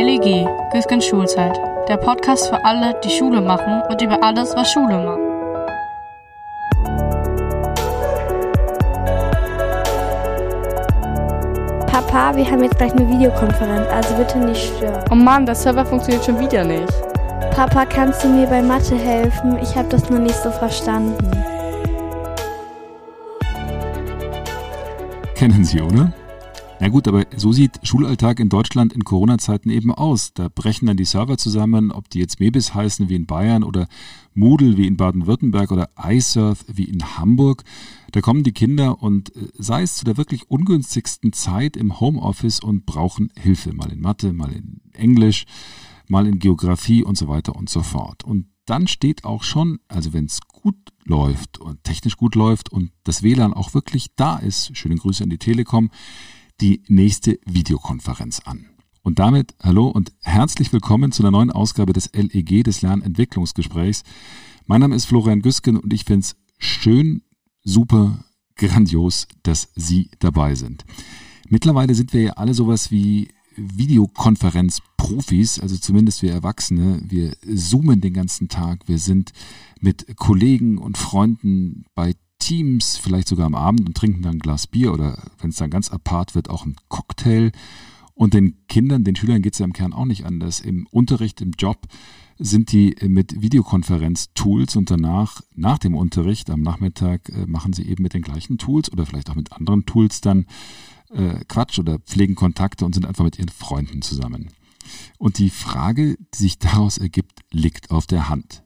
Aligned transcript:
LEG, 0.00 0.46
Güsken 0.70 1.02
Schulzeit. 1.02 1.58
Der 1.88 1.96
Podcast 1.96 2.46
für 2.48 2.64
alle, 2.64 2.94
die 3.02 3.10
Schule 3.10 3.40
machen 3.40 3.82
und 3.90 4.00
über 4.00 4.22
alles, 4.22 4.54
was 4.54 4.70
Schule 4.70 4.96
macht. 4.96 5.18
Papa, 11.90 12.36
wir 12.36 12.48
haben 12.48 12.62
jetzt 12.62 12.78
gleich 12.78 12.92
eine 12.92 13.08
Videokonferenz, 13.08 13.88
also 13.90 14.14
bitte 14.14 14.38
nicht 14.38 14.72
stören. 14.76 15.04
Oh 15.10 15.16
Mann, 15.16 15.44
der 15.44 15.56
Server 15.56 15.84
funktioniert 15.84 16.24
schon 16.24 16.38
wieder 16.38 16.62
nicht. 16.62 16.86
Papa, 17.50 17.84
kannst 17.84 18.22
du 18.22 18.28
mir 18.28 18.46
bei 18.46 18.62
Mathe 18.62 18.94
helfen? 18.94 19.58
Ich 19.60 19.76
habe 19.76 19.88
das 19.88 20.08
noch 20.08 20.20
nicht 20.20 20.36
so 20.36 20.52
verstanden. 20.52 21.16
Kennen 25.34 25.64
Sie, 25.64 25.80
oder? 25.80 26.12
Na 26.80 26.88
gut, 26.88 27.08
aber 27.08 27.26
so 27.36 27.50
sieht 27.50 27.80
Schulalltag 27.82 28.38
in 28.38 28.48
Deutschland 28.48 28.92
in 28.92 29.02
Corona-Zeiten 29.02 29.68
eben 29.68 29.92
aus. 29.92 30.32
Da 30.32 30.48
brechen 30.48 30.86
dann 30.86 30.96
die 30.96 31.04
Server 31.04 31.36
zusammen, 31.36 31.90
ob 31.90 32.08
die 32.08 32.20
jetzt 32.20 32.38
Mebis 32.38 32.72
heißen 32.72 33.08
wie 33.08 33.16
in 33.16 33.26
Bayern 33.26 33.64
oder 33.64 33.88
Moodle 34.34 34.76
wie 34.76 34.86
in 34.86 34.96
Baden-Württemberg 34.96 35.72
oder 35.72 35.90
iSurf 36.00 36.64
wie 36.68 36.84
in 36.84 37.18
Hamburg. 37.18 37.64
Da 38.12 38.20
kommen 38.20 38.44
die 38.44 38.52
Kinder 38.52 39.02
und 39.02 39.34
äh, 39.34 39.48
sei 39.58 39.82
es 39.82 39.96
zu 39.96 40.04
der 40.04 40.16
wirklich 40.16 40.50
ungünstigsten 40.50 41.32
Zeit 41.32 41.76
im 41.76 41.98
Homeoffice 41.98 42.60
und 42.60 42.86
brauchen 42.86 43.32
Hilfe, 43.36 43.72
mal 43.72 43.90
in 43.90 44.00
Mathe, 44.00 44.32
mal 44.32 44.52
in 44.52 44.80
Englisch, 44.92 45.46
mal 46.06 46.28
in 46.28 46.38
Geografie 46.38 47.02
und 47.02 47.18
so 47.18 47.26
weiter 47.26 47.56
und 47.56 47.68
so 47.68 47.82
fort. 47.82 48.22
Und 48.22 48.46
dann 48.66 48.86
steht 48.86 49.24
auch 49.24 49.42
schon, 49.42 49.80
also 49.88 50.12
wenn 50.12 50.26
es 50.26 50.42
gut 50.42 50.76
läuft 51.04 51.58
und 51.58 51.82
technisch 51.82 52.16
gut 52.16 52.36
läuft 52.36 52.70
und 52.70 52.92
das 53.02 53.24
WLAN 53.24 53.52
auch 53.52 53.74
wirklich 53.74 54.14
da 54.14 54.36
ist, 54.36 54.76
schöne 54.76 54.96
Grüße 54.96 55.24
an 55.24 55.30
die 55.30 55.38
Telekom, 55.38 55.90
die 56.60 56.82
nächste 56.88 57.38
Videokonferenz 57.46 58.40
an. 58.40 58.66
Und 59.02 59.18
damit 59.18 59.54
hallo 59.62 59.88
und 59.88 60.12
herzlich 60.20 60.72
willkommen 60.72 61.12
zu 61.12 61.22
einer 61.22 61.30
neuen 61.30 61.50
Ausgabe 61.50 61.92
des 61.92 62.10
LEG, 62.12 62.64
des 62.64 62.82
Lernentwicklungsgesprächs. 62.82 64.02
Mein 64.66 64.80
Name 64.80 64.96
ist 64.96 65.06
Florian 65.06 65.40
Güsken 65.40 65.76
und 65.76 65.92
ich 65.92 66.04
finde 66.04 66.24
es 66.24 66.36
schön, 66.58 67.22
super, 67.62 68.24
grandios, 68.56 69.28
dass 69.44 69.70
Sie 69.76 70.10
dabei 70.18 70.56
sind. 70.56 70.84
Mittlerweile 71.48 71.94
sind 71.94 72.12
wir 72.12 72.22
ja 72.22 72.32
alle 72.32 72.54
sowas 72.54 72.90
wie 72.90 73.28
Videokonferenzprofis, 73.56 75.60
also 75.60 75.76
zumindest 75.76 76.22
wir 76.22 76.32
Erwachsene. 76.32 77.00
Wir 77.04 77.36
zoomen 77.56 78.00
den 78.00 78.14
ganzen 78.14 78.48
Tag. 78.48 78.88
Wir 78.88 78.98
sind 78.98 79.32
mit 79.80 80.16
Kollegen 80.16 80.78
und 80.78 80.98
Freunden 80.98 81.84
bei 81.94 82.14
Teams, 82.38 82.96
vielleicht 82.96 83.28
sogar 83.28 83.46
am 83.46 83.54
Abend 83.54 83.86
und 83.86 83.96
trinken 83.96 84.22
dann 84.22 84.36
ein 84.36 84.40
Glas 84.40 84.66
Bier 84.66 84.92
oder 84.92 85.22
wenn 85.40 85.50
es 85.50 85.56
dann 85.56 85.70
ganz 85.70 85.90
apart 85.90 86.34
wird, 86.34 86.50
auch 86.50 86.64
ein 86.64 86.76
Cocktail. 86.88 87.52
Und 88.14 88.34
den 88.34 88.56
Kindern, 88.68 89.04
den 89.04 89.14
Schülern 89.14 89.42
geht 89.42 89.52
es 89.52 89.60
ja 89.60 89.64
im 89.64 89.72
Kern 89.72 89.92
auch 89.92 90.04
nicht 90.04 90.26
anders. 90.26 90.60
Im 90.60 90.86
Unterricht, 90.90 91.40
im 91.40 91.52
Job 91.52 91.86
sind 92.38 92.72
die 92.72 92.96
mit 93.06 93.40
Videokonferenz-Tools 93.40 94.76
und 94.76 94.90
danach, 94.90 95.40
nach 95.54 95.78
dem 95.78 95.94
Unterricht 95.94 96.50
am 96.50 96.62
Nachmittag, 96.62 97.28
äh, 97.28 97.46
machen 97.46 97.72
sie 97.72 97.82
eben 97.82 98.02
mit 98.02 98.14
den 98.14 98.22
gleichen 98.22 98.58
Tools 98.58 98.92
oder 98.92 99.06
vielleicht 99.06 99.30
auch 99.30 99.34
mit 99.34 99.52
anderen 99.52 99.86
Tools 99.86 100.20
dann 100.20 100.46
äh, 101.10 101.44
Quatsch 101.48 101.78
oder 101.78 101.98
pflegen 101.98 102.34
Kontakte 102.34 102.84
und 102.84 102.94
sind 102.94 103.06
einfach 103.06 103.24
mit 103.24 103.38
ihren 103.38 103.48
Freunden 103.48 104.02
zusammen. 104.02 104.50
Und 105.18 105.38
die 105.38 105.50
Frage, 105.50 106.16
die 106.34 106.38
sich 106.38 106.58
daraus 106.58 106.98
ergibt, 106.98 107.40
liegt 107.50 107.90
auf 107.90 108.06
der 108.06 108.28
Hand. 108.28 108.62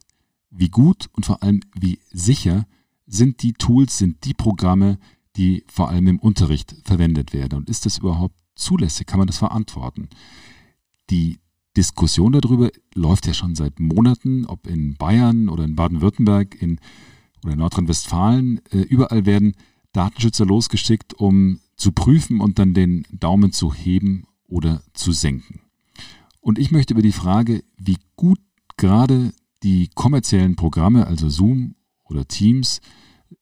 Wie 0.50 0.68
gut 0.68 1.08
und 1.12 1.26
vor 1.26 1.42
allem 1.42 1.60
wie 1.74 1.98
sicher 2.10 2.66
sind 3.12 3.42
die 3.42 3.52
Tools, 3.52 3.98
sind 3.98 4.24
die 4.24 4.34
Programme, 4.34 4.98
die 5.36 5.64
vor 5.68 5.90
allem 5.90 6.06
im 6.06 6.18
Unterricht 6.18 6.74
verwendet 6.84 7.32
werden? 7.32 7.56
Und 7.58 7.70
ist 7.70 7.86
das 7.86 7.98
überhaupt 7.98 8.36
zulässig? 8.54 9.06
Kann 9.06 9.18
man 9.18 9.26
das 9.26 9.38
verantworten? 9.38 10.08
Die 11.10 11.38
Diskussion 11.76 12.32
darüber 12.32 12.70
läuft 12.94 13.26
ja 13.26 13.34
schon 13.34 13.54
seit 13.54 13.80
Monaten, 13.80 14.46
ob 14.46 14.66
in 14.66 14.94
Bayern 14.96 15.48
oder 15.48 15.64
in 15.64 15.74
Baden-Württemberg 15.74 16.60
in, 16.60 16.80
oder 17.42 17.52
in 17.52 17.58
Nordrhein-Westfalen. 17.58 18.60
Äh, 18.70 18.78
überall 18.78 19.26
werden 19.26 19.54
Datenschützer 19.92 20.46
losgeschickt, 20.46 21.14
um 21.14 21.60
zu 21.76 21.92
prüfen 21.92 22.40
und 22.40 22.58
dann 22.58 22.74
den 22.74 23.06
Daumen 23.10 23.52
zu 23.52 23.74
heben 23.74 24.24
oder 24.46 24.82
zu 24.94 25.12
senken. 25.12 25.60
Und 26.40 26.58
ich 26.58 26.70
möchte 26.70 26.94
über 26.94 27.02
die 27.02 27.12
Frage, 27.12 27.62
wie 27.76 27.98
gut 28.16 28.40
gerade 28.76 29.32
die 29.62 29.88
kommerziellen 29.94 30.56
Programme, 30.56 31.06
also 31.06 31.28
Zoom 31.28 31.74
oder 32.04 32.26
Teams, 32.26 32.80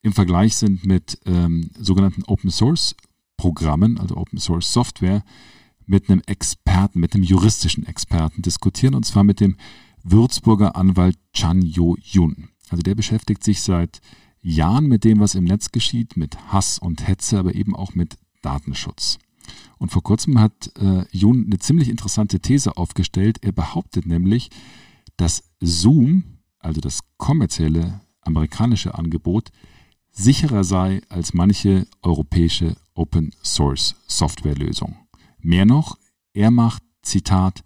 im 0.02 0.12
Vergleich 0.12 0.56
sind 0.56 0.84
mit 0.84 1.18
ähm, 1.26 1.70
sogenannten 1.78 2.24
Open 2.24 2.50
Source 2.50 2.94
Programmen, 3.36 3.98
also 3.98 4.16
Open 4.16 4.38
Source 4.38 4.72
Software, 4.72 5.22
mit 5.86 6.08
einem 6.08 6.22
Experten, 6.26 7.00
mit 7.00 7.14
einem 7.14 7.24
juristischen 7.24 7.86
Experten 7.86 8.42
diskutieren, 8.42 8.94
und 8.94 9.04
zwar 9.04 9.24
mit 9.24 9.40
dem 9.40 9.56
Würzburger 10.02 10.76
Anwalt 10.76 11.18
Chan 11.32 11.62
Yo 11.62 11.96
Yun. 12.00 12.48
Also 12.68 12.82
der 12.82 12.94
beschäftigt 12.94 13.42
sich 13.42 13.62
seit 13.62 14.00
Jahren 14.42 14.86
mit 14.86 15.04
dem, 15.04 15.20
was 15.20 15.34
im 15.34 15.44
Netz 15.44 15.72
geschieht, 15.72 16.16
mit 16.16 16.38
Hass 16.52 16.78
und 16.78 17.06
Hetze, 17.06 17.38
aber 17.38 17.54
eben 17.54 17.74
auch 17.74 17.94
mit 17.94 18.16
Datenschutz. 18.42 19.18
Und 19.78 19.90
vor 19.90 20.02
kurzem 20.02 20.38
hat 20.38 20.72
äh, 20.78 21.04
Yun 21.10 21.46
eine 21.46 21.58
ziemlich 21.58 21.88
interessante 21.88 22.40
These 22.40 22.76
aufgestellt. 22.76 23.38
Er 23.42 23.52
behauptet 23.52 24.06
nämlich, 24.06 24.50
dass 25.16 25.50
Zoom, 25.60 26.38
also 26.58 26.80
das 26.80 27.00
kommerzielle 27.16 28.00
amerikanische 28.20 28.94
Angebot, 28.94 29.50
sicherer 30.12 30.64
sei 30.64 31.00
als 31.08 31.34
manche 31.34 31.86
europäische 32.02 32.76
Open 32.94 33.32
Source 33.42 33.96
Softwarelösung. 34.06 34.96
Mehr 35.40 35.64
noch, 35.64 35.96
er 36.32 36.50
macht, 36.50 36.82
Zitat, 37.02 37.62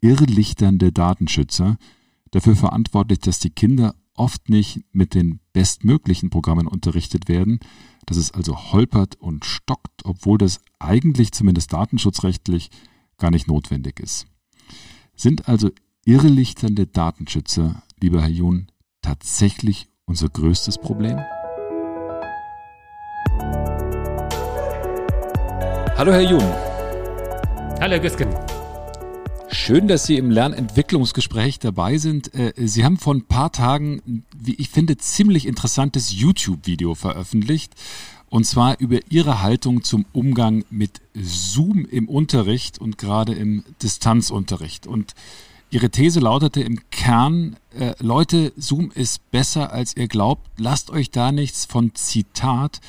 irrlichternde 0.00 0.92
Datenschützer 0.92 1.76
dafür 2.30 2.56
verantwortlich, 2.56 3.20
dass 3.20 3.38
die 3.38 3.50
Kinder 3.50 3.94
oft 4.14 4.48
nicht 4.48 4.84
mit 4.92 5.14
den 5.14 5.40
bestmöglichen 5.52 6.30
Programmen 6.30 6.66
unterrichtet 6.66 7.28
werden, 7.28 7.60
dass 8.06 8.16
es 8.16 8.32
also 8.32 8.72
holpert 8.72 9.16
und 9.16 9.44
stockt, 9.44 10.04
obwohl 10.04 10.38
das 10.38 10.60
eigentlich 10.78 11.32
zumindest 11.32 11.72
datenschutzrechtlich 11.72 12.70
gar 13.18 13.30
nicht 13.30 13.48
notwendig 13.48 14.00
ist. 14.00 14.26
Sind 15.14 15.48
also 15.48 15.70
irrelichternde 16.04 16.86
Datenschützer, 16.86 17.82
lieber 18.00 18.20
Herr 18.22 18.28
Jun, 18.28 18.68
tatsächlich 19.02 19.88
unser 20.06 20.28
größtes 20.28 20.78
Problem? 20.78 21.18
Hallo 26.00 26.12
Herr 26.12 26.22
Jun. 26.22 26.40
Hallo 27.78 27.92
Herr 27.92 27.98
Güsken. 27.98 28.34
Schön, 29.50 29.86
dass 29.86 30.06
Sie 30.06 30.16
im 30.16 30.30
Lernentwicklungsgespräch 30.30 31.58
dabei 31.58 31.98
sind. 31.98 32.32
Äh, 32.34 32.54
Sie 32.56 32.86
haben 32.86 32.96
vor 32.96 33.12
ein 33.12 33.26
paar 33.26 33.52
Tagen, 33.52 34.24
wie 34.34 34.54
ich 34.54 34.70
finde, 34.70 34.96
ziemlich 34.96 35.46
interessantes 35.46 36.18
YouTube-Video 36.18 36.94
veröffentlicht. 36.94 37.74
Und 38.30 38.44
zwar 38.44 38.80
über 38.80 39.00
Ihre 39.10 39.42
Haltung 39.42 39.84
zum 39.84 40.06
Umgang 40.14 40.64
mit 40.70 41.02
Zoom 41.12 41.84
im 41.84 42.08
Unterricht 42.08 42.78
und 42.78 42.96
gerade 42.96 43.34
im 43.34 43.62
Distanzunterricht. 43.82 44.86
Und 44.86 45.14
Ihre 45.70 45.90
These 45.90 46.20
lautete 46.20 46.62
im 46.62 46.80
Kern, 46.90 47.56
äh, 47.78 47.92
Leute, 47.98 48.54
Zoom 48.56 48.90
ist 48.94 49.30
besser, 49.30 49.70
als 49.70 49.94
ihr 49.98 50.08
glaubt. 50.08 50.48
Lasst 50.56 50.88
euch 50.88 51.10
da 51.10 51.30
nichts 51.30 51.66
von 51.66 51.94
Zitat 51.94 52.80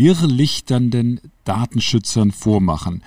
irrlichternden 0.00 1.20
Datenschützern 1.44 2.32
vormachen. 2.32 3.02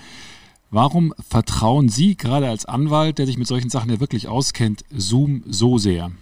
Warum 0.70 1.12
vertrauen 1.28 1.88
Sie 1.88 2.16
gerade 2.16 2.48
als 2.48 2.66
Anwalt, 2.66 3.18
der 3.18 3.26
sich 3.26 3.36
mit 3.36 3.48
solchen 3.48 3.68
Sachen 3.68 3.90
ja 3.90 3.98
wirklich 3.98 4.28
auskennt, 4.28 4.84
Zoom 4.90 5.42
so 5.44 5.76
sehr? 5.76 6.12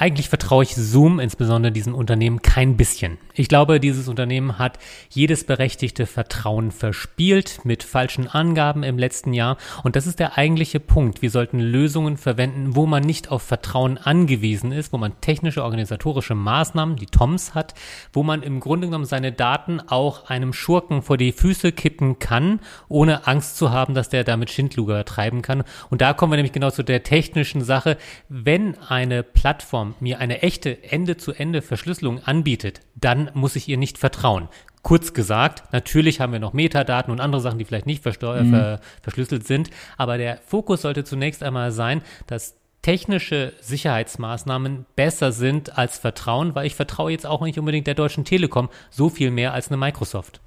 Eigentlich 0.00 0.30
vertraue 0.30 0.62
ich 0.62 0.74
Zoom, 0.74 1.20
insbesondere 1.20 1.72
diesem 1.72 1.94
Unternehmen, 1.94 2.40
kein 2.40 2.78
bisschen. 2.78 3.18
Ich 3.34 3.48
glaube, 3.48 3.80
dieses 3.80 4.08
Unternehmen 4.08 4.58
hat 4.58 4.78
jedes 5.10 5.44
berechtigte 5.44 6.06
Vertrauen 6.06 6.70
verspielt 6.70 7.60
mit 7.64 7.82
falschen 7.82 8.26
Angaben 8.26 8.82
im 8.82 8.96
letzten 8.96 9.34
Jahr. 9.34 9.58
Und 9.84 9.96
das 9.96 10.06
ist 10.06 10.18
der 10.18 10.38
eigentliche 10.38 10.80
Punkt. 10.80 11.20
Wir 11.20 11.30
sollten 11.30 11.60
Lösungen 11.60 12.16
verwenden, 12.16 12.76
wo 12.76 12.86
man 12.86 13.02
nicht 13.02 13.30
auf 13.30 13.42
Vertrauen 13.42 13.98
angewiesen 13.98 14.72
ist, 14.72 14.94
wo 14.94 14.96
man 14.96 15.20
technische, 15.20 15.62
organisatorische 15.62 16.34
Maßnahmen, 16.34 16.96
die 16.96 17.04
TOMS 17.04 17.54
hat, 17.54 17.74
wo 18.14 18.22
man 18.22 18.42
im 18.42 18.60
Grunde 18.60 18.86
genommen 18.86 19.04
seine 19.04 19.32
Daten 19.32 19.80
auch 19.80 20.30
einem 20.30 20.54
Schurken 20.54 21.02
vor 21.02 21.18
die 21.18 21.32
Füße 21.32 21.72
kippen 21.72 22.18
kann, 22.18 22.60
ohne 22.88 23.26
Angst 23.26 23.58
zu 23.58 23.70
haben, 23.70 23.92
dass 23.92 24.08
der 24.08 24.24
damit 24.24 24.48
Schindluger 24.48 25.04
treiben 25.04 25.42
kann. 25.42 25.62
Und 25.90 26.00
da 26.00 26.14
kommen 26.14 26.32
wir 26.32 26.38
nämlich 26.38 26.54
genau 26.54 26.70
zu 26.70 26.82
der 26.82 27.02
technischen 27.02 27.62
Sache. 27.62 27.98
Wenn 28.30 28.78
eine 28.78 29.22
Plattform 29.22 29.89
mir 30.00 30.20
eine 30.20 30.42
echte 30.42 30.82
Ende-zu-Ende-Verschlüsselung 30.84 32.22
anbietet, 32.22 32.80
dann 32.94 33.30
muss 33.34 33.56
ich 33.56 33.68
ihr 33.68 33.76
nicht 33.76 33.98
vertrauen. 33.98 34.48
Kurz 34.82 35.12
gesagt, 35.12 35.72
natürlich 35.72 36.20
haben 36.20 36.32
wir 36.32 36.40
noch 36.40 36.54
Metadaten 36.54 37.12
und 37.12 37.20
andere 37.20 37.42
Sachen, 37.42 37.58
die 37.58 37.64
vielleicht 37.64 37.86
nicht 37.86 38.04
mhm. 38.04 38.50
ver 38.50 38.80
verschlüsselt 39.02 39.46
sind, 39.46 39.70
aber 39.98 40.16
der 40.16 40.38
Fokus 40.46 40.82
sollte 40.82 41.04
zunächst 41.04 41.42
einmal 41.42 41.70
sein, 41.70 42.02
dass 42.26 42.56
technische 42.82 43.52
Sicherheitsmaßnahmen 43.60 44.86
besser 44.96 45.32
sind 45.32 45.76
als 45.76 45.98
Vertrauen, 45.98 46.54
weil 46.54 46.66
ich 46.66 46.74
vertraue 46.74 47.10
jetzt 47.10 47.26
auch 47.26 47.42
nicht 47.42 47.58
unbedingt 47.58 47.86
der 47.86 47.94
Deutschen 47.94 48.24
Telekom 48.24 48.70
so 48.90 49.10
viel 49.10 49.30
mehr 49.30 49.52
als 49.52 49.68
eine 49.68 49.76
Microsoft. 49.76 50.40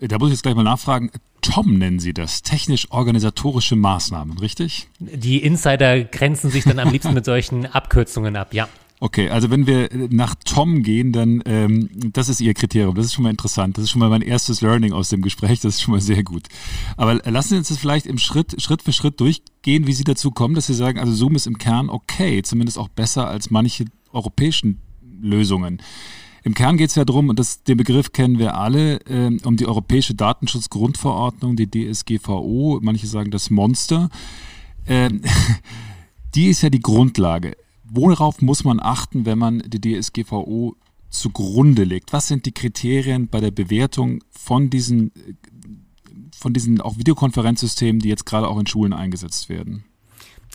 Da 0.00 0.18
muss 0.18 0.28
ich 0.28 0.34
jetzt 0.34 0.42
gleich 0.42 0.54
mal 0.54 0.62
nachfragen. 0.62 1.10
TOM 1.40 1.78
nennen 1.78 2.00
Sie 2.00 2.12
das, 2.12 2.42
technisch-organisatorische 2.42 3.76
Maßnahmen, 3.76 4.38
richtig? 4.38 4.88
Die 4.98 5.38
Insider 5.38 6.04
grenzen 6.04 6.50
sich 6.50 6.64
dann 6.64 6.78
am 6.78 6.90
liebsten 6.90 7.14
mit 7.14 7.24
solchen 7.24 7.66
Abkürzungen 7.66 8.36
ab, 8.36 8.52
ja. 8.52 8.68
Okay, 8.98 9.28
also 9.28 9.50
wenn 9.50 9.66
wir 9.66 9.90
nach 10.08 10.34
Tom 10.44 10.82
gehen, 10.82 11.12
dann 11.12 11.42
ähm, 11.44 11.90
das 12.12 12.30
ist 12.30 12.40
Ihr 12.40 12.54
Kriterium. 12.54 12.94
Das 12.94 13.04
ist 13.04 13.12
schon 13.12 13.24
mal 13.24 13.30
interessant. 13.30 13.76
Das 13.76 13.84
ist 13.84 13.90
schon 13.90 14.00
mal 14.00 14.08
mein 14.08 14.22
erstes 14.22 14.62
Learning 14.62 14.92
aus 14.92 15.10
dem 15.10 15.20
Gespräch. 15.20 15.60
Das 15.60 15.74
ist 15.74 15.82
schon 15.82 15.92
mal 15.92 16.00
sehr 16.00 16.22
gut. 16.24 16.44
Aber 16.96 17.14
lassen 17.30 17.50
Sie 17.50 17.56
uns 17.58 17.68
das 17.68 17.76
vielleicht 17.76 18.06
im 18.06 18.16
Schritt, 18.16 18.60
Schritt 18.60 18.82
für 18.82 18.94
Schritt 18.94 19.20
durchgehen, 19.20 19.86
wie 19.86 19.92
Sie 19.92 20.04
dazu 20.04 20.30
kommen, 20.30 20.54
dass 20.54 20.66
Sie 20.66 20.74
sagen, 20.74 20.98
also 20.98 21.12
Zoom 21.12 21.36
ist 21.36 21.46
im 21.46 21.58
Kern 21.58 21.90
okay, 21.90 22.40
zumindest 22.42 22.78
auch 22.78 22.88
besser 22.88 23.28
als 23.28 23.50
manche 23.50 23.84
europäischen 24.12 24.80
Lösungen. 25.20 25.82
Im 26.46 26.54
Kern 26.54 26.76
geht 26.76 26.90
es 26.90 26.94
ja 26.94 27.04
darum, 27.04 27.28
und 27.28 27.40
das, 27.40 27.64
den 27.64 27.76
Begriff 27.76 28.12
kennen 28.12 28.38
wir 28.38 28.54
alle, 28.54 29.00
äh, 29.06 29.36
um 29.42 29.56
die 29.56 29.66
Europäische 29.66 30.14
Datenschutzgrundverordnung, 30.14 31.56
die 31.56 31.68
DSGVO, 31.68 32.78
manche 32.82 33.08
sagen 33.08 33.32
das 33.32 33.50
Monster. 33.50 34.10
Äh, 34.84 35.10
die 36.36 36.46
ist 36.46 36.62
ja 36.62 36.70
die 36.70 36.78
Grundlage. 36.78 37.56
Worauf 37.82 38.42
muss 38.42 38.62
man 38.62 38.78
achten, 38.78 39.26
wenn 39.26 39.40
man 39.40 39.60
die 39.66 39.80
DSGVO 39.80 40.76
zugrunde 41.10 41.82
legt? 41.82 42.12
Was 42.12 42.28
sind 42.28 42.46
die 42.46 42.52
Kriterien 42.52 43.26
bei 43.26 43.40
der 43.40 43.50
Bewertung 43.50 44.22
von 44.30 44.70
diesen, 44.70 45.10
von 46.30 46.52
diesen 46.52 46.80
auch 46.80 46.96
Videokonferenzsystemen, 46.96 47.98
die 47.98 48.08
jetzt 48.08 48.24
gerade 48.24 48.46
auch 48.46 48.60
in 48.60 48.68
Schulen 48.68 48.92
eingesetzt 48.92 49.48
werden? 49.48 49.82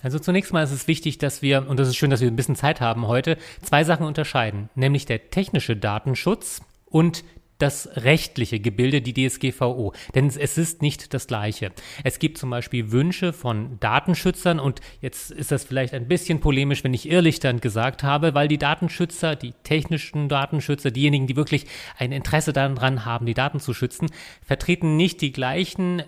Also 0.01 0.19
zunächst 0.19 0.53
mal 0.53 0.63
ist 0.63 0.71
es 0.71 0.88
wichtig, 0.88 1.18
dass 1.18 1.42
wir, 1.42 1.68
und 1.68 1.80
das 1.80 1.88
ist 1.88 1.95
schön, 1.95 2.09
dass 2.09 2.21
wir 2.21 2.27
ein 2.27 2.36
bisschen 2.36 2.56
Zeit 2.56 2.81
haben 2.81 3.07
heute, 3.07 3.38
zwei 3.62 3.83
Sachen 3.83 4.06
unterscheiden, 4.06 4.69
nämlich 4.75 5.06
der 5.06 5.30
technische 5.30 5.75
Datenschutz 5.75 6.62
und 6.86 7.24
das 7.62 7.89
rechtliche 7.95 8.59
Gebilde, 8.59 9.01
die 9.01 9.13
DSGVO. 9.13 9.94
Denn 10.15 10.27
es 10.27 10.57
ist 10.57 10.81
nicht 10.81 11.13
das 11.13 11.27
Gleiche. 11.27 11.71
Es 12.03 12.18
gibt 12.18 12.38
zum 12.38 12.50
Beispiel 12.50 12.92
Wünsche 12.92 13.33
von 13.33 13.80
Datenschützern 13.80 14.59
und 14.59 14.81
jetzt 15.00 15.31
ist 15.31 15.51
das 15.51 15.63
vielleicht 15.63 15.94
ein 15.94 16.07
bisschen 16.07 16.39
polemisch, 16.39 16.83
wenn 16.83 16.94
ich 16.94 17.09
irrlichternd 17.09 17.62
gesagt 17.62 18.03
habe, 18.03 18.33
weil 18.33 18.48
die 18.48 18.57
Datenschützer, 18.57 19.36
die 19.36 19.53
technischen 19.63 20.27
Datenschützer, 20.27 20.89
diejenigen, 20.89 21.27
die 21.27 21.36
wirklich 21.36 21.68
ein 21.98 22.12
Interesse 22.12 22.51
daran 22.51 23.06
haben, 23.06 23.27
die 23.27 23.36
Daten 23.36 23.59
zu 23.59 23.74
schützen, 23.74 24.07
vertreten 24.44 24.98
nicht 24.98 25.21
die 25.21 25.31
gleichen 25.31 26.03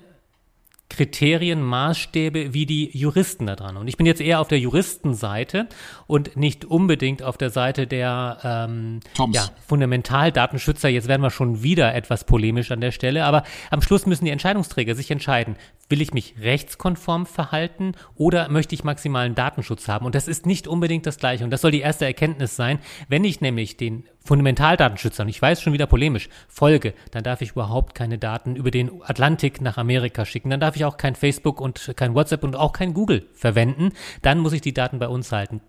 Kriterien, 0.95 1.61
Maßstäbe 1.63 2.53
wie 2.53 2.65
die 2.67 2.95
Juristen 2.95 3.47
da 3.47 3.55
dran. 3.55 3.77
Und 3.77 3.87
ich 3.87 3.97
bin 3.97 4.05
jetzt 4.05 4.21
eher 4.21 4.39
auf 4.39 4.47
der 4.47 4.59
Juristenseite 4.59 5.67
und 6.05 6.37
nicht 6.37 6.65
unbedingt 6.65 7.23
auf 7.23 7.37
der 7.37 7.49
Seite 7.49 7.87
der 7.87 8.37
ähm, 8.43 8.99
ja, 9.31 9.49
Fundamentaldatenschützer. 9.67 10.89
Jetzt 10.89 11.07
werden 11.07 11.23
wir 11.23 11.31
schon 11.31 11.63
wieder 11.63 11.95
etwas 11.95 12.25
polemisch 12.25 12.71
an 12.71 12.79
der 12.79 12.91
Stelle, 12.91 13.25
aber 13.25 13.43
am 13.71 13.81
Schluss 13.81 14.05
müssen 14.05 14.25
die 14.25 14.31
Entscheidungsträger 14.31 14.93
sich 14.93 15.09
entscheiden, 15.09 15.55
will 15.89 16.01
ich 16.01 16.13
mich 16.13 16.35
rechtskonform 16.39 17.25
verhalten 17.25 17.93
oder 18.15 18.49
möchte 18.49 18.73
ich 18.73 18.83
maximalen 18.83 19.35
Datenschutz 19.35 19.87
haben? 19.87 20.05
Und 20.05 20.15
das 20.15 20.27
ist 20.27 20.45
nicht 20.45 20.67
unbedingt 20.67 21.05
das 21.05 21.17
Gleiche. 21.17 21.43
Und 21.43 21.51
das 21.51 21.61
soll 21.61 21.71
die 21.71 21.81
erste 21.81 22.05
Erkenntnis 22.05 22.55
sein. 22.55 22.79
Wenn 23.09 23.23
ich 23.23 23.41
nämlich 23.41 23.77
den 23.77 24.05
Fundamentaldatenschützern, 24.25 25.27
ich 25.27 25.41
weiß 25.41 25.61
schon 25.61 25.73
wieder 25.73 25.85
polemisch, 25.85 26.29
folge, 26.47 26.93
dann 27.11 27.23
darf 27.23 27.41
ich 27.41 27.51
überhaupt 27.51 27.95
keine 27.95 28.17
Daten 28.17 28.55
über 28.55 28.71
den 28.71 29.03
Atlantik 29.03 29.61
nach 29.61 29.77
Amerika 29.77 30.25
schicken. 30.25 30.49
Dann 30.49 30.59
darf 30.59 30.75
ich 30.75 30.85
auch 30.85 30.97
kein 30.97 31.15
Facebook 31.15 31.59
und 31.59 31.93
kein 31.95 32.15
WhatsApp 32.15 32.43
und 32.43 32.55
auch 32.55 32.73
kein 32.73 32.93
Google 32.93 33.27
verwenden. 33.33 33.91
Dann 34.21 34.39
muss 34.39 34.53
ich 34.53 34.61
die 34.61 34.73
Daten 34.73 34.99
bei 34.99 35.07
uns 35.07 35.31
halten. 35.31 35.61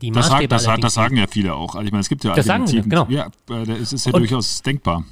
Die 0.00 0.12
das, 0.12 0.28
sagt, 0.28 0.52
das, 0.52 0.64
das, 0.80 0.94
sagen 0.94 1.16
ja 1.16 1.26
viele 1.26 1.54
auch. 1.54 1.74
Also 1.74 1.84
ich 1.84 1.90
meine, 1.90 2.02
es 2.02 2.08
gibt 2.08 2.22
ja 2.22 2.32
das 2.32 2.46
sagen 2.46 2.70
wir, 2.70 2.82
genau. 2.82 3.06
Ja, 3.08 3.30
es 3.80 3.92
ist 3.92 4.06
ja 4.06 4.12
und, 4.12 4.20
durchaus 4.20 4.62
denkbar. 4.62 5.04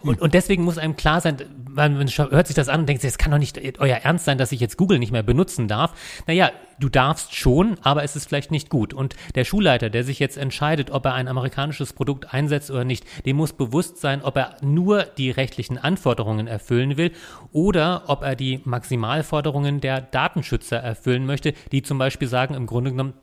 Und, 0.00 0.20
und 0.20 0.34
deswegen 0.34 0.64
muss 0.64 0.78
einem 0.78 0.96
klar 0.96 1.20
sein, 1.20 1.36
man, 1.68 1.96
hört 1.98 2.46
sich 2.46 2.56
das 2.56 2.68
an 2.68 2.80
und 2.80 2.88
denkt 2.88 3.02
sich, 3.02 3.10
es 3.10 3.18
kann 3.18 3.30
doch 3.30 3.38
nicht 3.38 3.60
euer 3.78 3.96
Ernst 3.96 4.24
sein, 4.24 4.38
dass 4.38 4.52
ich 4.52 4.60
jetzt 4.60 4.76
Google 4.76 4.98
nicht 4.98 5.12
mehr 5.12 5.22
benutzen 5.22 5.68
darf. 5.68 5.92
Naja, 6.26 6.50
du 6.78 6.88
darfst 6.88 7.34
schon, 7.34 7.76
aber 7.82 8.02
es 8.04 8.16
ist 8.16 8.28
vielleicht 8.28 8.50
nicht 8.50 8.70
gut. 8.70 8.94
Und 8.94 9.16
der 9.34 9.44
Schulleiter, 9.44 9.90
der 9.90 10.04
sich 10.04 10.18
jetzt 10.18 10.36
entscheidet, 10.36 10.90
ob 10.90 11.04
er 11.04 11.14
ein 11.14 11.28
amerikanisches 11.28 11.92
Produkt 11.92 12.32
einsetzt 12.32 12.70
oder 12.70 12.84
nicht, 12.84 13.04
dem 13.24 13.36
muss 13.36 13.52
bewusst 13.52 13.98
sein, 13.98 14.22
ob 14.22 14.36
er 14.36 14.56
nur 14.62 15.04
die 15.04 15.30
rechtlichen 15.30 15.78
Anforderungen 15.78 16.46
erfüllen 16.46 16.96
will 16.96 17.12
oder 17.52 18.04
ob 18.06 18.22
er 18.22 18.36
die 18.36 18.60
Maximalforderungen 18.64 19.80
der 19.80 20.00
Datenschützer 20.00 20.78
erfüllen 20.78 21.26
möchte, 21.26 21.54
die 21.72 21.82
zum 21.82 21.98
Beispiel 21.98 22.28
sagen, 22.28 22.54
im 22.54 22.66
Grunde 22.66 22.90
genommen, 22.90 23.14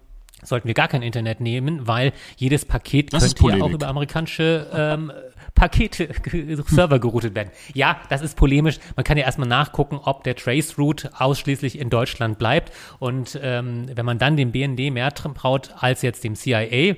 sollten 0.45 0.67
wir 0.67 0.73
gar 0.73 0.87
kein 0.87 1.01
Internet 1.01 1.39
nehmen, 1.39 1.87
weil 1.87 2.11
jedes 2.35 2.65
Paket 2.65 3.13
das 3.13 3.35
könnte 3.35 3.57
ja 3.57 3.63
auch 3.63 3.71
über 3.71 3.87
amerikanische 3.87 4.67
ähm, 4.73 5.11
Pakete, 5.55 6.09
Server 6.67 6.99
geroutet 6.99 7.35
werden. 7.35 7.49
Ja, 7.73 8.01
das 8.09 8.21
ist 8.21 8.35
polemisch. 8.35 8.79
Man 8.95 9.03
kann 9.03 9.17
ja 9.17 9.23
erstmal 9.23 9.47
nachgucken, 9.47 9.99
ob 10.03 10.23
der 10.23 10.35
Traceroute 10.35 11.11
ausschließlich 11.19 11.79
in 11.79 11.89
Deutschland 11.89 12.39
bleibt. 12.39 12.71
Und 12.99 13.39
ähm, 13.41 13.85
wenn 13.93 14.05
man 14.05 14.17
dann 14.17 14.35
dem 14.35 14.51
BND 14.51 14.91
mehr 14.91 15.13
traut 15.13 15.71
als 15.77 16.01
jetzt 16.01 16.23
dem 16.23 16.35
CIA, 16.35 16.95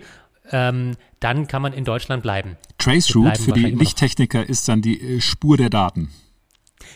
ähm, 0.52 0.92
dann 1.20 1.48
kann 1.48 1.62
man 1.62 1.74
in 1.74 1.86
Deutschland 1.86 2.24
bleiben. 2.24 2.58
Traceroute 2.78 3.42
für 3.42 3.52
die 3.52 3.76
Nicht-Techniker 3.76 4.48
ist 4.48 4.68
dann 4.68 4.82
die 4.82 5.18
äh, 5.18 5.22
Spur 5.22 5.58
der 5.58 5.70
Daten. 5.70 6.10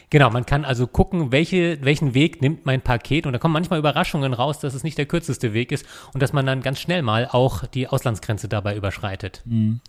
Genau, 0.10 0.30
man 0.30 0.46
kann 0.46 0.66
also 0.66 0.88
gucken, 0.88 1.32
welche, 1.32 1.80
welchen 1.82 2.14
Weg 2.14 2.42
nimmt 2.42 2.66
mein 2.66 2.82
Paket 2.82 3.26
und 3.26 3.34
da 3.34 3.40
kommen 3.40 3.54
manchmal 3.54 3.80
Überraschungen 3.80 4.34
raus, 4.34 4.60
dass 4.60 4.74
es 4.74 4.84
nicht 4.84 4.98
der 4.98 5.06
kürzeste 5.06 5.54
Weg 5.54 5.72
ist 5.72 5.86
und 6.14 6.22
dass 6.22 6.34
man 6.34 6.46
dann 6.46 6.62
ganz 6.62 6.80
schnell 6.80 7.02
mal 7.02 7.28
auch 7.32 7.66
die 7.66 7.88
Auslandsgrenze 7.88 8.48
dabei 8.48 8.76
überschreitet. 8.76 9.42
Mhm. 9.46 9.80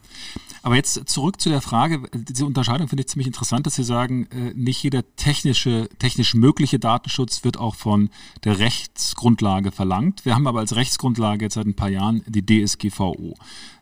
Aber 0.63 0.77
jetzt 0.77 1.09
zurück 1.09 1.41
zu 1.41 1.49
der 1.49 1.63
Frage, 1.63 2.03
diese 2.13 2.45
Unterscheidung 2.45 2.89
finde 2.89 3.03
ich 3.03 3.09
ziemlich 3.09 3.27
interessant, 3.27 3.67
dass 3.67 3.77
Sie 3.77 3.85
sagen, 3.85 4.27
äh, 4.31 4.53
nicht 4.55 4.83
jeder 4.83 5.03
technische, 5.17 5.89
technisch 5.99 6.35
mögliche 6.35 6.79
Datenschutz 6.79 7.45
wird 7.45 7.59
auch 7.59 7.75
von 7.75 8.11
der 8.45 8.59
Rechtsgrundlage 8.59 9.73
verlangt. 9.73 10.25
Wir 10.25 10.35
haben 10.35 10.47
aber 10.47 10.61
als 10.61 10.77
Rechtsgrundlage 10.77 11.47
jetzt 11.47 11.55
seit 11.55 11.67
ein 11.67 11.77
paar 11.77 11.89
Jahren 11.89 12.23
die 12.27 12.45
DSGVO. 12.45 13.37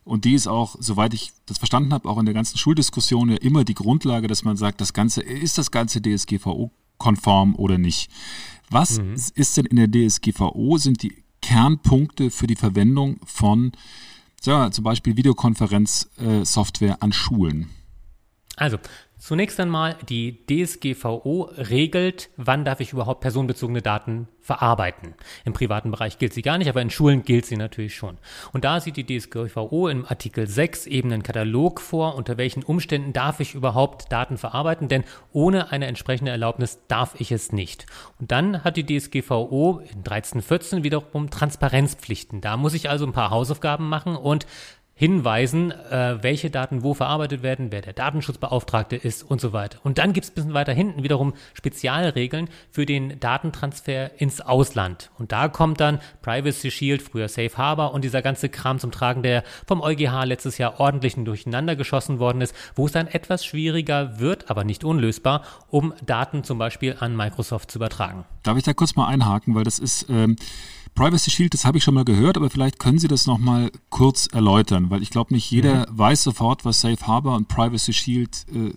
Und 0.09 0.25
die 0.25 0.33
ist 0.33 0.47
auch, 0.47 0.75
soweit 0.79 1.13
ich 1.13 1.33
das 1.45 1.59
verstanden 1.59 1.93
habe, 1.93 2.09
auch 2.09 2.17
in 2.17 2.25
der 2.25 2.33
ganzen 2.33 2.57
Schuldiskussion 2.57 3.29
ja 3.29 3.37
immer 3.37 3.65
die 3.65 3.75
Grundlage, 3.75 4.27
dass 4.27 4.43
man 4.43 4.57
sagt, 4.57 4.81
das 4.81 4.95
Ganze, 4.95 5.21
ist 5.21 5.59
das 5.59 5.71
Ganze 5.71 6.01
DSGVO-konform 6.01 7.55
oder 7.57 7.77
nicht? 7.77 8.11
Was 8.71 9.03
mhm. 9.03 9.17
ist 9.35 9.59
denn 9.59 9.67
in 9.67 9.77
der 9.77 9.91
DSGVO, 9.91 10.79
sind 10.79 11.03
die 11.03 11.23
Kernpunkte 11.43 12.31
für 12.31 12.47
die 12.47 12.57
Verwendung 12.57 13.21
von 13.27 13.73
ja, 14.45 14.71
zum 14.71 14.83
Beispiel 14.83 15.15
Videokonferenzsoftware 15.17 16.95
äh, 16.95 17.01
an 17.01 17.13
Schulen? 17.13 17.69
Also, 18.57 18.79
Zunächst 19.19 19.59
einmal, 19.59 19.97
die 20.09 20.47
DSGVO 20.47 21.51
regelt, 21.57 22.31
wann 22.37 22.65
darf 22.65 22.79
ich 22.79 22.93
überhaupt 22.93 23.21
personenbezogene 23.21 23.83
Daten 23.83 24.29
verarbeiten. 24.41 25.15
Im 25.45 25.53
privaten 25.53 25.91
Bereich 25.91 26.19
gilt 26.19 26.33
sie 26.33 26.41
gar 26.41 26.57
nicht, 26.57 26.69
aber 26.69 26.81
in 26.81 26.89
Schulen 26.89 27.25
gilt 27.25 27.45
sie 27.45 27.57
natürlich 27.57 27.97
schon. 27.97 28.17
Und 28.53 28.65
da 28.65 28.81
sieht 28.81 28.97
die 28.97 29.05
DSGVO 29.05 29.89
im 29.89 30.07
Artikel 30.07 30.47
6 30.47 30.87
eben 30.87 31.13
einen 31.13 31.25
Katalog 31.25 31.81
vor, 31.81 32.15
unter 32.15 32.39
welchen 32.39 32.63
Umständen 32.63 33.13
darf 33.13 33.41
ich 33.41 33.55
überhaupt 33.55 34.11
Daten 34.13 34.39
verarbeiten, 34.39 34.89
denn 34.89 35.03
ohne 35.33 35.73
eine 35.73 35.87
entsprechende 35.87 36.31
Erlaubnis 36.31 36.79
darf 36.87 37.17
ich 37.19 37.33
es 37.33 37.51
nicht. 37.51 37.87
Und 38.21 38.31
dann 38.31 38.63
hat 38.63 38.77
die 38.77 38.87
DSGVO 38.87 39.81
in 39.81 39.99
1314 39.99 40.85
wiederum 40.85 41.29
Transparenzpflichten. 41.29 42.41
Da 42.41 42.57
muss 42.57 42.73
ich 42.73 42.89
also 42.89 43.05
ein 43.05 43.13
paar 43.13 43.31
Hausaufgaben 43.31 43.89
machen 43.89 44.15
und 44.17 44.47
hinweisen, 44.99 45.71
äh, 45.71 46.19
welche 46.23 46.51
Daten 46.51 46.83
wo 46.83 46.93
verarbeitet 46.93 47.45
werden, 47.45 47.71
wer 47.71 47.83
der 47.83 47.93
Datenschutzbeauftragte 47.93 48.97
ist 48.97 49.23
und 49.23 49.41
so 49.41 49.53
weiter. 49.53 49.79
Und 49.85 49.99
dann 49.99 50.13
gibt 50.13 50.25
es 50.25 50.33
ein 50.33 50.35
bisschen 50.35 50.55
weiter 50.55 50.73
hinten 50.73 51.05
wiederum 51.05 51.35
Spezialregeln 51.55 52.49
für 52.73 52.85
den 52.85 53.21
Datentransfer 53.21 54.21
ins 54.21 54.41
Ausland. 54.41 55.13
Und 55.17 55.31
da 55.31 55.47
kommt 55.47 55.81
dann 55.81 56.01
Privacy 56.21 56.73
Shield, 56.73 57.01
früher 57.01 57.29
Safe 57.29 57.57
Harbor 57.57 57.95
und 57.95 58.03
dieser 58.03 58.23
ganze 58.23 58.49
Kram 58.49 58.81
zum 58.81 58.91
Tragen, 58.91 59.23
der 59.23 59.45
vom 59.69 59.83
EuGH 59.83 60.25
letztes 60.25 60.59
Jahr 60.59 60.81
ordentlich 60.81 61.15
durcheinander 61.15 61.77
geschossen 61.77 62.19
worden 62.19 62.41
ist, 62.41 62.53
wo 62.75 62.87
es 62.87 62.93
dann 62.93 63.07
etwas 63.07 63.45
schwieriger 63.45 64.19
wird, 64.19 64.51
aber 64.51 64.65
nicht 64.65 64.83
unlösbar, 64.83 65.45
um 65.71 65.95
Daten 66.05 66.43
zum 66.43 66.59
Beispiel 66.59 66.97
an 66.99 67.15
Microsoft 67.15 67.71
zu 67.71 67.79
übertragen. 67.79 68.25
Darf 68.43 68.59
ich 68.59 68.65
da 68.65 68.75
kurz 68.75 68.97
mal 68.97 69.07
einhaken, 69.07 69.55
weil 69.55 69.63
das 69.63 69.79
ist 69.79 70.07
ähm 70.11 70.35
Privacy 70.99 71.31
Shield, 71.31 71.55
das 71.55 71.65
habe 71.65 71.79
ich 71.79 71.85
schon 71.85 71.95
mal 71.95 72.05
gehört, 72.05 72.37
aber 72.37 72.51
vielleicht 72.51 72.81
können 72.81 72.99
Sie 72.99 73.07
das 73.07 73.29
noch 73.29 73.39
mal 73.39 73.71
kurz 73.89 74.27
erläutern, 74.27 74.91
weil 74.91 75.01
ich 75.01 75.11
glaube, 75.11 75.33
nicht 75.33 75.49
jeder 75.49 75.89
mhm. 75.89 75.97
weiß 75.97 76.25
sofort, 76.25 76.65
was 76.65 76.81
Safe 76.81 77.07
Harbor 77.07 77.37
und 77.37 77.47
Privacy 77.47 77.93
Shield 77.93 78.45
äh, 78.53 78.75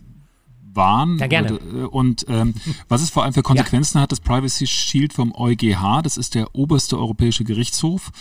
waren. 0.72 1.18
Ja, 1.18 1.26
gerne. 1.26 1.54
Äh, 1.54 1.86
und 1.86 2.28
ähm, 2.30 2.54
was 2.88 3.02
es 3.02 3.10
vor 3.10 3.24
allem 3.24 3.34
für 3.34 3.42
Konsequenzen 3.42 3.98
ja. 3.98 4.04
hat, 4.04 4.12
das 4.12 4.20
Privacy 4.20 4.68
Shield 4.68 5.14
vom 5.14 5.34
EuGH, 5.34 6.04
das 6.04 6.18
ist 6.18 6.36
der 6.36 6.54
oberste 6.54 7.00
europäische 7.00 7.44
Gerichtshof, 7.44 8.12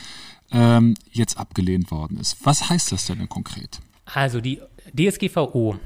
ähm, 0.50 0.94
jetzt 1.12 1.36
abgelehnt 1.36 1.90
worden 1.90 2.16
ist. 2.16 2.38
Was 2.42 2.70
heißt 2.70 2.92
das 2.92 3.04
denn 3.04 3.28
konkret? 3.28 3.80
Also 4.06 4.40
die 4.40 4.62
DSGVO 4.96 5.76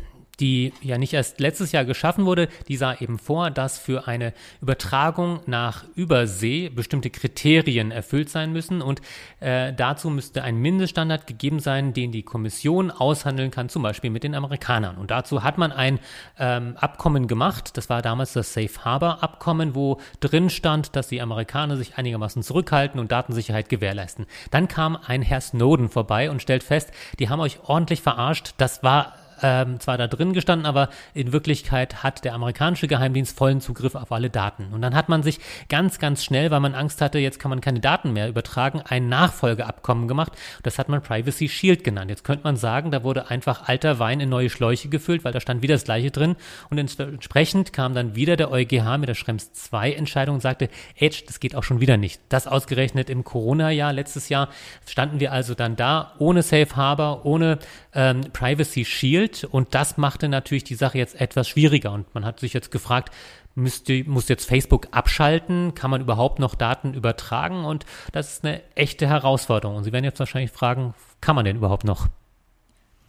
die 0.40 0.72
ja 0.82 0.98
nicht 0.98 1.12
erst 1.12 1.40
letztes 1.40 1.72
Jahr 1.72 1.84
geschaffen 1.84 2.26
wurde, 2.26 2.48
die 2.68 2.76
sah 2.76 2.94
eben 2.94 3.18
vor, 3.18 3.50
dass 3.50 3.78
für 3.78 4.06
eine 4.08 4.32
Übertragung 4.60 5.40
nach 5.46 5.84
Übersee 5.94 6.68
bestimmte 6.68 7.10
Kriterien 7.10 7.90
erfüllt 7.90 8.28
sein 8.28 8.52
müssen 8.52 8.82
und 8.82 9.00
äh, 9.40 9.72
dazu 9.72 10.10
müsste 10.10 10.42
ein 10.42 10.56
Mindeststandard 10.56 11.26
gegeben 11.26 11.60
sein, 11.60 11.92
den 11.92 12.12
die 12.12 12.22
Kommission 12.22 12.90
aushandeln 12.90 13.50
kann, 13.50 13.68
zum 13.68 13.82
Beispiel 13.82 14.10
mit 14.10 14.24
den 14.24 14.34
Amerikanern. 14.34 14.96
Und 14.96 15.10
dazu 15.10 15.42
hat 15.42 15.58
man 15.58 15.72
ein 15.72 16.00
ähm, 16.38 16.76
Abkommen 16.76 17.26
gemacht, 17.26 17.76
das 17.76 17.88
war 17.88 18.02
damals 18.02 18.32
das 18.32 18.52
Safe 18.52 18.84
Harbor 18.84 19.22
Abkommen, 19.22 19.74
wo 19.74 20.00
drin 20.20 20.50
stand, 20.50 20.96
dass 20.96 21.08
die 21.08 21.20
Amerikaner 21.20 21.76
sich 21.76 21.96
einigermaßen 21.96 22.42
zurückhalten 22.42 23.00
und 23.00 23.12
Datensicherheit 23.12 23.68
gewährleisten. 23.68 24.26
Dann 24.50 24.68
kam 24.68 24.96
ein 24.96 25.22
Herr 25.22 25.40
Snowden 25.40 25.88
vorbei 25.88 26.30
und 26.30 26.42
stellt 26.42 26.62
fest, 26.62 26.90
die 27.18 27.28
haben 27.28 27.40
euch 27.40 27.60
ordentlich 27.64 28.02
verarscht, 28.02 28.54
das 28.58 28.82
war 28.82 29.14
ähm, 29.44 29.78
zwar 29.78 29.98
da 29.98 30.06
drin 30.06 30.32
gestanden, 30.32 30.64
aber 30.64 30.88
in 31.12 31.34
Wirklichkeit 31.34 32.02
hat 32.02 32.24
der 32.24 32.32
amerikanische 32.32 32.88
Geheimdienst 32.88 33.36
vollen 33.36 33.60
Zugriff 33.60 33.94
auf 33.94 34.10
alle 34.10 34.30
Daten. 34.30 34.68
Und 34.72 34.80
dann 34.80 34.94
hat 34.94 35.10
man 35.10 35.22
sich 35.22 35.38
ganz, 35.68 35.98
ganz 35.98 36.24
schnell, 36.24 36.50
weil 36.50 36.60
man 36.60 36.74
Angst 36.74 37.02
hatte, 37.02 37.18
jetzt 37.18 37.38
kann 37.38 37.50
man 37.50 37.60
keine 37.60 37.80
Daten 37.80 38.14
mehr 38.14 38.30
übertragen, 38.30 38.80
ein 38.80 39.10
Nachfolgeabkommen 39.10 40.08
gemacht. 40.08 40.32
Das 40.62 40.78
hat 40.78 40.88
man 40.88 41.02
Privacy 41.02 41.50
Shield 41.50 41.84
genannt. 41.84 42.08
Jetzt 42.08 42.24
könnte 42.24 42.44
man 42.44 42.56
sagen, 42.56 42.90
da 42.90 43.04
wurde 43.04 43.28
einfach 43.28 43.68
alter 43.68 43.98
Wein 43.98 44.20
in 44.20 44.30
neue 44.30 44.48
Schläuche 44.48 44.88
gefüllt, 44.88 45.24
weil 45.24 45.32
da 45.32 45.40
stand 45.40 45.60
wieder 45.60 45.74
das 45.74 45.84
gleiche 45.84 46.10
drin. 46.10 46.36
Und 46.70 46.78
entsprechend 46.78 47.74
kam 47.74 47.92
dann 47.92 48.16
wieder 48.16 48.36
der 48.36 48.50
EuGH 48.50 48.96
mit 48.96 49.10
der 49.10 49.14
Schrems 49.14 49.52
2 49.52 49.92
Entscheidung 49.92 50.36
und 50.36 50.40
sagte, 50.40 50.70
Edge, 50.96 51.22
das 51.26 51.38
geht 51.38 51.54
auch 51.54 51.64
schon 51.64 51.80
wieder 51.80 51.98
nicht. 51.98 52.18
Das 52.30 52.46
ausgerechnet 52.46 53.10
im 53.10 53.24
Corona-Jahr, 53.24 53.92
letztes 53.92 54.30
Jahr, 54.30 54.48
standen 54.86 55.20
wir 55.20 55.32
also 55.32 55.54
dann 55.54 55.76
da 55.76 56.14
ohne 56.18 56.42
Safe 56.42 56.76
Harbor, 56.76 57.26
ohne 57.26 57.58
ähm, 57.92 58.22
Privacy 58.32 58.86
Shield 58.86 59.33
Geld 59.34 59.44
und 59.44 59.74
das 59.74 59.96
machte 59.96 60.28
natürlich 60.28 60.64
die 60.64 60.74
Sache 60.74 60.98
jetzt 60.98 61.20
etwas 61.20 61.48
schwieriger 61.48 61.92
und 61.92 62.12
man 62.14 62.24
hat 62.24 62.40
sich 62.40 62.52
jetzt 62.52 62.70
gefragt, 62.70 63.12
müsste, 63.54 64.04
muss 64.04 64.28
jetzt 64.28 64.46
Facebook 64.46 64.88
abschalten? 64.90 65.74
Kann 65.74 65.90
man 65.90 66.00
überhaupt 66.00 66.38
noch 66.38 66.54
Daten 66.54 66.94
übertragen? 66.94 67.64
Und 67.64 67.84
das 68.12 68.32
ist 68.32 68.44
eine 68.44 68.62
echte 68.74 69.06
Herausforderung. 69.06 69.76
Und 69.76 69.84
Sie 69.84 69.92
werden 69.92 70.04
jetzt 70.04 70.18
wahrscheinlich 70.18 70.50
fragen, 70.50 70.94
kann 71.20 71.36
man 71.36 71.44
denn 71.44 71.56
überhaupt 71.56 71.84
noch? 71.84 72.08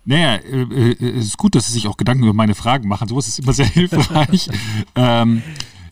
Naja, 0.08 0.36
äh, 0.36 0.62
äh, 0.62 1.18
es 1.18 1.26
ist 1.26 1.38
gut, 1.38 1.56
dass 1.56 1.66
Sie 1.66 1.74
sich 1.74 1.88
auch 1.88 1.98
Gedanken 1.98 2.24
über 2.24 2.34
meine 2.34 2.54
Fragen 2.54 2.88
machen. 2.88 3.08
So 3.08 3.18
ist 3.18 3.28
es 3.28 3.40
immer 3.40 3.54
sehr 3.54 3.66
hilfreich. 3.74 4.50
ähm, 4.96 5.42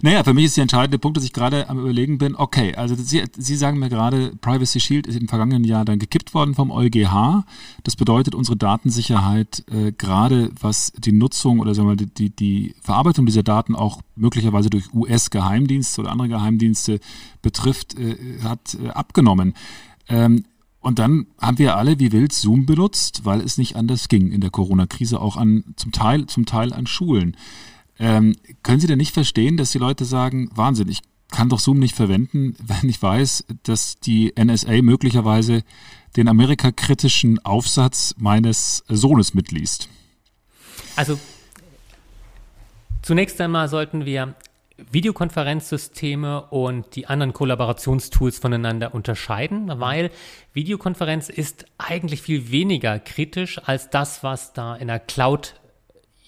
naja, 0.04 0.22
für 0.26 0.34
mich 0.34 0.46
ist 0.46 0.58
der 0.58 0.64
entscheidende 0.64 1.00
Punkt, 1.00 1.16
dass 1.16 1.24
ich 1.24 1.32
gerade 1.32 1.70
am 1.70 1.80
Überlegen 1.80 2.18
bin, 2.18 2.36
okay, 2.36 2.76
also 2.76 2.94
Sie, 2.94 3.24
Sie 3.38 3.56
sagen 3.56 3.80
mir 3.80 3.88
gerade, 3.88 4.36
Privacy 4.42 4.82
Shield 4.82 5.08
ist 5.08 5.18
im 5.18 5.30
vergangenen 5.30 5.64
Jahr 5.64 5.86
dann 5.86 5.98
gekippt 5.98 6.34
worden 6.34 6.56
vom 6.56 6.72
EuGH. 6.72 7.46
Das 7.84 7.96
bedeutet, 7.96 8.36
unsere 8.36 8.58
Datensicherheit, 8.58 9.64
äh, 9.72 9.94
gerade 9.94 10.52
was 10.60 10.92
die 10.98 11.14
Nutzung 11.14 11.62
oder 11.62 11.74
sagen 11.74 11.88
wir 11.88 11.96
die, 11.96 12.14
die, 12.14 12.30
die 12.32 12.76
Verarbeitung 12.82 13.26
dieser 13.26 13.44
Daten 13.44 13.76
auch 13.76 14.02
möglicherweise 14.18 14.70
durch 14.70 14.94
US-Geheimdienste 14.94 16.02
oder 16.02 16.12
andere 16.12 16.28
Geheimdienste 16.28 17.00
betrifft, 17.42 17.98
äh, 17.98 18.18
hat 18.44 18.76
äh, 18.84 18.90
abgenommen. 18.90 19.54
Ähm, 20.10 20.44
und 20.82 21.00
dann 21.00 21.28
haben 21.40 21.60
wir 21.60 21.78
alle 21.78 21.98
wie 22.00 22.12
wild 22.12 22.34
Zoom 22.34 22.66
benutzt, 22.66 23.22
weil 23.24 23.40
es 23.40 23.58
nicht 23.58 23.78
anders 23.78 24.10
ging 24.10 24.34
in 24.34 24.42
der 24.42 24.50
Corona-Krise, 24.50 25.22
auch 25.22 25.38
an 25.38 25.64
zum 25.78 25.94
Teil, 25.94 26.26
zum 26.26 26.46
Teil 26.46 26.74
an 26.74 26.88
Schulen. 26.88 27.38
Ähm, 28.04 28.36
können 28.64 28.82
Sie 28.82 28.88
denn 28.88 28.98
nicht 28.98 29.14
verstehen, 29.14 29.56
dass 29.56 29.72
die 29.72 29.78
Leute 29.78 30.04
sagen, 30.04 30.50
Wahnsinn, 30.54 30.90
ich 30.90 31.00
kann 31.32 31.48
doch 31.48 31.60
Zoom 31.60 31.80
nicht 31.80 31.96
verwenden, 31.96 32.54
wenn 32.62 32.90
ich 32.90 33.02
weiß, 33.02 33.46
dass 33.64 33.96
die 33.96 34.34
NSA 34.38 34.82
möglicherweise 34.82 35.64
den 36.18 36.28
amerikakritischen 36.28 37.40
Aufsatz 37.46 38.14
meines 38.18 38.84
Sohnes 38.90 39.34
mitliest? 39.34 39.88
Also 40.98 41.18
zunächst 43.02 43.40
einmal 43.40 43.70
sollten 43.70 44.04
wir 44.04 44.36
Videokonferenzsysteme 44.92 46.42
und 46.48 46.98
die 46.98 47.08
anderen 47.08 47.32
Kollaborationstools 47.32 48.38
voneinander 48.38 48.94
unterscheiden, 48.94 49.72
weil 49.80 50.12
Videokonferenz 50.52 51.30
ist 51.30 51.66
eigentlich 51.78 52.22
viel 52.22 52.52
weniger 52.52 53.00
kritisch 53.00 53.62
als 53.64 53.90
das, 53.90 54.24
was 54.24 54.52
da 54.52 54.76
in 54.76 54.90
der 54.90 55.00
Cloud 55.00 55.56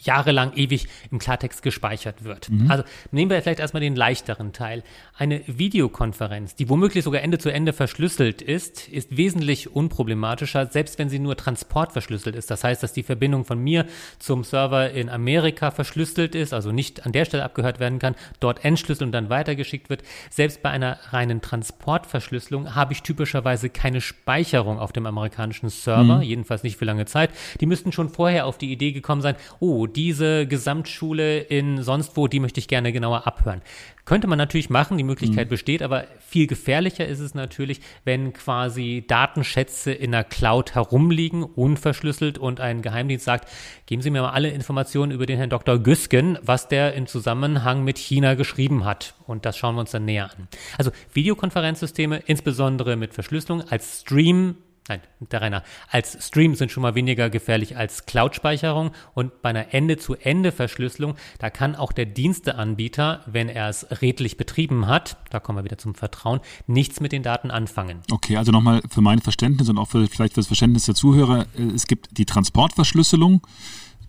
jahrelang 0.06 0.54
ewig 0.54 0.88
im 1.12 1.20
Klartext 1.20 1.62
gespeichert 1.62 2.24
wird. 2.24 2.50
Mhm. 2.50 2.70
Also 2.70 2.84
nehmen 3.12 3.32
wir 3.32 3.42
vielleicht 3.42 3.60
erstmal 3.60 3.82
den 3.82 3.96
leichteren 3.96 4.54
Teil. 4.54 4.84
Eine 5.18 5.44
Videokonferenz, 5.48 6.56
die 6.56 6.68
womöglich 6.68 7.06
sogar 7.06 7.22
Ende 7.22 7.38
zu 7.38 7.50
Ende 7.50 7.72
verschlüsselt 7.72 8.42
ist, 8.42 8.90
ist 8.90 9.16
wesentlich 9.16 9.74
unproblematischer, 9.74 10.66
selbst 10.66 11.00
wenn 11.00 11.08
sie 11.08 11.20
nur 11.20 11.38
transportverschlüsselt 11.38 12.36
ist. 12.36 12.52
Das 12.52 12.66
heißt, 12.66 12.84
dass 12.84 12.92
die 12.92 13.04
Verbindung 13.04 13.46
von 13.46 13.58
mir 13.58 13.86
zum 14.20 14.44
Server 14.44 14.92
in 14.92 15.10
Amerika 15.10 15.72
verschlüsselt 15.72 16.36
ist, 16.36 16.54
also 16.54 16.74
nicht 16.74 17.06
an 17.06 17.14
der 17.14 17.24
Stelle 17.24 17.46
abgehört 17.46 17.80
werden 17.80 17.98
kann, 17.98 18.16
dort 18.42 18.66
entschlüsselt 18.66 19.08
und 19.08 19.14
dann 19.14 19.30
weitergeschickt 19.30 19.90
wird. 19.90 20.04
Selbst 20.30 20.62
bei 20.62 20.70
einer 20.70 21.00
reinen 21.12 21.40
Transportverschlüsselung 21.40 22.76
habe 22.76 22.92
ich 22.92 23.02
typischerweise 23.02 23.70
keine 23.70 24.02
Speicherung 24.02 24.80
auf 24.80 24.92
dem 24.92 25.06
amerikanischen 25.06 25.70
Server, 25.70 26.18
mhm. 26.18 26.24
jedenfalls 26.24 26.64
nicht 26.64 26.76
für 26.76 26.84
lange 26.84 27.06
Zeit. 27.06 27.30
Die 27.62 27.68
müssten 27.68 27.94
schon 27.94 28.10
vorher 28.10 28.46
auf 28.46 28.58
die 28.58 28.70
Idee 28.70 28.92
gekommen 28.92 29.22
sein, 29.22 29.38
oh, 29.62 29.88
diese 29.88 30.46
Gesamtschule 30.46 31.40
in 31.40 31.84
sonst 31.84 32.18
wo, 32.18 32.28
die 32.28 32.42
möchte 32.42 32.60
ich 32.60 32.68
gerne 32.68 32.92
genauer 32.92 33.26
abhören. 33.26 33.62
Könnte 34.06 34.28
man 34.28 34.38
natürlich 34.38 34.70
machen, 34.70 34.98
die 34.98 35.04
Möglichkeit 35.04 35.48
mhm. 35.48 35.50
besteht, 35.50 35.82
aber 35.82 36.06
viel 36.20 36.46
gefährlicher 36.46 37.08
ist 37.08 37.20
es 37.20 37.34
natürlich, 37.34 37.82
wenn 38.04 38.34
quasi 38.34 39.04
Datenschätze 39.08 39.92
in 39.92 40.12
der 40.12 40.24
Cloud 40.24 40.76
herumliegen, 40.76 41.44
unverschlüsselt 41.44 42.38
und 42.38 42.60
ein 42.60 42.84
Geheimdienst 42.84 43.26
sagt, 43.26 43.50
geben 43.88 44.04
Sie 44.04 44.12
mir 44.12 44.22
mal 44.22 44.30
alle 44.30 44.50
Informationen 44.50 45.12
über 45.12 45.26
den 45.26 45.38
Herrn 45.38 45.50
Dr. 45.50 45.80
Güsken, 45.80 46.38
was 46.42 46.68
der 46.68 46.94
in 46.94 47.08
Zusammenhang 47.08 47.84
mit 47.84 47.98
China 47.98 48.36
geschrieben 48.36 48.86
hat. 48.86 49.16
Und 49.26 49.46
das 49.46 49.58
schauen 49.58 49.76
wir 49.76 49.82
uns 49.82 49.92
dann 49.92 50.06
näher 50.06 50.30
an. 50.32 50.48
Also 50.78 50.92
Videokonferenzsysteme, 51.14 52.22
insbesondere 52.26 52.96
mit 52.96 53.14
Verschlüsselung, 53.14 53.64
als 53.70 54.02
Stream 54.02 54.58
Nein, 54.88 55.02
der 55.32 55.42
Rainer. 55.42 55.64
Als 55.90 56.28
Stream 56.28 56.54
sind 56.54 56.72
schon 56.72 56.84
mal 56.84 56.94
weniger 56.94 57.32
gefährlich 57.32 57.76
als 57.76 58.06
Cloud-Speicherung 58.06 58.92
und 59.16 59.42
bei 59.42 59.50
einer 59.50 59.74
Ende-zu-Ende-Verschlüsselung, 59.74 61.16
da 61.40 61.50
kann 61.50 61.76
auch 61.76 61.92
der 61.92 62.06
Diensteanbieter, 62.06 63.24
wenn 63.26 63.50
er 63.50 63.68
es 63.70 63.88
redlich 64.02 64.38
betrieben 64.38 64.86
hat, 64.86 65.18
da 65.32 65.40
kommen 65.40 65.58
wir 65.58 65.64
wieder 65.64 65.80
zum 65.80 65.96
Vertrauen, 65.96 66.40
nichts 66.68 67.00
mit 67.00 67.14
den 67.14 67.24
Daten 67.24 67.50
anfangen. 67.50 68.02
Okay, 68.12 68.38
also 68.38 68.52
nochmal 68.52 68.84
für 68.88 69.02
mein 69.02 69.22
Verständnis 69.22 69.70
und 69.70 69.80
auch 69.80 69.90
für, 69.90 70.06
vielleicht 70.08 70.36
für 70.36 70.42
das 70.42 70.48
Verständnis 70.48 70.86
der 70.86 70.94
Zuhörer, 70.94 71.48
es 71.74 71.88
gibt 71.88 72.18
die 72.20 72.26
Transportverschlüsselung, 72.26 73.42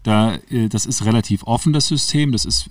da, 0.06 0.36
äh, 0.50 0.68
das 0.68 0.86
ist 0.86 1.04
relativ 1.04 1.42
offen, 1.44 1.72
das 1.72 1.88
System. 1.88 2.32
Das 2.32 2.44
ist, 2.44 2.68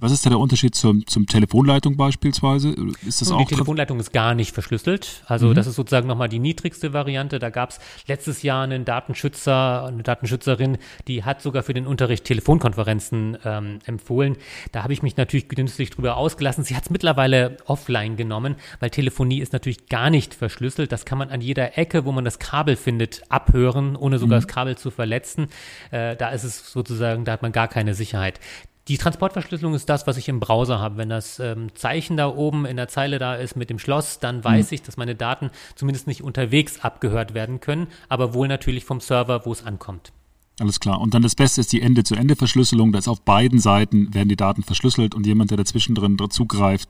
was 0.00 0.12
ist 0.12 0.24
da 0.24 0.30
der 0.30 0.38
Unterschied 0.38 0.74
zum, 0.74 1.06
zum 1.06 1.26
Telefonleitung 1.26 1.96
beispielsweise? 1.96 2.74
Ist 3.06 3.20
das 3.20 3.30
auch 3.30 3.38
die 3.38 3.44
Telefonleitung 3.44 4.00
ist 4.00 4.12
gar 4.12 4.34
nicht 4.34 4.52
verschlüsselt. 4.52 5.22
Also 5.26 5.48
mhm. 5.48 5.54
das 5.54 5.66
ist 5.66 5.74
sozusagen 5.74 6.08
nochmal 6.08 6.28
die 6.28 6.38
niedrigste 6.38 6.92
Variante. 6.92 7.38
Da 7.38 7.50
gab 7.50 7.70
es 7.70 7.80
letztes 8.06 8.42
Jahr 8.42 8.64
einen 8.64 8.84
Datenschützer, 8.84 9.84
eine 9.86 10.02
Datenschützerin, 10.02 10.78
die 11.06 11.24
hat 11.24 11.42
sogar 11.42 11.62
für 11.62 11.74
den 11.74 11.86
Unterricht 11.86 12.24
Telefonkonferenzen 12.24 13.36
ähm, 13.44 13.80
empfohlen. 13.84 14.36
Da 14.72 14.82
habe 14.82 14.92
ich 14.92 15.02
mich 15.02 15.16
natürlich 15.16 15.48
günstig 15.48 15.90
drüber 15.90 16.16
ausgelassen. 16.16 16.64
Sie 16.64 16.74
hat 16.74 16.84
es 16.84 16.90
mittlerweile 16.90 17.58
offline 17.66 18.16
genommen, 18.16 18.56
weil 18.80 18.90
Telefonie 18.90 19.40
ist 19.40 19.52
natürlich 19.52 19.88
gar 19.88 20.08
nicht 20.08 20.34
verschlüsselt. 20.34 20.90
Das 20.90 21.04
kann 21.04 21.18
man 21.18 21.28
an 21.28 21.42
jeder 21.42 21.76
Ecke, 21.76 22.06
wo 22.06 22.12
man 22.12 22.24
das 22.24 22.38
Kabel 22.38 22.76
findet, 22.76 23.22
abhören, 23.28 23.94
ohne 23.94 24.18
sogar 24.18 24.38
mhm. 24.38 24.42
das 24.42 24.48
Kabel 24.48 24.78
zu 24.78 24.90
verletzen. 24.90 25.48
Äh, 25.90 26.16
da 26.16 26.30
ist 26.30 26.44
es 26.44 26.72
so 26.72 26.77
sozusagen, 26.78 27.24
da 27.24 27.32
hat 27.32 27.42
man 27.42 27.52
gar 27.52 27.68
keine 27.68 27.94
Sicherheit. 27.94 28.40
Die 28.88 28.96
Transportverschlüsselung 28.96 29.74
ist 29.74 29.88
das, 29.88 30.06
was 30.06 30.16
ich 30.16 30.28
im 30.28 30.40
Browser 30.40 30.78
habe. 30.78 30.96
Wenn 30.96 31.10
das 31.10 31.38
ähm, 31.40 31.74
Zeichen 31.74 32.16
da 32.16 32.28
oben 32.28 32.64
in 32.64 32.76
der 32.76 32.88
Zeile 32.88 33.18
da 33.18 33.34
ist 33.34 33.54
mit 33.54 33.68
dem 33.68 33.78
Schloss, 33.78 34.18
dann 34.18 34.42
weiß 34.42 34.70
mhm. 34.70 34.74
ich, 34.74 34.82
dass 34.82 34.96
meine 34.96 35.14
Daten 35.14 35.50
zumindest 35.74 36.06
nicht 36.06 36.22
unterwegs 36.22 36.80
abgehört 36.80 37.34
werden 37.34 37.60
können, 37.60 37.88
aber 38.08 38.32
wohl 38.32 38.48
natürlich 38.48 38.86
vom 38.86 39.00
Server, 39.00 39.44
wo 39.44 39.52
es 39.52 39.64
ankommt. 39.64 40.12
Alles 40.58 40.80
klar. 40.80 41.00
Und 41.00 41.12
dann 41.12 41.22
das 41.22 41.34
Beste 41.34 41.60
ist 41.60 41.72
die 41.72 41.82
Ende-zu-Ende-Verschlüsselung. 41.82 42.92
Da 42.92 42.98
ist 42.98 43.08
auf 43.08 43.20
beiden 43.20 43.60
Seiten 43.60 44.14
werden 44.14 44.28
die 44.28 44.36
Daten 44.36 44.62
verschlüsselt 44.62 45.14
und 45.14 45.26
jemand, 45.26 45.50
der 45.50 45.58
dazwischen 45.58 45.94
drin 45.94 46.16
zugreift, 46.30 46.88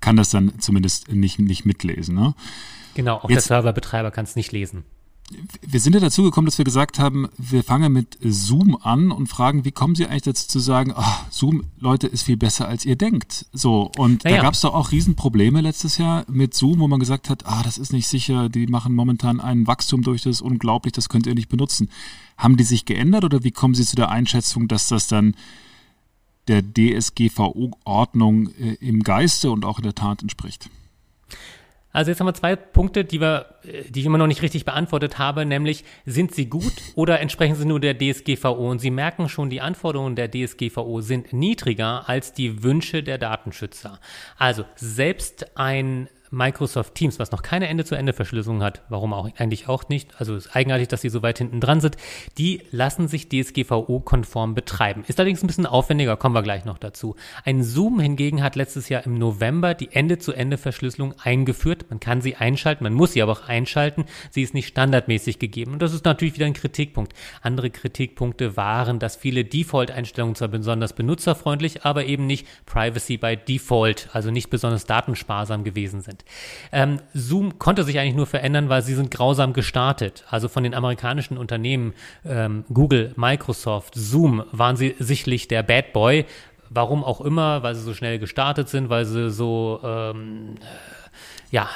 kann 0.00 0.16
das 0.16 0.30
dann 0.30 0.58
zumindest 0.58 1.10
nicht, 1.10 1.38
nicht 1.38 1.64
mitlesen. 1.64 2.16
Ne? 2.16 2.34
Genau, 2.94 3.16
auch 3.16 3.30
Jetzt, 3.30 3.48
der 3.48 3.56
Serverbetreiber 3.58 4.10
kann 4.10 4.24
es 4.24 4.34
nicht 4.34 4.50
lesen 4.52 4.84
wir 5.60 5.80
sind 5.80 5.94
ja 5.94 6.00
dazu 6.00 6.22
gekommen, 6.22 6.46
dass 6.46 6.56
wir 6.56 6.64
gesagt 6.64 6.98
haben, 6.98 7.28
wir 7.36 7.62
fangen 7.62 7.92
mit 7.92 8.16
Zoom 8.22 8.78
an 8.80 9.10
und 9.10 9.26
fragen, 9.26 9.64
wie 9.64 9.72
kommen 9.72 9.94
Sie 9.94 10.06
eigentlich 10.06 10.22
dazu 10.22 10.48
zu 10.48 10.58
sagen, 10.58 10.94
oh, 10.96 11.02
Zoom, 11.30 11.64
Leute, 11.78 12.06
ist 12.06 12.22
viel 12.22 12.38
besser, 12.38 12.66
als 12.66 12.86
ihr 12.86 12.96
denkt. 12.96 13.46
So, 13.52 13.90
und 13.98 14.24
naja. 14.24 14.36
da 14.36 14.42
gab 14.42 14.54
es 14.54 14.62
doch 14.62 14.72
auch 14.72 14.90
Riesenprobleme 14.90 15.60
letztes 15.60 15.98
Jahr 15.98 16.24
mit 16.28 16.54
Zoom, 16.54 16.80
wo 16.80 16.88
man 16.88 17.00
gesagt 17.00 17.28
hat, 17.28 17.46
ah, 17.46 17.62
das 17.62 17.76
ist 17.76 17.92
nicht 17.92 18.08
sicher, 18.08 18.48
die 18.48 18.66
machen 18.66 18.94
momentan 18.94 19.40
ein 19.40 19.66
Wachstum 19.66 20.02
durch, 20.02 20.22
das 20.22 20.36
ist 20.36 20.42
unglaublich, 20.42 20.92
das 20.92 21.10
könnt 21.10 21.26
ihr 21.26 21.34
nicht 21.34 21.50
benutzen. 21.50 21.90
Haben 22.38 22.56
die 22.56 22.64
sich 22.64 22.86
geändert 22.86 23.24
oder 23.24 23.44
wie 23.44 23.50
kommen 23.50 23.74
Sie 23.74 23.84
zu 23.84 23.96
der 23.96 24.10
Einschätzung, 24.10 24.66
dass 24.66 24.88
das 24.88 25.08
dann 25.08 25.34
der 26.46 26.62
DSGVO-Ordnung 26.62 28.48
äh, 28.54 28.74
im 28.80 29.02
Geiste 29.02 29.50
und 29.50 29.66
auch 29.66 29.78
in 29.78 29.84
der 29.84 29.94
Tat 29.94 30.22
entspricht? 30.22 30.70
Also 31.90 32.10
jetzt 32.10 32.20
haben 32.20 32.26
wir 32.26 32.34
zwei 32.34 32.54
Punkte, 32.54 33.04
die 33.04 33.20
wir, 33.20 33.46
äh, 33.64 33.90
die 33.90 34.00
ich 34.00 34.06
immer 34.06 34.18
noch 34.18 34.26
nicht 34.26 34.42
richtig 34.42 34.64
beantwortet 34.64 35.18
habe, 35.18 35.46
nämlich 35.46 35.84
sind 36.04 36.34
sie 36.34 36.46
gut 36.46 36.72
oder 36.94 37.20
entsprechen 37.20 37.54
sie 37.54 37.64
nur 37.64 37.80
der 37.80 37.96
DSGVO? 37.98 38.70
Und 38.70 38.80
Sie 38.80 38.90
merken 38.90 39.28
schon, 39.28 39.50
die 39.50 39.60
Anforderungen 39.60 40.14
der 40.14 40.30
DSGVO 40.30 41.00
sind 41.00 41.32
niedriger 41.32 42.08
als 42.08 42.32
die 42.32 42.62
Wünsche 42.62 43.02
der 43.02 43.18
Datenschützer. 43.18 43.98
Also 44.36 44.64
selbst 44.76 45.56
ein 45.56 46.08
Microsoft 46.30 46.94
Teams, 46.94 47.18
was 47.18 47.32
noch 47.32 47.42
keine 47.42 47.68
Ende-zu-Ende-Verschlüsselung 47.68 48.62
hat, 48.62 48.82
warum 48.88 49.12
auch 49.12 49.28
eigentlich 49.36 49.68
auch 49.68 49.88
nicht, 49.88 50.18
also 50.18 50.34
ist 50.34 50.54
eigenartig, 50.54 50.88
dass 50.88 51.00
sie 51.00 51.08
so 51.08 51.22
weit 51.22 51.38
hinten 51.38 51.60
dran 51.60 51.80
sind, 51.80 51.96
die 52.36 52.62
lassen 52.70 53.08
sich 53.08 53.28
DSGVO-konform 53.28 54.54
betreiben. 54.54 55.04
Ist 55.06 55.18
allerdings 55.18 55.42
ein 55.42 55.46
bisschen 55.46 55.66
aufwendiger, 55.66 56.16
kommen 56.16 56.34
wir 56.34 56.42
gleich 56.42 56.64
noch 56.64 56.78
dazu. 56.78 57.16
Ein 57.44 57.62
Zoom 57.62 58.00
hingegen 58.00 58.42
hat 58.42 58.56
letztes 58.56 58.88
Jahr 58.88 59.04
im 59.06 59.14
November 59.14 59.74
die 59.74 59.92
Ende-zu-Ende-Verschlüsselung 59.92 61.14
eingeführt. 61.22 61.86
Man 61.88 62.00
kann 62.00 62.20
sie 62.20 62.36
einschalten, 62.36 62.84
man 62.84 62.94
muss 62.94 63.12
sie 63.12 63.22
aber 63.22 63.32
auch 63.32 63.48
einschalten. 63.48 64.04
Sie 64.30 64.42
ist 64.42 64.54
nicht 64.54 64.68
standardmäßig 64.68 65.38
gegeben. 65.38 65.72
Und 65.72 65.82
das 65.82 65.94
ist 65.94 66.04
natürlich 66.04 66.34
wieder 66.34 66.46
ein 66.46 66.52
Kritikpunkt. 66.52 67.14
Andere 67.42 67.70
Kritikpunkte 67.70 68.56
waren, 68.56 68.98
dass 68.98 69.16
viele 69.16 69.44
Default-Einstellungen 69.44 70.34
zwar 70.34 70.48
besonders 70.48 70.92
benutzerfreundlich, 70.92 71.84
aber 71.84 72.04
eben 72.04 72.26
nicht 72.26 72.46
Privacy 72.66 73.16
by 73.16 73.36
Default, 73.36 74.08
also 74.12 74.30
nicht 74.30 74.50
besonders 74.50 74.84
datensparsam 74.84 75.64
gewesen 75.64 76.00
sind 76.00 76.17
sind. 76.18 76.24
Ähm, 76.72 77.00
Zoom 77.14 77.58
konnte 77.58 77.84
sich 77.84 77.98
eigentlich 77.98 78.14
nur 78.14 78.26
verändern, 78.26 78.68
weil 78.68 78.82
sie 78.82 78.94
sind 78.94 79.10
grausam 79.10 79.52
gestartet. 79.52 80.24
Also 80.28 80.48
von 80.48 80.62
den 80.62 80.74
amerikanischen 80.74 81.36
Unternehmen 81.36 81.94
ähm, 82.24 82.64
Google, 82.72 83.12
Microsoft, 83.16 83.94
Zoom 83.94 84.44
waren 84.52 84.76
sie 84.76 84.94
sicherlich 84.98 85.48
der 85.48 85.62
Bad 85.62 85.92
Boy. 85.92 86.24
Warum 86.70 87.02
auch 87.02 87.20
immer, 87.22 87.62
weil 87.62 87.74
sie 87.74 87.82
so 87.82 87.94
schnell 87.94 88.18
gestartet 88.18 88.68
sind, 88.68 88.90
weil 88.90 89.06
sie 89.06 89.30
so 89.30 89.80
ähm, 89.82 90.56
ja 91.50 91.68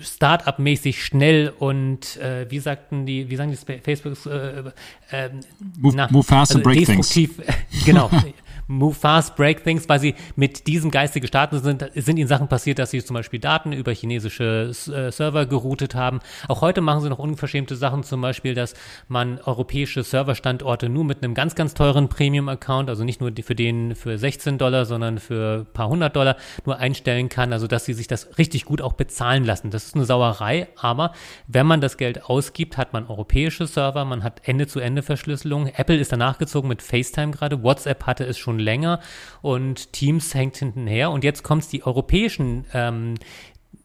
Start-up-mäßig 0.00 1.04
schnell 1.04 1.52
und 1.58 2.16
äh, 2.16 2.50
wie 2.50 2.60
sagten 2.60 3.04
die, 3.04 3.28
wie 3.28 3.36
sagen 3.36 3.50
die 3.50 3.80
Facebook 3.80 4.14
äh, 4.26 4.70
äh, 5.10 5.30
move, 5.78 5.96
na, 5.96 6.08
move 6.10 6.24
fast 6.24 6.54
also 6.54 6.58
and 6.58 6.64
break 6.64 6.86
things. 6.86 7.14
Genau. 7.84 8.10
Move 8.72 8.94
Fast, 8.94 9.36
Break 9.36 9.64
Things, 9.64 9.88
weil 9.88 10.00
sie 10.00 10.14
mit 10.34 10.66
diesem 10.66 10.90
Geiste 10.90 11.20
gestartet 11.20 11.62
sind, 11.62 11.90
sind 11.94 12.16
ihnen 12.16 12.28
Sachen 12.28 12.48
passiert, 12.48 12.78
dass 12.78 12.90
sie 12.90 13.04
zum 13.04 13.14
Beispiel 13.14 13.38
Daten 13.38 13.72
über 13.72 13.92
chinesische 13.92 14.70
äh, 14.70 15.12
Server 15.12 15.46
geroutet 15.46 15.94
haben. 15.94 16.20
Auch 16.48 16.62
heute 16.62 16.80
machen 16.80 17.02
sie 17.02 17.10
noch 17.10 17.18
unverschämte 17.18 17.76
Sachen, 17.76 18.02
zum 18.02 18.20
Beispiel, 18.20 18.54
dass 18.54 18.74
man 19.08 19.38
europäische 19.40 20.02
Serverstandorte 20.02 20.88
nur 20.88 21.04
mit 21.04 21.22
einem 21.22 21.34
ganz, 21.34 21.54
ganz 21.54 21.74
teuren 21.74 22.08
Premium-Account, 22.08 22.88
also 22.88 23.04
nicht 23.04 23.20
nur 23.20 23.30
für 23.42 23.54
den 23.54 23.94
für 23.94 24.16
16 24.16 24.58
Dollar, 24.58 24.86
sondern 24.86 25.18
für 25.18 25.60
ein 25.60 25.72
paar 25.72 25.88
hundert 25.88 26.16
Dollar 26.16 26.36
nur 26.64 26.78
einstellen 26.78 27.28
kann, 27.28 27.52
also 27.52 27.66
dass 27.66 27.84
sie 27.84 27.92
sich 27.92 28.06
das 28.06 28.38
richtig 28.38 28.64
gut 28.64 28.80
auch 28.80 28.94
bezahlen 28.94 29.44
lassen. 29.44 29.70
Das 29.70 29.84
ist 29.84 29.94
eine 29.94 30.04
Sauerei, 30.04 30.68
aber 30.76 31.12
wenn 31.46 31.66
man 31.66 31.80
das 31.80 31.98
Geld 31.98 32.24
ausgibt, 32.24 32.78
hat 32.78 32.92
man 32.92 33.06
europäische 33.06 33.66
Server, 33.66 34.04
man 34.04 34.22
hat 34.22 34.40
Ende-zu-Ende-Verschlüsselung. 34.44 35.66
Apple 35.66 35.96
ist 35.96 36.12
danach 36.12 36.38
gezogen 36.38 36.68
mit 36.68 36.80
FaceTime 36.80 37.32
gerade, 37.32 37.62
WhatsApp 37.62 38.06
hatte 38.06 38.24
es 38.24 38.38
schon 38.38 38.61
länger 38.62 39.00
und 39.42 39.92
Teams 39.92 40.34
hängt 40.34 40.56
hintenher. 40.56 41.10
Und 41.10 41.24
jetzt 41.24 41.42
kommt 41.42 41.62
es 41.62 41.68
die 41.68 41.84
europäischen 41.84 42.64
ähm, 42.72 43.14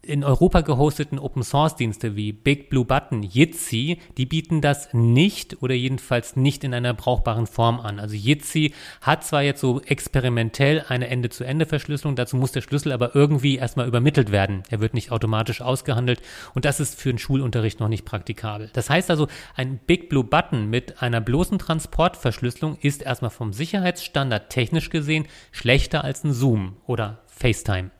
in 0.08 0.24
Europa 0.24 0.62
gehosteten 0.62 1.18
Open 1.18 1.42
Source 1.42 1.76
Dienste 1.76 2.16
wie 2.16 2.32
Big 2.32 2.70
Blue 2.70 2.84
Button, 2.84 3.22
Jitsi, 3.22 3.98
die 4.16 4.24
bieten 4.26 4.60
das 4.62 4.92
nicht 4.94 5.62
oder 5.62 5.74
jedenfalls 5.74 6.34
nicht 6.34 6.64
in 6.64 6.72
einer 6.72 6.94
brauchbaren 6.94 7.46
Form 7.46 7.78
an. 7.78 8.00
Also 8.00 8.14
Jitsi 8.14 8.72
hat 9.02 9.24
zwar 9.24 9.42
jetzt 9.42 9.60
so 9.60 9.82
experimentell 9.82 10.84
eine 10.88 11.08
Ende-zu-Ende-Verschlüsselung, 11.08 12.16
dazu 12.16 12.36
muss 12.36 12.52
der 12.52 12.62
Schlüssel 12.62 12.92
aber 12.92 13.14
irgendwie 13.14 13.56
erstmal 13.56 13.86
übermittelt 13.86 14.32
werden. 14.32 14.62
Er 14.70 14.80
wird 14.80 14.94
nicht 14.94 15.12
automatisch 15.12 15.60
ausgehandelt 15.60 16.22
und 16.54 16.64
das 16.64 16.80
ist 16.80 16.98
für 16.98 17.12
den 17.12 17.18
Schulunterricht 17.18 17.80
noch 17.80 17.88
nicht 17.88 18.06
praktikabel. 18.06 18.70
Das 18.72 18.88
heißt 18.88 19.10
also, 19.10 19.28
ein 19.56 19.78
Big 19.86 20.08
Blue 20.08 20.24
Button 20.24 20.70
mit 20.70 21.02
einer 21.02 21.20
bloßen 21.20 21.58
Transportverschlüsselung 21.58 22.78
ist 22.80 23.02
erstmal 23.02 23.30
vom 23.30 23.52
Sicherheitsstandard 23.52 24.48
technisch 24.48 24.88
gesehen 24.88 25.26
schlechter 25.52 26.02
als 26.02 26.24
ein 26.24 26.32
Zoom 26.32 26.76
oder 26.86 27.22
FaceTime. 27.26 27.90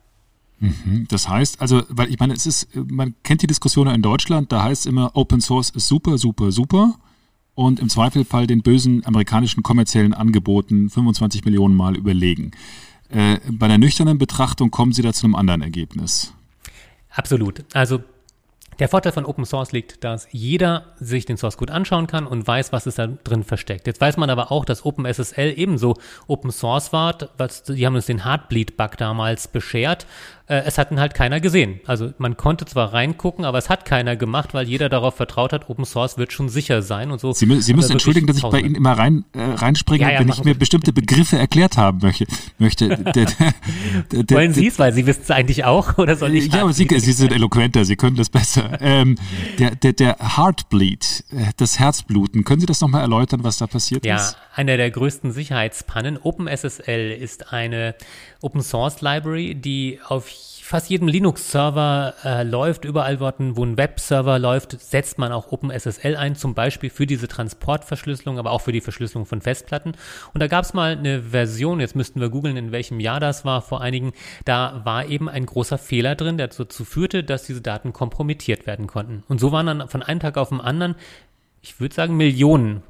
Mhm. 0.60 1.06
Das 1.08 1.28
heißt, 1.28 1.60
also, 1.60 1.82
weil 1.88 2.10
ich 2.10 2.18
meine, 2.18 2.34
es 2.34 2.46
ist, 2.46 2.68
man 2.74 3.14
kennt 3.22 3.42
die 3.42 3.46
Diskussion 3.46 3.88
in 3.88 4.02
Deutschland, 4.02 4.52
da 4.52 4.64
heißt 4.64 4.82
es 4.82 4.86
immer, 4.86 5.14
Open 5.14 5.40
Source 5.40 5.70
ist 5.70 5.88
super, 5.88 6.18
super, 6.18 6.52
super. 6.52 6.94
Und 7.54 7.80
im 7.80 7.88
Zweifelfall 7.88 8.46
den 8.46 8.62
bösen 8.62 9.04
amerikanischen 9.04 9.64
kommerziellen 9.64 10.14
Angeboten 10.14 10.90
25 10.90 11.44
Millionen 11.44 11.74
Mal 11.74 11.96
überlegen. 11.96 12.52
Äh, 13.08 13.38
bei 13.50 13.66
der 13.66 13.78
nüchternen 13.78 14.18
Betrachtung 14.18 14.70
kommen 14.70 14.92
Sie 14.92 15.02
da 15.02 15.12
zu 15.12 15.26
einem 15.26 15.34
anderen 15.34 15.62
Ergebnis. 15.62 16.32
Absolut. 17.10 17.64
Also 17.74 18.00
der 18.78 18.88
Vorteil 18.88 19.10
von 19.10 19.26
Open 19.26 19.44
Source 19.44 19.72
liegt, 19.72 20.04
dass 20.04 20.28
jeder 20.30 20.94
sich 21.00 21.24
den 21.24 21.36
Source 21.36 21.56
Code 21.56 21.72
anschauen 21.72 22.06
kann 22.06 22.28
und 22.28 22.46
weiß, 22.46 22.72
was 22.72 22.86
ist 22.86 22.98
da 22.98 23.08
drin 23.08 23.42
versteckt. 23.42 23.88
Jetzt 23.88 24.00
weiß 24.00 24.18
man 24.18 24.30
aber 24.30 24.52
auch, 24.52 24.64
dass 24.64 24.84
OpenSSL 24.84 25.54
ebenso 25.56 25.96
Open 26.28 26.52
Source 26.52 26.92
war. 26.92 27.16
Was, 27.38 27.64
die 27.64 27.84
haben 27.84 27.96
uns 27.96 28.06
den 28.06 28.24
Heartbleed-Bug 28.24 28.96
damals 28.96 29.48
beschert 29.48 30.06
äh, 30.48 30.62
es 30.64 30.78
hat 30.78 30.90
ihn 30.90 30.98
halt 30.98 31.14
keiner 31.14 31.40
gesehen. 31.40 31.80
Also 31.86 32.12
man 32.18 32.36
konnte 32.36 32.64
zwar 32.64 32.92
reingucken, 32.94 33.44
aber 33.44 33.58
es 33.58 33.68
hat 33.68 33.84
keiner 33.84 34.16
gemacht, 34.16 34.54
weil 34.54 34.66
jeder 34.66 34.88
darauf 34.88 35.14
vertraut 35.14 35.52
hat, 35.52 35.68
Open 35.68 35.84
Source 35.84 36.16
wird 36.16 36.32
schon 36.32 36.48
sicher 36.48 36.80
sein 36.80 37.10
und 37.10 37.20
so. 37.20 37.32
Sie, 37.32 37.60
Sie 37.60 37.74
müssen 37.74 37.92
entschuldigen, 37.92 38.26
dass 38.26 38.38
ich 38.38 38.42
bei 38.42 38.60
Ihnen 38.60 38.74
immer 38.74 38.92
rein 38.92 39.24
äh, 39.34 39.42
reinspringe, 39.42 40.02
ja, 40.02 40.12
ja, 40.12 40.20
wenn 40.20 40.28
ich 40.28 40.42
mir 40.44 40.54
bestimmte 40.54 40.92
Begriffe 40.92 41.36
erklärt 41.36 41.76
haben 41.76 41.98
möchte. 42.02 42.26
möchte. 42.58 42.88
Der, 43.18 43.26
der, 44.12 44.22
der, 44.22 44.36
Wollen 44.36 44.54
Sie 44.54 44.66
es, 44.66 44.78
weil 44.78 44.92
Sie 44.92 45.06
wissen 45.06 45.22
es 45.22 45.30
eigentlich 45.30 45.64
auch, 45.64 45.98
oder 45.98 46.14
soll 46.16 46.34
ich? 46.34 46.52
Ja, 46.52 46.62
aber 46.62 46.72
Sie, 46.72 46.86
Sie 46.88 47.12
sind 47.12 47.32
eloquenter, 47.32 47.84
Sie 47.84 47.96
können 47.96 48.16
das 48.16 48.28
besser. 48.28 48.78
Ähm, 48.80 49.16
der, 49.58 49.74
der, 49.74 49.92
der 49.92 50.16
Heartbleed, 50.36 51.24
äh, 51.30 51.52
das 51.56 51.78
Herzbluten, 51.78 52.44
können 52.44 52.60
Sie 52.60 52.66
das 52.66 52.80
nochmal 52.80 53.02
erläutern, 53.02 53.44
was 53.44 53.58
da 53.58 53.66
passiert 53.66 54.04
ja, 54.04 54.16
ist? 54.16 54.32
Ja, 54.32 54.38
einer 54.56 54.76
der 54.76 54.90
größten 54.90 55.32
Sicherheitspannen. 55.32 56.18
OpenSSL 56.18 57.10
ist 57.12 57.52
eine 57.52 57.94
Open 58.40 58.62
Source 58.62 59.00
Library, 59.00 59.54
die 59.54 59.98
auf 60.06 60.28
fast 60.68 60.90
jedem 60.90 61.08
Linux-Server 61.08 62.14
äh, 62.24 62.42
läuft, 62.42 62.84
überall 62.84 63.20
wo 63.20 63.64
ein 63.64 63.78
Web-Server 63.78 64.38
läuft, 64.38 64.78
setzt 64.78 65.18
man 65.18 65.32
auch 65.32 65.50
OpenSSL 65.50 66.14
ein, 66.14 66.36
zum 66.36 66.54
Beispiel 66.54 66.90
für 66.90 67.06
diese 67.06 67.26
Transportverschlüsselung, 67.26 68.38
aber 68.38 68.50
auch 68.50 68.60
für 68.60 68.72
die 68.72 68.82
Verschlüsselung 68.82 69.24
von 69.24 69.40
Festplatten. 69.40 69.92
Und 70.34 70.42
da 70.42 70.46
gab 70.46 70.64
es 70.64 70.74
mal 70.74 70.92
eine 70.92 71.22
Version, 71.22 71.80
jetzt 71.80 71.96
müssten 71.96 72.20
wir 72.20 72.28
googeln, 72.28 72.58
in 72.58 72.70
welchem 72.70 73.00
Jahr 73.00 73.18
das 73.18 73.46
war, 73.46 73.62
vor 73.62 73.80
einigen, 73.80 74.12
da 74.44 74.82
war 74.84 75.06
eben 75.06 75.30
ein 75.30 75.46
großer 75.46 75.78
Fehler 75.78 76.14
drin, 76.16 76.36
der 76.36 76.48
dazu 76.48 76.84
führte, 76.84 77.24
dass 77.24 77.44
diese 77.44 77.62
Daten 77.62 77.94
kompromittiert 77.94 78.66
werden 78.66 78.86
konnten. 78.86 79.24
Und 79.26 79.40
so 79.40 79.52
waren 79.52 79.66
dann 79.66 79.88
von 79.88 80.02
einem 80.02 80.20
Tag 80.20 80.36
auf 80.36 80.50
den 80.50 80.60
anderen, 80.60 80.96
ich 81.62 81.80
würde 81.80 81.94
sagen, 81.94 82.16
Millionen, 82.18 82.82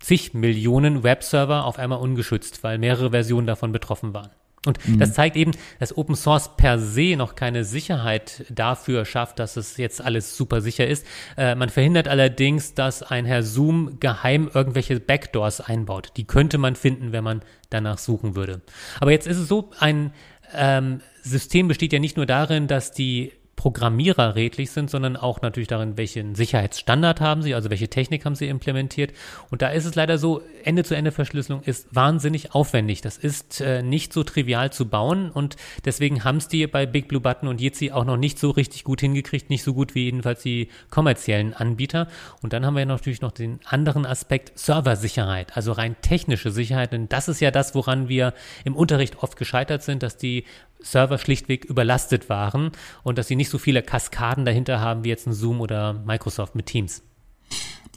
zig 0.00 0.34
Millionen 0.34 1.02
Webserver 1.02 1.64
auf 1.64 1.78
einmal 1.78 1.98
ungeschützt, 1.98 2.62
weil 2.62 2.76
mehrere 2.76 3.10
Versionen 3.10 3.46
davon 3.46 3.72
betroffen 3.72 4.12
waren. 4.12 4.30
Und 4.66 4.86
mhm. 4.86 4.98
das 4.98 5.14
zeigt 5.14 5.36
eben, 5.36 5.52
dass 5.80 5.96
Open 5.96 6.14
Source 6.14 6.56
per 6.56 6.78
se 6.78 7.16
noch 7.16 7.34
keine 7.34 7.64
Sicherheit 7.64 8.44
dafür 8.48 9.04
schafft, 9.04 9.38
dass 9.38 9.56
es 9.56 9.76
jetzt 9.76 10.00
alles 10.00 10.36
super 10.36 10.60
sicher 10.60 10.86
ist. 10.86 11.06
Äh, 11.36 11.54
man 11.54 11.68
verhindert 11.68 12.06
allerdings, 12.06 12.74
dass 12.74 13.02
ein 13.02 13.24
Herr 13.24 13.42
Zoom 13.42 13.98
geheim 13.98 14.48
irgendwelche 14.52 15.00
Backdoors 15.00 15.60
einbaut. 15.60 16.12
Die 16.16 16.26
könnte 16.26 16.58
man 16.58 16.76
finden, 16.76 17.12
wenn 17.12 17.24
man 17.24 17.42
danach 17.70 17.98
suchen 17.98 18.36
würde. 18.36 18.60
Aber 19.00 19.10
jetzt 19.10 19.26
ist 19.26 19.38
es 19.38 19.48
so, 19.48 19.70
ein 19.80 20.12
ähm, 20.54 21.00
System 21.22 21.66
besteht 21.66 21.92
ja 21.92 21.98
nicht 21.98 22.16
nur 22.16 22.26
darin, 22.26 22.68
dass 22.68 22.92
die 22.92 23.32
Programmierer 23.62 24.34
redlich 24.34 24.72
sind, 24.72 24.90
sondern 24.90 25.16
auch 25.16 25.40
natürlich 25.40 25.68
darin, 25.68 25.96
welchen 25.96 26.34
Sicherheitsstandard 26.34 27.20
haben 27.20 27.42
sie, 27.42 27.54
also 27.54 27.70
welche 27.70 27.86
Technik 27.86 28.24
haben 28.24 28.34
sie 28.34 28.48
implementiert. 28.48 29.12
Und 29.50 29.62
da 29.62 29.68
ist 29.68 29.84
es 29.84 29.94
leider 29.94 30.18
so, 30.18 30.42
Ende-zu-Ende-Verschlüsselung 30.64 31.62
ist 31.62 31.86
wahnsinnig 31.94 32.56
aufwendig. 32.56 33.02
Das 33.02 33.16
ist 33.18 33.60
äh, 33.60 33.84
nicht 33.84 34.12
so 34.12 34.24
trivial 34.24 34.72
zu 34.72 34.88
bauen 34.88 35.30
und 35.30 35.54
deswegen 35.84 36.24
haben 36.24 36.38
es 36.38 36.48
die 36.48 36.66
bei 36.66 36.86
Big 36.86 37.06
Blue 37.06 37.20
Button 37.20 37.46
und 37.46 37.60
Jitsi 37.60 37.92
auch 37.92 38.04
noch 38.04 38.16
nicht 38.16 38.40
so 38.40 38.50
richtig 38.50 38.82
gut 38.82 39.00
hingekriegt, 39.00 39.48
nicht 39.48 39.62
so 39.62 39.74
gut 39.74 39.94
wie 39.94 40.06
jedenfalls 40.06 40.42
die 40.42 40.68
kommerziellen 40.90 41.54
Anbieter. 41.54 42.08
Und 42.42 42.52
dann 42.54 42.66
haben 42.66 42.74
wir 42.74 42.84
natürlich 42.84 43.20
noch 43.20 43.30
den 43.30 43.60
anderen 43.64 44.06
Aspekt 44.06 44.58
Serversicherheit, 44.58 45.56
also 45.56 45.70
rein 45.70 45.94
technische 46.02 46.50
Sicherheit, 46.50 46.92
denn 46.92 47.08
das 47.08 47.28
ist 47.28 47.38
ja 47.38 47.52
das, 47.52 47.76
woran 47.76 48.08
wir 48.08 48.34
im 48.64 48.74
Unterricht 48.74 49.22
oft 49.22 49.36
gescheitert 49.36 49.84
sind, 49.84 50.02
dass 50.02 50.16
die 50.16 50.46
Server 50.82 51.18
schlichtweg 51.18 51.64
überlastet 51.64 52.28
waren 52.28 52.72
und 53.02 53.18
dass 53.18 53.28
sie 53.28 53.36
nicht 53.36 53.50
so 53.50 53.58
viele 53.58 53.82
Kaskaden 53.82 54.44
dahinter 54.44 54.80
haben 54.80 55.04
wie 55.04 55.08
jetzt 55.08 55.26
ein 55.26 55.32
Zoom 55.32 55.60
oder 55.60 55.94
Microsoft 56.04 56.54
mit 56.54 56.66
Teams. 56.66 57.02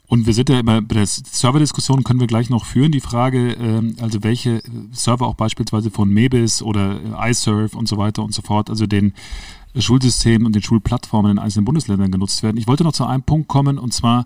Und 0.08 0.26
wir 0.26 0.34
sind 0.34 0.48
ja 0.48 0.60
immer 0.60 0.82
bei 0.82 0.94
der 0.94 1.06
Serverdiskussion 1.06 2.04
können 2.04 2.20
wir 2.20 2.28
gleich 2.28 2.48
noch 2.48 2.64
führen. 2.64 2.92
Die 2.92 3.00
Frage, 3.00 3.52
ähm, 3.54 3.96
also 4.00 4.22
welche 4.22 4.62
Server 4.92 5.26
auch 5.26 5.34
beispielsweise 5.34 5.90
von 5.90 6.08
Mebis 6.08 6.62
oder 6.62 7.00
iServe 7.28 7.76
und 7.76 7.88
so 7.88 7.96
weiter 7.96 8.22
und 8.22 8.32
so 8.32 8.42
fort, 8.42 8.70
also 8.70 8.86
den 8.86 9.14
Schulsystemen 9.76 10.46
und 10.46 10.54
den 10.54 10.62
Schulplattformen 10.62 11.32
in 11.32 11.38
einzelnen 11.38 11.64
Bundesländern 11.64 12.12
genutzt 12.12 12.42
werden. 12.42 12.56
Ich 12.56 12.68
wollte 12.68 12.84
noch 12.84 12.92
zu 12.92 13.04
einem 13.04 13.24
Punkt 13.24 13.48
kommen 13.48 13.78
und 13.78 13.92
zwar 13.92 14.24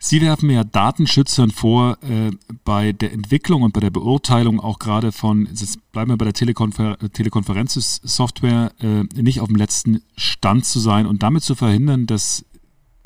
Sie 0.00 0.20
werfen 0.20 0.48
ja 0.50 0.62
Datenschützern 0.62 1.50
vor, 1.50 1.98
äh, 2.02 2.30
bei 2.64 2.92
der 2.92 3.12
Entwicklung 3.12 3.62
und 3.62 3.72
bei 3.72 3.80
der 3.80 3.90
Beurteilung 3.90 4.60
auch 4.60 4.78
gerade 4.78 5.10
von, 5.10 5.46
jetzt 5.46 5.90
bleiben 5.90 6.12
wir 6.12 6.16
bei 6.16 6.24
der 6.24 6.34
Telekonfer 6.34 6.98
Telekonferenzsoftware, 7.12 8.72
äh, 8.80 9.02
nicht 9.20 9.40
auf 9.40 9.48
dem 9.48 9.56
letzten 9.56 10.02
Stand 10.16 10.66
zu 10.66 10.78
sein 10.78 11.06
und 11.06 11.24
damit 11.24 11.42
zu 11.42 11.56
verhindern, 11.56 12.06
dass 12.06 12.44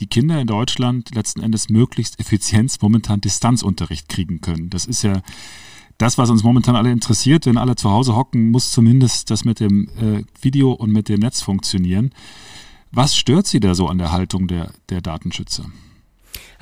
die 0.01 0.07
Kinder 0.07 0.39
in 0.39 0.47
Deutschland 0.47 1.15
letzten 1.15 1.41
Endes 1.41 1.71
möglichst 1.71 2.21
effizient 2.21 2.77
momentan 2.83 3.23
Distanzunterricht 3.23 4.09
kriegen 4.09 4.43
können. 4.43 4.69
Das 4.69 4.85
ist 4.85 5.03
ja 5.03 5.23
das, 5.97 6.19
was 6.19 6.29
uns 6.29 6.43
momentan 6.43 6.77
alle 6.77 6.91
interessiert. 6.91 7.47
Wenn 7.47 7.57
alle 7.57 7.77
zu 7.77 7.91
Hause 7.91 8.17
hocken, 8.17 8.51
muss 8.51 8.71
zumindest 8.71 9.31
das 9.31 9.45
mit 9.45 9.61
dem 9.61 9.89
äh, 9.99 10.25
Video 10.43 10.73
und 10.73 10.91
mit 10.91 11.09
dem 11.09 11.21
Netz 11.21 11.41
funktionieren. 11.41 12.11
Was 12.91 13.17
stört 13.17 13.47
Sie 13.47 13.61
da 13.61 13.75
so 13.75 13.89
an 13.89 13.99
der 13.99 14.13
Haltung 14.13 14.47
der, 14.47 14.73
der 14.91 15.01
Datenschützer? 15.01 15.67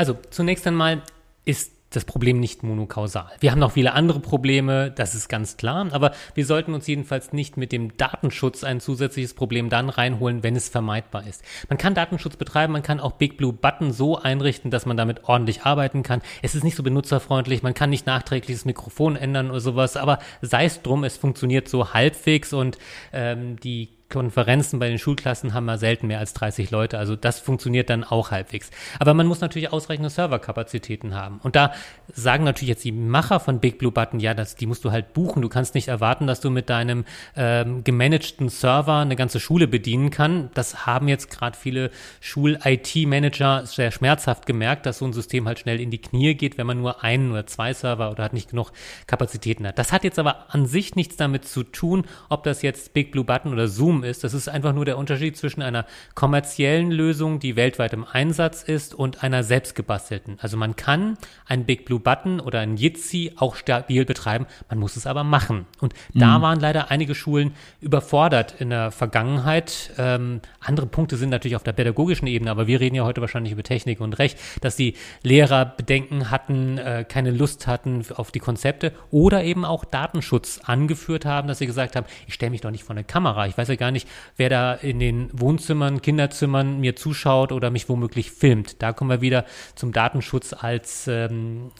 Also 0.00 0.16
zunächst 0.30 0.66
einmal 0.66 1.02
ist 1.44 1.72
das 1.90 2.06
Problem 2.06 2.40
nicht 2.40 2.62
monokausal. 2.62 3.28
Wir 3.40 3.50
haben 3.50 3.58
noch 3.58 3.72
viele 3.72 3.92
andere 3.92 4.18
Probleme, 4.20 4.90
das 4.90 5.14
ist 5.14 5.28
ganz 5.28 5.58
klar, 5.58 5.88
aber 5.90 6.12
wir 6.34 6.46
sollten 6.46 6.72
uns 6.72 6.86
jedenfalls 6.86 7.34
nicht 7.34 7.58
mit 7.58 7.70
dem 7.70 7.94
Datenschutz 7.98 8.64
ein 8.64 8.80
zusätzliches 8.80 9.34
Problem 9.34 9.68
dann 9.68 9.90
reinholen, 9.90 10.42
wenn 10.42 10.56
es 10.56 10.70
vermeidbar 10.70 11.26
ist. 11.26 11.44
Man 11.68 11.76
kann 11.76 11.92
Datenschutz 11.92 12.36
betreiben, 12.36 12.72
man 12.72 12.82
kann 12.82 12.98
auch 12.98 13.12
Big 13.12 13.36
Blue 13.36 13.52
Button 13.52 13.92
so 13.92 14.16
einrichten, 14.16 14.70
dass 14.70 14.86
man 14.86 14.96
damit 14.96 15.24
ordentlich 15.24 15.64
arbeiten 15.64 16.02
kann. 16.02 16.22
Es 16.40 16.54
ist 16.54 16.64
nicht 16.64 16.76
so 16.76 16.82
benutzerfreundlich, 16.82 17.62
man 17.62 17.74
kann 17.74 17.90
nicht 17.90 18.06
nachträglich 18.06 18.56
das 18.56 18.64
Mikrofon 18.64 19.16
ändern 19.16 19.50
oder 19.50 19.60
sowas, 19.60 19.98
aber 19.98 20.18
sei 20.40 20.64
es 20.64 20.80
drum, 20.80 21.04
es 21.04 21.18
funktioniert 21.18 21.68
so 21.68 21.92
halbwegs 21.92 22.54
und 22.54 22.78
ähm, 23.12 23.60
die 23.60 23.99
Konferenzen 24.11 24.79
bei 24.79 24.88
den 24.88 24.99
Schulklassen 24.99 25.55
haben 25.55 25.64
wir 25.66 25.79
selten 25.79 26.09
mehr 26.09 26.18
als 26.18 26.35
30 26.35 26.70
Leute. 26.70 26.99
Also 26.99 27.16
das 27.16 27.40
funktioniert 27.40 27.88
dann 27.88 28.05
auch 28.05 28.31
halbwegs. 28.31 28.70
Aber 28.99 29.14
man 29.14 29.27
muss 29.27 29.40
natürlich 29.40 29.73
ausreichende 29.73 30.11
Serverkapazitäten 30.11 31.14
haben. 31.14 31.40
Und 31.42 31.57
da 31.57 31.73
sagen 32.12 32.44
natürlich 32.44 32.68
jetzt 32.68 32.85
die 32.85 32.92
Macher 32.92 33.40
von 33.40 33.61
Big 33.61 33.79
Blue 33.79 33.92
Button, 33.92 34.20
ja, 34.20 34.35
das, 34.35 34.57
die 34.57 34.66
musst 34.66 34.85
du 34.85 34.90
halt 34.90 35.14
buchen. 35.14 35.42
Du 35.42 35.49
kannst 35.49 35.75
nicht 35.75 35.88
erwarten, 35.88 36.27
dass 36.27 36.40
du 36.40 36.51
mit 36.51 36.68
deinem 36.68 37.05
ähm, 37.37 37.85
gemanagten 37.85 38.49
Server 38.49 38.99
eine 38.99 39.16
ganze 39.16 39.40
Schule 39.40 39.68
bedienen 39.68 40.11
kann. 40.11 40.51
Das 40.55 40.87
haben 40.87 41.09
jetzt 41.09 41.31
gerade 41.31 41.57
viele 41.57 41.90
Schul-IT-Manager 42.20 43.64
sehr 43.64 43.90
schmerzhaft 43.90 44.46
gemerkt, 44.46 44.87
dass 44.87 44.99
so 44.99 45.07
ein 45.07 45.12
System 45.12 45.46
halt 45.46 45.61
schnell 45.61 45.81
in 45.81 45.90
die 45.90 46.01
Knie 46.01 46.35
geht, 46.35 46.59
wenn 46.59 46.66
man 46.66 46.81
nur 46.81 47.05
einen 47.05 47.31
oder 47.31 47.46
zwei 47.46 47.73
Server 47.73 48.11
oder 48.11 48.25
hat 48.25 48.33
nicht 48.33 48.51
genug 48.51 48.73
Kapazitäten 49.07 49.66
hat. 49.66 49.79
Das 49.79 49.92
hat 49.92 50.05
jetzt 50.05 50.18
aber 50.18 50.46
an 50.49 50.66
sich 50.66 50.96
nichts 50.96 51.16
damit 51.16 51.46
zu 51.46 51.62
tun, 51.62 52.05
ob 52.29 52.42
das 52.44 52.62
jetzt 52.62 52.92
Big 52.92 53.12
Blue 53.12 53.25
Button 53.25 53.53
oder 53.53 53.68
Zoom 53.68 53.99
ist. 54.02 54.24
Das 54.24 54.34
ist 54.34 54.48
einfach 54.48 54.72
nur 54.72 54.84
der 54.84 54.98
Unterschied 54.98 55.36
zwischen 55.36 55.62
einer 55.62 55.86
kommerziellen 56.14 56.90
Lösung, 56.90 57.38
die 57.38 57.56
weltweit 57.56 57.92
im 57.92 58.04
Einsatz 58.04 58.62
ist, 58.62 58.94
und 58.94 59.22
einer 59.22 59.42
selbstgebastelten. 59.42 60.38
Also 60.40 60.56
man 60.56 60.76
kann 60.76 61.16
ein 61.46 61.64
Big 61.64 61.84
Blue 61.84 62.00
Button 62.00 62.40
oder 62.40 62.60
ein 62.60 62.76
Jitsi 62.76 63.32
auch 63.36 63.56
stabil 63.56 64.04
betreiben, 64.04 64.46
man 64.68 64.78
muss 64.78 64.96
es 64.96 65.06
aber 65.06 65.24
machen. 65.24 65.66
Und 65.80 65.94
mhm. 66.12 66.20
da 66.20 66.42
waren 66.42 66.60
leider 66.60 66.90
einige 66.90 67.14
Schulen 67.14 67.52
überfordert 67.80 68.54
in 68.60 68.70
der 68.70 68.90
Vergangenheit. 68.90 69.92
Ähm, 69.98 70.40
andere 70.60 70.86
Punkte 70.86 71.16
sind 71.16 71.30
natürlich 71.30 71.56
auf 71.56 71.62
der 71.62 71.72
pädagogischen 71.72 72.26
Ebene, 72.26 72.50
aber 72.50 72.66
wir 72.66 72.80
reden 72.80 72.96
ja 72.96 73.04
heute 73.04 73.20
wahrscheinlich 73.20 73.52
über 73.52 73.62
Technik 73.62 74.00
und 74.00 74.18
Recht, 74.18 74.38
dass 74.60 74.76
die 74.76 74.94
Lehrer 75.22 75.64
Bedenken 75.64 76.30
hatten, 76.30 76.78
äh, 76.78 77.04
keine 77.08 77.30
Lust 77.30 77.66
hatten 77.66 78.04
auf 78.14 78.30
die 78.30 78.40
Konzepte 78.40 78.92
oder 79.10 79.44
eben 79.44 79.64
auch 79.64 79.84
Datenschutz 79.84 80.60
angeführt 80.64 81.24
haben, 81.24 81.48
dass 81.48 81.58
sie 81.58 81.66
gesagt 81.66 81.96
haben, 81.96 82.06
ich 82.26 82.34
stelle 82.34 82.50
mich 82.50 82.60
doch 82.60 82.70
nicht 82.70 82.84
vor 82.84 82.94
eine 82.94 83.04
Kamera, 83.04 83.46
ich 83.46 83.56
weiß 83.56 83.68
ja 83.68 83.76
gar 83.76 83.89
gar 83.90 83.92
nicht, 83.92 84.09
wer 84.37 84.48
da 84.48 84.74
in 84.74 85.00
den 85.00 85.31
Wohnzimmern, 85.33 86.00
Kinderzimmern 86.00 86.79
mir 86.79 86.94
zuschaut 86.94 87.50
oder 87.50 87.70
mich 87.70 87.88
womöglich 87.88 88.31
filmt. 88.31 88.81
Da 88.81 88.92
kommen 88.92 89.11
wir 89.11 89.20
wieder 89.20 89.44
zum 89.74 89.92
Datenschutz 89.92 90.53
als 90.53 91.09
ähm, 91.09 91.72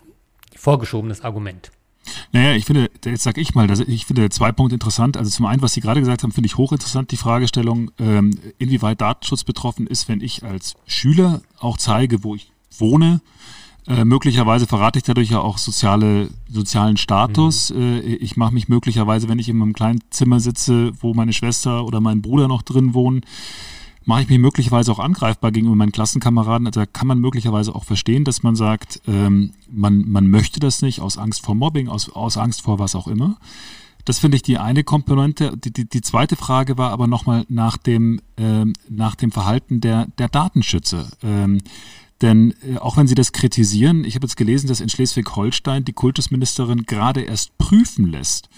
vorgeschobenes 0.57 1.23
Argument. 1.23 1.71
Naja, 2.33 2.55
ich 2.57 2.65
finde, 2.65 2.91
jetzt 3.05 3.23
sag 3.23 3.39
ich 3.39 3.55
mal, 3.55 3.71
ich 3.89 4.07
finde 4.07 4.29
zwei 4.31 4.51
Punkte 4.51 4.75
interessant. 4.75 5.17
Also 5.17 5.31
zum 5.31 5.47
einen, 5.47 5.63
was 5.63 5.75
Sie 5.75 5.81
gerade 5.81 6.01
gesagt 6.01 6.25
haben, 6.25 6.33
finde 6.33 6.47
ich 6.47 6.57
hochinteressant, 6.57 7.13
die 7.13 7.17
Fragestellung, 7.17 7.93
ähm, 8.01 8.37
inwieweit 8.59 9.01
Datenschutz 9.01 9.45
betroffen 9.45 9.87
ist, 9.87 10.09
wenn 10.09 10.21
ich 10.21 10.43
als 10.43 10.75
Schüler 10.87 11.43
auch 11.61 11.79
zeige, 11.79 12.25
wo 12.25 12.35
ich 12.35 12.51
wohne, 12.77 13.21
äh, 13.87 14.05
möglicherweise 14.05 14.67
verrate 14.67 14.99
ich 14.99 15.05
dadurch 15.05 15.31
ja 15.31 15.41
auch 15.41 15.59
soziale, 15.59 16.29
sozialen 16.49 16.97
Status. 16.97 17.71
Mhm. 17.71 17.81
Äh, 17.81 18.01
ich 18.01 18.37
mache 18.37 18.55
mich 18.55 18.69
möglicherweise, 18.69 19.29
wenn 19.29 19.39
ich 19.39 19.49
in 19.49 19.57
meinem 19.57 19.73
kleinen 19.73 20.01
Zimmer 20.11 20.41
sitze, 20.41 20.93
wo 21.01 21.15
meine 21.15 21.33
Schwester 21.33 21.85
oder 21.85 22.01
mein 22.01 22.23
Bruder 22.23 22.49
noch 22.49 22.63
drin 22.63 22.95
wohnen, 22.95 23.23
mache 24.05 24.23
ich 24.23 24.29
mich 24.29 24.39
möglicherweise 24.39 24.93
auch 24.93 24.99
angreifbar 24.99 25.53
gegenüber 25.53 25.77
meinen 25.77 25.93
Klassenkameraden. 25.93 26.67
Also 26.67 26.81
da 26.81 26.87
kann 26.87 27.07
man 27.07 27.21
möglicherweise 27.21 27.75
auch 27.75 27.85
verstehen, 27.85 28.25
dass 28.25 28.43
man 28.43 28.57
sagt, 28.57 29.01
ähm, 29.07 29.53
man, 29.71 30.09
man 30.09 30.29
möchte 30.29 30.61
das 30.61 30.83
nicht 30.83 31.01
aus 31.01 31.19
Angst 31.19 31.45
vor 31.45 31.55
Mobbing, 31.55 31.89
aus, 31.89 32.11
aus 32.11 32.37
Angst 32.37 32.63
vor 32.63 32.79
was 32.79 32.95
auch 32.95 33.09
immer. 33.09 33.39
Das 34.05 34.19
finde 34.19 34.37
ich 34.37 34.43
die 34.43 34.59
eine 34.59 34.85
Komponente. 34.85 35.57
Die, 35.57 35.73
die, 35.73 35.89
die 35.89 36.01
zweite 36.01 36.37
Frage 36.37 36.79
war 36.79 36.91
aber 36.91 37.07
nochmal 37.07 37.45
nach 37.49 37.77
dem, 37.77 38.21
ähm, 38.37 38.73
nach 38.89 39.15
dem 39.15 39.31
Verhalten 39.31 39.81
der, 39.81 40.07
der 40.19 40.29
Datenschützer. 40.29 41.09
Ähm, 41.23 41.61
denn 42.23 42.55
äh, 42.63 42.77
auch 42.79 42.97
wenn 42.97 43.07
Sie 43.07 43.15
das 43.15 43.33
kritisieren, 43.33 44.05
ich 44.05 44.15
habe 44.15 44.27
jetzt 44.27 44.37
gelesen, 44.37 44.69
dass 44.69 44.81
in 44.81 44.89
Schleswig-Holstein 44.89 45.85
die 45.85 45.93
Kultusministerin 45.93 46.85
gerade 46.85 47.23
erst 47.23 47.57
prüfen 47.59 48.07
lässt, 48.07 48.49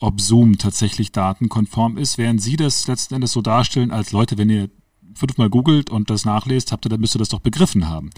ob 0.00 0.20
Zoom 0.20 0.58
tatsächlich 0.58 1.12
datenkonform 1.12 1.98
ist, 1.98 2.18
während 2.18 2.40
Sie 2.42 2.56
das 2.56 2.86
letzten 2.88 3.14
Endes 3.14 3.32
so 3.32 3.42
darstellen, 3.42 3.90
als 3.90 4.12
Leute, 4.12 4.38
wenn 4.38 4.48
ihr 4.48 4.70
fünfmal 5.14 5.50
googelt 5.50 5.90
und 5.90 6.08
das 6.08 6.24
nachlest, 6.24 6.72
habt 6.72 6.86
ihr, 6.86 6.88
dann 6.88 7.00
müsst 7.00 7.14
ihr 7.14 7.18
das 7.18 7.28
doch 7.28 7.40
begriffen 7.40 7.88
haben. 7.88 8.10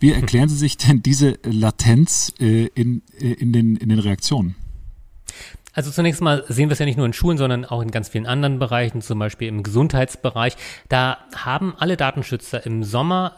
Wie 0.00 0.12
erklären 0.12 0.48
Sie 0.48 0.56
sich 0.56 0.76
denn 0.76 1.02
diese 1.02 1.38
Latenz 1.44 2.32
äh, 2.40 2.66
in, 2.74 3.02
äh, 3.20 3.32
in, 3.32 3.52
den, 3.52 3.76
in 3.76 3.88
den 3.90 3.98
Reaktionen? 3.98 4.56
Also 5.74 5.90
zunächst 5.90 6.22
mal 6.22 6.42
sehen 6.48 6.70
wir 6.70 6.72
es 6.72 6.78
ja 6.78 6.86
nicht 6.86 6.96
nur 6.96 7.04
in 7.04 7.12
Schulen, 7.12 7.36
sondern 7.36 7.66
auch 7.66 7.82
in 7.82 7.90
ganz 7.90 8.08
vielen 8.08 8.24
anderen 8.24 8.58
Bereichen, 8.58 9.02
zum 9.02 9.18
Beispiel 9.18 9.48
im 9.48 9.62
Gesundheitsbereich. 9.62 10.56
Da 10.88 11.18
haben 11.34 11.74
alle 11.76 11.98
Datenschützer 11.98 12.64
im 12.64 12.82
Sommer 12.82 13.36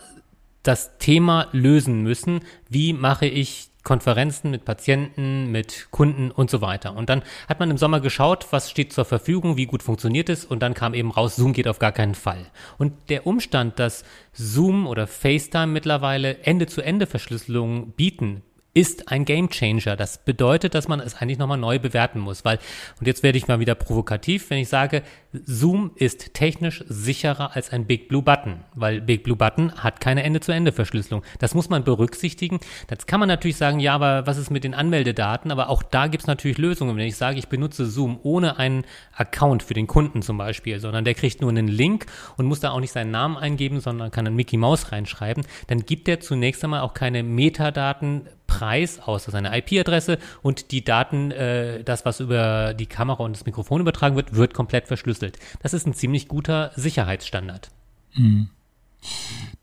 das 0.69 0.99
Thema 0.99 1.49
lösen 1.53 2.03
müssen. 2.03 2.41
Wie 2.69 2.93
mache 2.93 3.27
ich 3.27 3.71
Konferenzen 3.85 4.51
mit 4.51 4.67
Patienten, 4.67 5.51
mit 5.51 5.89
Kunden 5.91 6.31
und 6.31 6.51
so 6.51 6.61
weiter. 6.61 6.95
Und 6.95 7.09
dann 7.09 7.23
hat 7.49 7.59
man 7.59 7.71
im 7.71 7.79
Sommer 7.79 8.01
geschaut, 8.01 8.47
was 8.51 8.71
steht 8.71 8.93
zur 8.93 9.07
Verfügung, 9.07 9.57
wie 9.57 9.65
gut 9.65 9.83
funktioniert 9.83 10.29
es 10.29 10.45
und 10.45 10.61
dann 10.61 10.75
kam 10.75 10.93
eben 10.93 11.11
raus, 11.11 11.37
Zoom 11.37 11.55
geht 11.55 11.67
auf 11.67 11.79
gar 11.79 11.93
keinen 11.93 12.15
Fall. 12.15 12.45
Und 12.77 12.93
der 13.09 13.27
Umstand, 13.27 13.79
dass 13.79 14.05
Zoom 14.35 14.87
oder 14.87 15.07
FaceTime 15.07 15.69
mittlerweile 15.69 16.41
Ende-zu-Ende-Verschlüsselungen 16.41 17.93
bieten, 17.93 18.43
ist 18.79 19.11
ein 19.11 19.25
Game 19.25 19.51
Changer. 19.51 19.97
Das 19.97 20.19
bedeutet, 20.19 20.73
dass 20.73 20.87
man 20.87 21.01
es 21.01 21.17
eigentlich 21.17 21.39
nochmal 21.39 21.59
neu 21.59 21.81
bewerten 21.81 22.21
muss, 22.21 22.45
weil, 22.45 22.61
und 23.01 23.09
jetzt 23.09 23.25
werde 23.25 23.37
ich 23.37 23.49
mal 23.49 23.59
wieder 23.59 23.75
provokativ, 23.75 24.51
wenn 24.51 24.59
ich 24.59 24.69
sage, 24.69 25.03
Zoom 25.33 25.91
ist 25.97 26.33
technisch 26.33 26.85
sicherer 26.87 27.57
als 27.57 27.73
ein 27.73 27.87
Big 27.87 28.07
Blue 28.09 28.23
Button, 28.23 28.61
weil 28.77 29.01
Big 29.01 29.25
Blue 29.25 29.35
Button 29.35 29.73
hat 29.75 30.01
keine 30.01 30.23
Ende-zu-Ende-Verschlüsselung. 30.23 31.25
Das 31.41 31.57
muss 31.57 31.69
man 31.69 31.83
berücksichtigen. 31.83 32.61
Das 32.87 33.07
kann 33.07 33.19
man 33.19 33.29
natürlich 33.29 33.57
sagen, 33.57 33.81
ja, 33.81 33.97
aber 33.97 34.29
was 34.29 34.39
ist 34.39 34.51
mit 34.51 34.63
den 34.63 34.75
Anmeldedaten? 34.75 35.51
Aber 35.51 35.71
auch 35.71 35.83
da 35.83 36.07
gibt 36.07 36.23
es 36.23 36.29
natürlich 36.29 36.57
Lösungen. 36.57 36.97
Wenn 36.97 37.09
ich 37.09 37.17
sage, 37.17 37.37
ich 37.37 37.49
benutze 37.49 37.85
Zoom 37.85 38.21
ohne 38.23 38.59
einen 38.59 38.85
Account 39.13 39.65
für 39.65 39.75
den 39.75 39.89
Kunden 39.89 40.23
zum 40.23 40.39
Beispiel, 40.39 40.79
sondern 40.79 41.05
der 41.05 41.15
kriegt 41.15 41.41
nur 41.41 41.51
einen 41.51 41.67
Link 41.67 42.07
und 42.37 42.47
muss 42.47 42.61
da 42.61 42.71
auch 42.71 42.81
nicht 42.81 42.93
seinen 42.93 43.11
Namen 43.11 43.37
eingeben, 43.37 43.81
sondern 43.81 44.13
kann 44.13 44.25
einen 44.25 44.37
Mickey 44.37 44.57
Mouse 44.57 44.93
reinschreiben, 44.93 45.45
dann 45.67 45.81
gibt 45.81 46.07
der 46.07 46.21
zunächst 46.21 46.63
einmal 46.63 46.83
auch 46.83 46.95
keine 46.95 47.25
Metadaten 47.25 48.29
Preis 48.49 48.99
außer 48.99 49.31
seiner 49.31 49.57
IP-Adresse 49.57 50.19
und 50.43 50.73
die 50.73 50.83
Daten, 50.83 51.31
äh, 51.31 51.85
das, 51.85 52.05
was 52.05 52.19
über 52.19 52.75
die 52.75 52.87
Kamera 52.87 53.23
und 53.23 53.37
das 53.37 53.47
Mikrofon 53.47 53.81
übertragen 53.81 54.17
wird, 54.17 54.35
wird 54.35 54.55
komplett 54.55 54.89
verschlüsselt. 54.89 55.39
Das 55.63 55.73
ist 55.73 55.87
ein 55.87 55.95
ziemlich 55.95 56.27
guter 56.27 56.73
Sicherheitsstandard. 56.75 57.71
Mhm. 58.15 58.49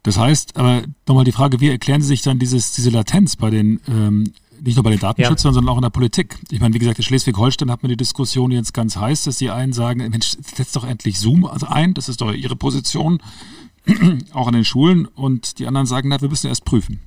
Das 0.03 0.17
heißt, 0.17 0.55
aber 0.55 0.83
nochmal 1.07 1.25
die 1.25 1.33
Frage, 1.33 1.59
wie 1.59 1.69
erklären 1.69 2.01
Sie 2.01 2.07
sich 2.07 2.21
dann 2.21 2.39
dieses, 2.39 2.71
diese 2.71 2.91
Latenz 2.91 3.35
bei 3.35 3.49
den, 3.49 3.81
ähm, 3.89 4.31
nicht 4.61 4.75
nur 4.75 4.83
bei 4.83 4.91
den 4.91 4.99
Datenschützern, 4.99 5.49
ja. 5.49 5.53
sondern 5.55 5.73
auch 5.73 5.77
in 5.77 5.83
der 5.83 5.89
Politik? 5.89 6.37
Ich 6.51 6.61
meine, 6.61 6.73
wie 6.73 6.79
gesagt, 6.79 6.99
in 6.99 7.03
Schleswig-Holstein 7.03 7.71
hat 7.71 7.83
man 7.83 7.89
die 7.89 7.97
Diskussion 7.97 8.51
jetzt 8.51 8.73
ganz 8.73 8.95
heiß, 8.95 9.23
dass 9.23 9.37
die 9.37 9.49
einen 9.49 9.73
sagen, 9.73 10.07
Mensch, 10.09 10.37
setzt 10.55 10.75
doch 10.75 10.85
endlich 10.85 11.19
Zoom 11.19 11.45
ein, 11.45 11.95
das 11.95 12.07
ist 12.07 12.21
doch 12.21 12.31
ihre 12.31 12.55
Position, 12.55 13.19
auch 14.31 14.47
an 14.47 14.53
den 14.53 14.63
Schulen, 14.63 15.05
und 15.05 15.59
die 15.59 15.67
anderen 15.67 15.87
sagen, 15.87 16.09
na, 16.09 16.21
wir 16.21 16.29
müssen 16.29 16.47
erst 16.47 16.65
prüfen. 16.65 16.99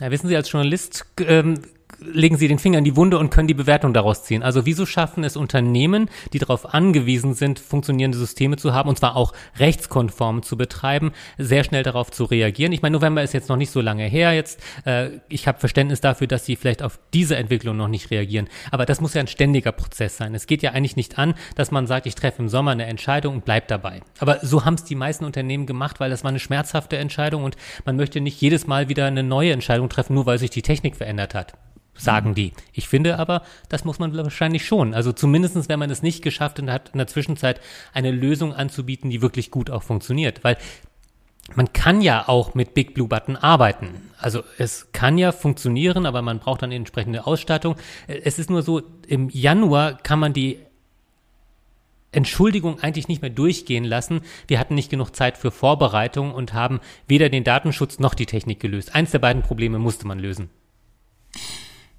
Ja, 0.00 0.10
wissen 0.10 0.28
Sie, 0.28 0.36
als 0.36 0.50
Journalist 0.50 1.06
ähm, 1.20 1.54
legen 2.00 2.36
sie 2.36 2.48
den 2.48 2.58
Finger 2.58 2.78
in 2.78 2.84
die 2.84 2.96
Wunde 2.96 3.18
und 3.18 3.30
können 3.30 3.48
die 3.48 3.54
Bewertung 3.54 3.94
daraus 3.94 4.24
ziehen. 4.24 4.42
Also 4.42 4.66
wieso 4.66 4.86
schaffen 4.86 5.24
es 5.24 5.36
Unternehmen, 5.36 6.08
die 6.32 6.38
darauf 6.38 6.74
angewiesen 6.74 7.34
sind, 7.34 7.58
funktionierende 7.58 8.18
Systeme 8.18 8.56
zu 8.56 8.74
haben 8.74 8.88
und 8.88 8.98
zwar 8.98 9.16
auch 9.16 9.32
rechtskonform 9.58 10.42
zu 10.42 10.56
betreiben, 10.56 11.12
sehr 11.38 11.64
schnell 11.64 11.82
darauf 11.82 12.10
zu 12.10 12.24
reagieren? 12.24 12.72
Ich 12.72 12.82
meine, 12.82 12.94
November 12.94 13.22
ist 13.22 13.32
jetzt 13.32 13.48
noch 13.48 13.56
nicht 13.56 13.70
so 13.70 13.80
lange 13.80 14.04
her 14.04 14.32
jetzt. 14.34 14.60
Äh, 14.84 15.20
ich 15.28 15.48
habe 15.48 15.58
Verständnis 15.58 16.00
dafür, 16.00 16.26
dass 16.26 16.44
sie 16.44 16.56
vielleicht 16.56 16.82
auf 16.82 16.98
diese 17.14 17.36
Entwicklung 17.36 17.76
noch 17.76 17.88
nicht 17.88 18.10
reagieren. 18.10 18.48
Aber 18.70 18.86
das 18.86 19.00
muss 19.00 19.14
ja 19.14 19.20
ein 19.20 19.26
ständiger 19.26 19.72
Prozess 19.72 20.16
sein. 20.16 20.34
Es 20.34 20.46
geht 20.46 20.62
ja 20.62 20.72
eigentlich 20.72 20.96
nicht 20.96 21.18
an, 21.18 21.34
dass 21.54 21.70
man 21.70 21.86
sagt, 21.86 22.06
ich 22.06 22.14
treffe 22.14 22.42
im 22.42 22.48
Sommer 22.48 22.72
eine 22.72 22.86
Entscheidung 22.86 23.36
und 23.36 23.44
bleib 23.44 23.68
dabei. 23.68 24.00
Aber 24.18 24.38
so 24.42 24.64
haben 24.64 24.74
es 24.74 24.84
die 24.84 24.94
meisten 24.94 25.24
Unternehmen 25.24 25.66
gemacht, 25.66 26.00
weil 26.00 26.10
das 26.10 26.24
war 26.24 26.28
eine 26.30 26.40
schmerzhafte 26.40 26.96
Entscheidung 26.96 27.44
und 27.44 27.56
man 27.84 27.96
möchte 27.96 28.20
nicht 28.20 28.40
jedes 28.40 28.66
Mal 28.66 28.88
wieder 28.88 29.06
eine 29.06 29.22
neue 29.22 29.52
Entscheidung 29.52 29.88
treffen, 29.88 30.14
nur 30.14 30.26
weil 30.26 30.38
sich 30.38 30.50
die 30.50 30.62
Technik 30.62 30.96
verändert 30.96 31.34
hat 31.34 31.54
sagen 31.96 32.34
die. 32.34 32.52
Ich 32.72 32.88
finde 32.88 33.18
aber, 33.18 33.42
das 33.68 33.84
muss 33.84 33.98
man 33.98 34.16
wahrscheinlich 34.16 34.66
schon. 34.66 34.94
Also 34.94 35.12
zumindestens, 35.12 35.68
wenn 35.68 35.78
man 35.78 35.90
es 35.90 36.02
nicht 36.02 36.22
geschafft 36.22 36.60
hat, 36.62 36.90
in 36.90 36.98
der 36.98 37.06
Zwischenzeit 37.06 37.60
eine 37.92 38.10
Lösung 38.10 38.52
anzubieten, 38.52 39.10
die 39.10 39.22
wirklich 39.22 39.50
gut 39.50 39.70
auch 39.70 39.82
funktioniert. 39.82 40.44
Weil 40.44 40.56
man 41.54 41.72
kann 41.72 42.00
ja 42.00 42.28
auch 42.28 42.54
mit 42.54 42.74
Big 42.74 42.94
Blue 42.94 43.08
Button 43.08 43.36
arbeiten. 43.36 44.10
Also 44.18 44.42
es 44.58 44.92
kann 44.92 45.16
ja 45.18 45.32
funktionieren, 45.32 46.06
aber 46.06 46.22
man 46.22 46.40
braucht 46.40 46.62
dann 46.62 46.72
entsprechende 46.72 47.26
Ausstattung. 47.26 47.76
Es 48.08 48.38
ist 48.38 48.50
nur 48.50 48.62
so, 48.62 48.82
im 49.06 49.28
Januar 49.30 49.96
kann 49.98 50.18
man 50.18 50.32
die 50.32 50.58
Entschuldigung 52.12 52.80
eigentlich 52.80 53.08
nicht 53.08 53.22
mehr 53.22 53.30
durchgehen 53.30 53.84
lassen. 53.84 54.22
Wir 54.48 54.58
hatten 54.58 54.74
nicht 54.74 54.90
genug 54.90 55.14
Zeit 55.14 55.36
für 55.36 55.50
Vorbereitung 55.50 56.32
und 56.32 56.54
haben 56.54 56.80
weder 57.06 57.28
den 57.28 57.44
Datenschutz 57.44 57.98
noch 57.98 58.14
die 58.14 58.26
Technik 58.26 58.58
gelöst. 58.58 58.94
Eins 58.94 59.10
der 59.10 59.18
beiden 59.18 59.42
Probleme 59.42 59.78
musste 59.78 60.06
man 60.06 60.18
lösen. 60.18 60.48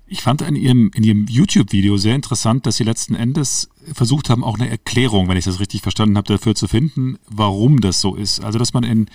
Ich 0.09 0.21
fand 0.21 0.41
in 0.41 0.55
Ihrem, 0.55 0.89
in 0.95 1.03
Ihrem 1.03 1.25
YouTube-Video 1.27 1.97
sehr 1.97 2.15
interessant, 2.15 2.65
dass 2.65 2.77
Sie 2.77 2.85
letzten 2.85 3.13
Endes 3.13 3.69
versucht 3.93 4.29
haben, 4.29 4.41
auch 4.41 4.57
eine 4.57 4.69
Erklärung, 4.69 5.27
wenn 5.27 5.35
ich 5.35 5.43
das 5.43 5.59
richtig 5.59 5.81
verstanden 5.81 6.15
habe, 6.17 6.27
dafür 6.27 6.55
zu 6.55 6.69
finden, 6.69 7.17
warum 7.29 7.81
das 7.81 7.99
so 7.99 8.15
ist. 8.15 8.41
Also, 8.41 8.57
dass 8.57 8.73
man 8.73 8.83
in 8.83 9.07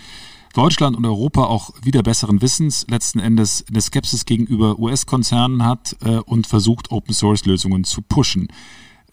Deutschland 0.52 0.94
und 0.94 1.06
Europa 1.06 1.44
auch 1.44 1.70
wieder 1.82 2.02
besseren 2.02 2.42
Wissens 2.42 2.84
letzten 2.90 3.20
Endes 3.20 3.64
eine 3.70 3.80
Skepsis 3.80 4.26
gegenüber 4.26 4.78
US-Konzernen 4.78 5.64
hat 5.64 5.96
äh, 6.04 6.16
und 6.16 6.46
versucht, 6.46 6.90
Open-Source-Lösungen 6.90 7.84
zu 7.84 8.02
pushen. 8.02 8.48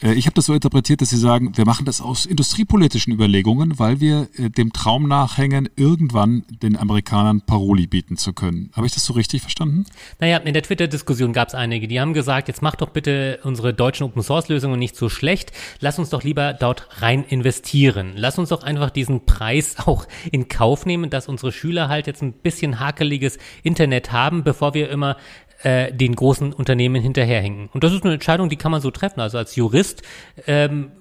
Äh, 0.02 0.14
ich 0.14 0.26
habe 0.26 0.34
das 0.34 0.46
so 0.46 0.54
interpretiert, 0.54 1.02
dass 1.02 1.10
Sie 1.10 1.18
sagen, 1.18 1.56
wir 1.58 1.66
machen 1.66 1.86
das 1.86 2.02
aus 2.02 2.26
industriepolitischen 2.26 3.14
Überlegungen, 3.14 3.80
weil 3.80 4.00
wir 4.00 4.30
äh, 4.38 4.50
dem 4.50 4.74
Traum 4.74 5.08
nachhängen, 5.08 5.70
irgendwann 5.76 6.44
den 6.50 6.78
Amerikanern 6.78 7.42
Paroli 7.42 7.88
bieten 7.88 8.18
zu 8.18 8.34
können. 8.34 8.72
Habe 8.74 8.88
ich 8.88 8.94
das 8.94 9.06
so 9.06 9.14
richtig 9.14 9.42
verstanden? 9.42 9.86
Naja, 10.20 10.38
in 10.38 10.54
der 10.54 10.64
Twitter-Diskussion 10.64 11.34
gab 11.34 11.50
es 11.50 11.56
einige, 11.56 11.88
die 11.88 12.00
haben 12.00 12.14
gesagt, 12.14 12.48
jetzt 12.48 12.62
mach 12.62 12.76
doch 12.76 12.90
bitte 12.90 13.40
unsere 13.44 13.74
deutschen 13.74 14.06
Open-Source-Lösungen 14.06 14.80
nicht 14.80 14.96
so 14.96 15.10
schlecht. 15.10 15.52
Lass 15.80 16.00
uns 16.00 16.10
doch 16.10 16.24
lieber 16.24 16.54
dort 16.54 16.88
rein 17.02 17.24
investieren. 17.24 18.14
Lass 18.16 18.38
uns 18.38 18.50
doch 18.50 18.64
einfach 18.64 18.90
diesen 18.90 19.26
Preis 19.26 19.76
auch 19.86 20.08
in 20.32 20.48
Kauf 20.48 20.86
nehmen, 20.86 21.10
dass 21.10 21.28
unsere 21.28 21.52
Schüler 21.52 21.90
halt 21.90 22.08
jetzt 22.08 22.22
ein 22.22 22.34
bisschen 22.34 22.80
hakeliges 22.80 23.38
Internet 23.64 24.12
haben, 24.12 24.44
bevor 24.44 24.74
wir 24.74 24.90
immer 24.90 25.18
äh, 25.64 25.92
den 25.92 26.16
großen 26.16 26.54
Unternehmen 26.54 27.02
hinterherhinken. 27.02 27.70
Und 27.74 27.84
das 27.84 27.94
ist 27.94 28.04
eine 28.04 28.14
Entscheidung, 28.14 28.50
die 28.50 28.58
kann 28.58 28.72
man 28.72 28.82
so 28.82 28.92
treffen. 28.92 29.20
Also 29.20 29.38
als 29.38 29.56
Jurist 29.56 30.02
ähm, 30.48 30.92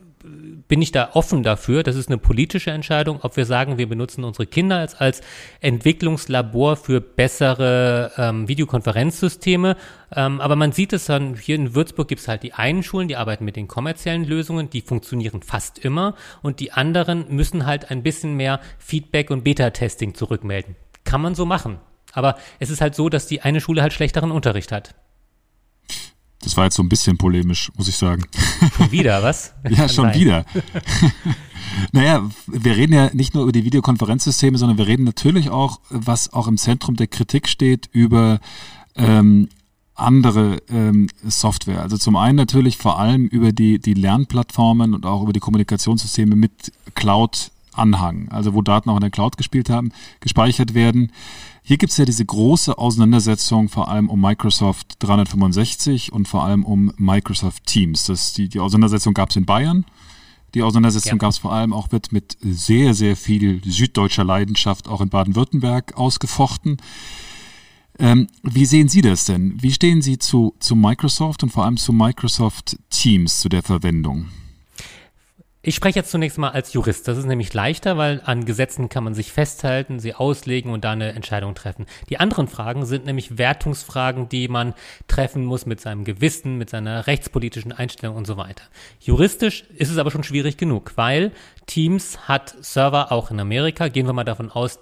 bin 0.69 0.83
ich 0.83 0.93
da 0.93 1.11
offen 1.15 1.43
dafür. 1.43 1.83
Das 1.83 1.97
ist 1.97 2.09
eine 2.09 2.19
politische 2.19 2.71
Entscheidung, 2.71 3.21
ob 3.23 3.37
wir 3.37 3.45
sagen, 3.45 3.79
wir 3.79 3.89
benutzen 3.89 4.25
unsere 4.25 4.47
Kinder 4.47 4.77
als, 4.77 4.95
als 4.95 5.21
Entwicklungslabor 5.61 6.77
für 6.77 7.01
bessere 7.01 8.13
ähm, 8.17 8.49
Videokonferenzsysteme. 8.49 9.77
Ähm, 10.15 10.41
aber 10.41 10.57
man 10.57 10.73
sieht 10.73 10.93
es 10.93 11.07
dann, 11.07 11.35
hier 11.37 11.57
in 11.57 11.75
Würzburg 11.75 12.09
gibt 12.09 12.21
es 12.21 12.29
halt 12.29 12.43
die 12.43 12.55
einen 12.55 12.83
Schulen, 12.83 13.09
die 13.09 13.17
arbeiten 13.17 13.45
mit 13.45 13.57
den 13.57 13.69
kommerziellen 13.69 14.25
Lösungen, 14.25 14.71
die 14.71 14.81
funktionieren 14.81 15.43
fast 15.43 15.79
immer. 15.79 16.15
Und 16.43 16.61
die 16.61 16.73
anderen 16.73 17.27
müssen 17.35 17.67
halt 17.67 17.91
ein 17.91 18.03
bisschen 18.03 18.35
mehr 18.35 18.61
Feedback 18.79 19.31
und 19.31 19.45
Beta-Testing 19.45 20.15
zurückmelden. 20.15 20.77
Kann 21.05 21.23
man 21.23 21.35
so 21.35 21.47
machen. 21.47 21.79
Aber 22.19 22.37
es 22.59 22.69
ist 22.69 22.81
halt 22.81 22.95
so, 22.95 23.09
dass 23.09 23.27
die 23.27 23.41
eine 23.41 23.61
Schule 23.61 23.81
halt 23.81 23.93
schlechteren 23.93 24.31
Unterricht 24.31 24.73
hat. 24.73 24.95
Das 26.43 26.57
war 26.57 26.65
jetzt 26.65 26.77
so 26.77 26.83
ein 26.83 26.89
bisschen 26.89 27.19
polemisch, 27.19 27.71
muss 27.77 27.89
ich 27.89 27.97
sagen. 27.97 28.25
Schon 28.77 28.93
wieder, 28.93 29.23
was? 29.23 29.55
ja, 29.69 29.89
schon 29.89 30.07
sein. 30.07 30.15
wieder. 30.15 30.45
naja, 31.93 32.29
wir 32.47 32.77
reden 32.77 32.93
ja 32.93 33.11
nicht 33.13 33.35
nur 33.35 33.45
über 33.45 33.53
die 33.53 33.65
Videokonferenzsysteme, 33.65 34.59
sondern 34.59 34.79
wir 34.79 34.87
reden 34.87 35.05
natürlich 35.05 35.51
auch, 35.51 35.81
was 35.91 36.33
auch 36.33 36.47
im 36.47 36.57
Zentrum 36.57 36.97
der 36.97 37.07
Kritik 37.07 37.49
steht, 37.49 37.89
über 37.93 38.41
ähm, 38.97 39.49
andere 39.95 40.59
ähm, 40.71 41.09
Software. 41.27 41.83
Also 41.83 41.99
zum 41.99 42.17
einen 42.17 42.37
natürlich 42.37 42.79
vor 42.79 42.99
allem 43.01 43.27
über 43.27 43.53
die, 43.53 43.79
die 43.79 43.95
Lernplattformen 43.95 44.95
und 44.95 45.07
auch 45.07 45.23
über 45.23 45.33
die 45.33 45.41
Kommunikationssysteme 45.41 46.37
mit 46.37 46.73
Cloud-Anhang, 46.95 48.29
also 48.29 48.55
wo 48.55 48.63
Daten 48.63 48.91
auch 48.91 48.97
in 48.97 49.03
der 49.03 49.11
Cloud 49.11 49.37
gespielt 49.37 49.71
haben, 49.71 49.93
gespeichert 50.21 50.75
werden. 50.75 51.11
Hier 51.69 51.77
gibt 51.77 51.93
es 51.93 51.99
ja 51.99 52.07
diese 52.07 52.25
große 52.25 52.79
Auseinandersetzung 52.79 53.69
vor 53.69 53.91
allem 53.91 54.09
um 54.09 54.19
Microsoft 54.23 54.95
365 55.01 56.15
und 56.15 56.27
vor 56.27 56.43
allem 56.43 56.65
um 56.65 56.95
Microsoft 56.97 57.67
Teams. 57.67 58.05
Das, 58.05 58.33
die, 58.33 58.49
die 58.49 58.59
Auseinandersetzung 58.59 59.13
gab 59.13 59.29
es 59.29 59.37
in 59.37 59.45
Bayern. 59.45 59.85
Die 60.55 60.63
Auseinandersetzung 60.63 61.13
ja. 61.13 61.19
gab 61.19 61.29
es 61.29 61.37
vor 61.37 61.53
allem 61.53 61.75
auch 61.75 61.91
mit, 61.91 62.11
mit 62.11 62.39
sehr, 62.41 62.95
sehr 62.95 63.17
viel 63.17 63.61
süddeutscher 63.63 64.25
Leidenschaft 64.25 64.89
auch 64.89 65.03
in 65.03 65.11
Baden-Württemberg 65.11 65.95
ausgefochten. 65.95 66.79
Ähm, 67.99 68.29
wie 68.43 68.65
sehen 68.65 68.89
Sie 68.89 69.03
das 69.03 69.27
denn? 69.27 69.63
Wie 69.63 69.73
stehen 69.73 70.01
Sie 70.01 70.17
zu, 70.17 70.55
zu 70.61 70.75
Microsoft 70.75 71.43
und 71.43 71.51
vor 71.51 71.67
allem 71.67 71.77
zu 71.77 71.93
Microsoft 71.93 72.79
Teams, 72.89 73.41
zu 73.41 73.51
der 73.51 73.63
Verwendung? 73.63 74.29
Ich 75.69 75.75
spreche 75.75 75.99
jetzt 75.99 76.11
zunächst 76.11 76.39
mal 76.39 76.49
als 76.49 76.73
Jurist. 76.73 77.07
Das 77.09 77.19
ist 77.19 77.27
nämlich 77.27 77.53
leichter, 77.53 77.99
weil 77.99 78.23
an 78.25 78.47
Gesetzen 78.47 78.89
kann 78.89 79.05
man 79.05 79.13
sich 79.13 79.33
festhalten, 79.33 80.01
sie 80.01 80.15
auslegen 80.15 80.73
und 80.73 80.83
da 80.83 80.93
eine 80.93 81.13
Entscheidung 81.13 81.55
treffen. 81.55 81.85
Die 82.09 82.19
anderen 82.19 82.49
Fragen 82.49 82.87
sind 82.87 83.05
nämlich 83.05 83.37
Wertungsfragen, 83.37 84.31
die 84.31 84.49
man 84.49 84.73
treffen 85.09 85.45
muss 85.45 85.67
mit 85.67 85.79
seinem 85.79 86.05
Gewissen, 86.05 86.57
mit 86.57 86.71
seiner 86.71 87.07
rechtspolitischen 87.07 87.73
Einstellung 87.73 88.17
und 88.17 88.27
so 88.27 88.39
weiter. 88.39 88.65
Juristisch 89.01 89.65
ist 89.77 89.91
es 89.91 89.99
aber 89.99 90.11
schon 90.11 90.23
schwierig 90.23 90.57
genug, 90.57 90.93
weil 90.95 91.33
Teams 91.67 92.27
hat 92.27 92.57
Server 92.63 93.13
auch 93.13 93.31
in 93.31 93.39
Amerika. 93.39 93.89
Gehen 93.89 94.07
wir 94.07 94.15
mal 94.15 94.25
davon 94.25 94.51
aus, 94.51 94.79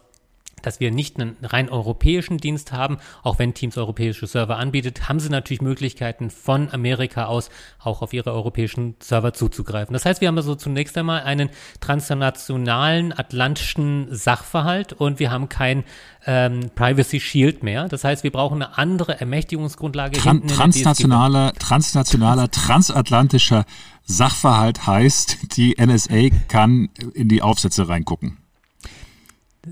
dass 0.63 0.81
wir 0.81 0.91
nicht 0.91 1.21
einen 1.21 1.37
rein 1.43 1.69
europäischen 1.69 2.39
Dienst 2.39 2.73
haben. 2.73 2.99
Auch 3.23 3.39
wenn 3.39 3.55
Teams 3.55 3.77
europäische 3.77 4.27
Server 4.27 4.57
anbietet, 4.57 5.09
haben 5.09 5.21
sie 5.21 5.29
natürlich 5.29 5.61
Möglichkeiten 5.61 6.31
von 6.31 6.73
Amerika 6.73 7.27
aus 7.27 7.51
auch 7.79 8.03
auf 8.03 8.13
ihre 8.13 8.33
europäischen 8.33 8.97
Server 9.01 9.33
zuzugreifen. 9.33 9.93
Das 9.93 10.05
heißt, 10.05 10.21
wir 10.21 10.29
haben 10.29 10.37
also 10.37 10.55
zunächst 10.55 10.97
einmal 10.99 11.23
einen 11.23 11.51
transnationalen 11.81 13.17
atlantischen 13.17 14.09
Sachverhalt 14.11 14.93
und 14.93 15.19
wir 15.19 15.31
haben 15.31 15.49
kein 15.49 15.85
ähm, 16.27 16.71
Privacy 16.75 17.21
Shield 17.21 17.63
mehr. 17.63 17.89
Das 17.89 18.03
heißt, 18.03 18.25
wir 18.25 18.33
brauchen 18.33 18.63
eine 18.63 18.79
andere 18.79 19.21
Ermächtigungsgrundlage. 19.21 20.19
Tran 20.19 20.47
transnationaler, 20.49 21.53
transnationaler, 21.53 22.51
transatlantischer 22.51 23.65
Sachverhalt 24.05 24.87
heißt, 24.87 25.57
die 25.57 25.77
NSA 25.81 26.31
kann 26.49 26.89
in 27.15 27.29
die 27.29 27.43
Aufsätze 27.43 27.89
reingucken. 27.89 28.39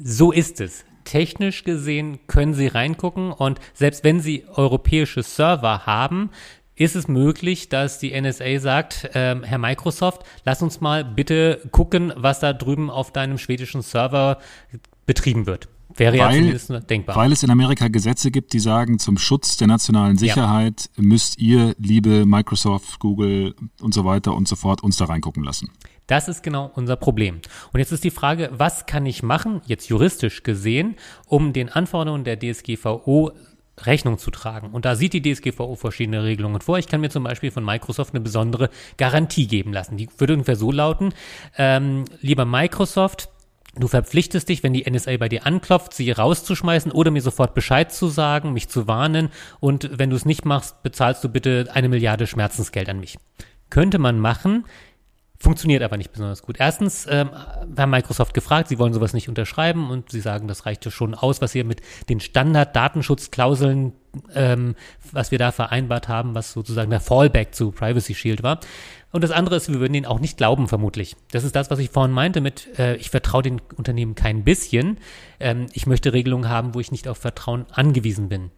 So 0.02 0.32
ist 0.32 0.60
es. 0.60 0.84
Technisch 1.04 1.64
gesehen 1.64 2.18
können 2.26 2.54
Sie 2.54 2.66
reingucken 2.66 3.30
und 3.30 3.60
selbst 3.74 4.04
wenn 4.04 4.20
Sie 4.20 4.44
europäische 4.54 5.22
Server 5.22 5.86
haben, 5.86 6.30
ist 6.76 6.96
es 6.96 7.06
möglich, 7.06 7.68
dass 7.68 7.98
die 7.98 8.18
NSA 8.18 8.58
sagt, 8.58 9.04
äh, 9.14 9.36
Herr 9.42 9.58
Microsoft, 9.58 10.22
lass 10.44 10.62
uns 10.62 10.80
mal 10.80 11.04
bitte 11.04 11.60
gucken, 11.70 12.12
was 12.16 12.40
da 12.40 12.52
drüben 12.52 12.90
auf 12.90 13.12
deinem 13.12 13.38
schwedischen 13.38 13.82
Server 13.82 14.38
betrieben 15.06 15.46
wird. 15.46 15.68
Wäre 15.96 16.18
weil, 16.18 16.18
ja 16.18 16.30
zumindest 16.30 16.90
denkbar. 16.90 17.14
Weil 17.14 17.30
es 17.30 17.42
in 17.42 17.50
Amerika 17.50 17.88
Gesetze 17.88 18.30
gibt, 18.30 18.52
die 18.52 18.58
sagen, 18.58 18.98
zum 18.98 19.18
Schutz 19.18 19.56
der 19.56 19.68
nationalen 19.68 20.16
Sicherheit 20.16 20.90
ja. 20.96 21.02
müsst 21.04 21.38
ihr, 21.38 21.76
liebe 21.78 22.26
Microsoft, 22.26 22.98
Google 22.98 23.54
und 23.80 23.94
so 23.94 24.04
weiter 24.04 24.34
und 24.34 24.48
so 24.48 24.56
fort, 24.56 24.82
uns 24.82 24.96
da 24.96 25.04
reingucken 25.04 25.44
lassen. 25.44 25.70
Das 26.06 26.28
ist 26.28 26.42
genau 26.42 26.70
unser 26.74 26.96
Problem. 26.96 27.40
Und 27.72 27.80
jetzt 27.80 27.92
ist 27.92 28.04
die 28.04 28.10
Frage, 28.10 28.50
was 28.52 28.86
kann 28.86 29.06
ich 29.06 29.22
machen, 29.22 29.62
jetzt 29.66 29.88
juristisch 29.88 30.42
gesehen, 30.42 30.96
um 31.26 31.52
den 31.52 31.68
Anforderungen 31.68 32.24
der 32.24 32.38
DSGVO 32.38 33.32
Rechnung 33.80 34.18
zu 34.18 34.30
tragen. 34.30 34.70
Und 34.70 34.84
da 34.84 34.94
sieht 34.94 35.14
die 35.14 35.22
DSGVO 35.22 35.74
verschiedene 35.74 36.22
Regelungen 36.22 36.60
vor. 36.60 36.78
Ich 36.78 36.86
kann 36.86 37.00
mir 37.00 37.10
zum 37.10 37.24
Beispiel 37.24 37.50
von 37.50 37.64
Microsoft 37.64 38.14
eine 38.14 38.20
besondere 38.22 38.70
Garantie 38.96 39.46
geben 39.46 39.72
lassen. 39.72 39.96
Die 39.96 40.08
würde 40.18 40.34
ungefähr 40.34 40.56
so 40.56 40.70
lauten, 40.70 41.12
ähm, 41.56 42.04
lieber 42.20 42.44
Microsoft, 42.44 43.30
Du 43.76 43.88
verpflichtest 43.88 44.48
dich, 44.48 44.62
wenn 44.62 44.72
die 44.72 44.88
NSA 44.88 45.16
bei 45.16 45.28
dir 45.28 45.46
anklopft, 45.46 45.94
sie 45.94 46.12
rauszuschmeißen 46.12 46.92
oder 46.92 47.10
mir 47.10 47.22
sofort 47.22 47.54
Bescheid 47.54 47.92
zu 47.92 48.06
sagen, 48.06 48.52
mich 48.52 48.68
zu 48.68 48.86
warnen 48.86 49.30
und 49.58 49.98
wenn 49.98 50.10
du 50.10 50.16
es 50.16 50.24
nicht 50.24 50.44
machst, 50.44 50.84
bezahlst 50.84 51.24
du 51.24 51.28
bitte 51.28 51.66
eine 51.72 51.88
Milliarde 51.88 52.28
Schmerzensgeld 52.28 52.88
an 52.88 53.00
mich. 53.00 53.18
Könnte 53.70 53.98
man 53.98 54.20
machen, 54.20 54.64
Funktioniert 55.44 55.82
aber 55.82 55.98
nicht 55.98 56.10
besonders 56.10 56.42
gut. 56.42 56.56
Erstens, 56.58 57.06
ähm, 57.06 57.28
wir 57.66 57.82
haben 57.82 57.90
Microsoft 57.90 58.32
gefragt, 58.32 58.68
sie 58.68 58.78
wollen 58.78 58.94
sowas 58.94 59.12
nicht 59.12 59.28
unterschreiben 59.28 59.90
und 59.90 60.10
sie 60.10 60.20
sagen, 60.20 60.48
das 60.48 60.64
reicht 60.64 60.86
ja 60.86 60.90
schon 60.90 61.14
aus, 61.14 61.42
was 61.42 61.54
ihr 61.54 61.64
mit 61.64 61.82
den 62.08 62.20
Standard-Datenschutzklauseln 62.20 63.92
ähm, 64.34 64.74
was 65.12 65.30
wir 65.30 65.38
da 65.38 65.52
vereinbart 65.52 66.08
haben, 66.08 66.34
was 66.34 66.52
sozusagen 66.52 66.90
der 66.90 67.00
Fallback 67.00 67.54
zu 67.54 67.72
Privacy 67.72 68.14
Shield 68.14 68.42
war. 68.42 68.60
Und 69.12 69.22
das 69.22 69.30
andere 69.30 69.56
ist, 69.56 69.68
wir 69.68 69.80
würden 69.80 69.94
ihnen 69.94 70.06
auch 70.06 70.18
nicht 70.18 70.38
glauben, 70.38 70.66
vermutlich. 70.66 71.14
Das 71.30 71.44
ist 71.44 71.54
das, 71.54 71.70
was 71.70 71.78
ich 71.78 71.90
vorhin 71.90 72.12
meinte 72.12 72.40
mit, 72.40 72.78
äh, 72.78 72.96
ich 72.96 73.10
vertraue 73.10 73.42
den 73.42 73.60
Unternehmen 73.76 74.14
kein 74.14 74.44
bisschen. 74.44 74.98
Ähm, 75.40 75.66
ich 75.74 75.86
möchte 75.86 76.12
Regelungen 76.12 76.48
haben, 76.48 76.74
wo 76.74 76.80
ich 76.80 76.90
nicht 76.90 77.06
auf 77.06 77.18
Vertrauen 77.18 77.66
angewiesen 77.70 78.28
bin. 78.28 78.50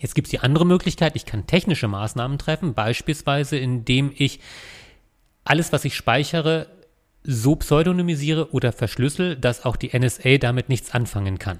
Jetzt 0.00 0.14
gibt 0.14 0.26
es 0.26 0.30
die 0.30 0.40
andere 0.40 0.66
Möglichkeit, 0.66 1.14
ich 1.14 1.24
kann 1.24 1.46
technische 1.46 1.88
Maßnahmen 1.88 2.38
treffen, 2.38 2.74
beispielsweise 2.74 3.56
indem 3.56 4.12
ich 4.14 4.40
alles, 5.46 5.72
was 5.72 5.84
ich 5.84 5.94
speichere, 5.94 6.66
so 7.22 7.56
pseudonymisiere 7.56 8.52
oder 8.52 8.72
verschlüssel, 8.72 9.36
dass 9.36 9.64
auch 9.64 9.76
die 9.76 9.96
NSA 9.98 10.38
damit 10.38 10.68
nichts 10.68 10.92
anfangen 10.92 11.38
kann. 11.38 11.58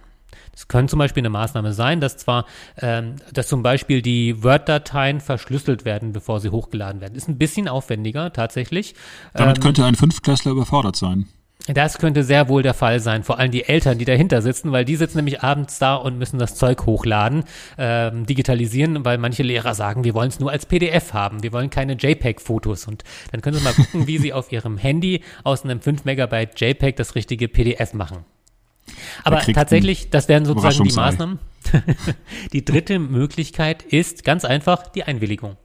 Das 0.52 0.68
könnte 0.68 0.90
zum 0.90 0.98
Beispiel 0.98 1.20
eine 1.20 1.30
Maßnahme 1.30 1.72
sein, 1.72 2.00
dass 2.00 2.16
zwar, 2.16 2.46
ähm, 2.80 3.16
dass 3.32 3.48
zum 3.48 3.62
Beispiel 3.62 4.00
die 4.00 4.42
Word-Dateien 4.42 5.20
verschlüsselt 5.20 5.84
werden, 5.84 6.12
bevor 6.12 6.40
sie 6.40 6.50
hochgeladen 6.50 7.00
werden. 7.00 7.14
Ist 7.14 7.28
ein 7.28 7.38
bisschen 7.38 7.68
aufwendiger 7.68 8.32
tatsächlich. 8.32 8.94
Damit 9.34 9.58
ähm, 9.58 9.62
könnte 9.62 9.84
ein 9.84 9.96
Fünftklässler 9.96 10.52
überfordert 10.52 10.96
sein. 10.96 11.26
Das 11.68 11.98
könnte 11.98 12.22
sehr 12.22 12.48
wohl 12.48 12.62
der 12.62 12.74
Fall 12.74 13.00
sein, 13.00 13.24
vor 13.24 13.38
allem 13.38 13.50
die 13.50 13.64
Eltern, 13.64 13.98
die 13.98 14.04
dahinter 14.04 14.40
sitzen, 14.40 14.72
weil 14.72 14.84
die 14.84 14.96
sitzen 14.96 15.18
nämlich 15.18 15.42
abends 15.42 15.78
da 15.78 15.96
und 15.96 16.16
müssen 16.16 16.38
das 16.38 16.54
Zeug 16.54 16.86
hochladen, 16.86 17.44
ähm, 17.76 18.24
digitalisieren, 18.24 19.04
weil 19.04 19.18
manche 19.18 19.42
Lehrer 19.42 19.74
sagen, 19.74 20.04
wir 20.04 20.14
wollen 20.14 20.28
es 20.28 20.38
nur 20.38 20.50
als 20.50 20.66
PDF 20.66 21.12
haben, 21.12 21.42
wir 21.42 21.52
wollen 21.52 21.70
keine 21.70 21.94
JPEG-Fotos. 21.94 22.86
Und 22.86 23.02
dann 23.32 23.40
können 23.40 23.56
Sie 23.56 23.64
mal 23.64 23.74
gucken, 23.74 24.06
wie 24.06 24.18
Sie 24.18 24.32
auf 24.32 24.52
Ihrem 24.52 24.78
Handy 24.78 25.22
aus 25.42 25.64
einem 25.64 25.80
5 25.80 26.04
Megabyte 26.04 26.58
JPEG 26.60 26.96
das 26.96 27.14
richtige 27.14 27.48
PDF 27.48 27.94
machen. 27.94 28.24
Aber 29.24 29.40
tatsächlich, 29.40 30.10
das 30.10 30.28
wären 30.28 30.44
sozusagen 30.44 30.84
die 30.84 30.94
Maßnahmen. 30.94 31.38
die 32.52 32.64
dritte 32.64 33.00
Möglichkeit 33.00 33.82
ist 33.82 34.22
ganz 34.22 34.44
einfach 34.44 34.86
die 34.86 35.02
Einwilligung. 35.02 35.56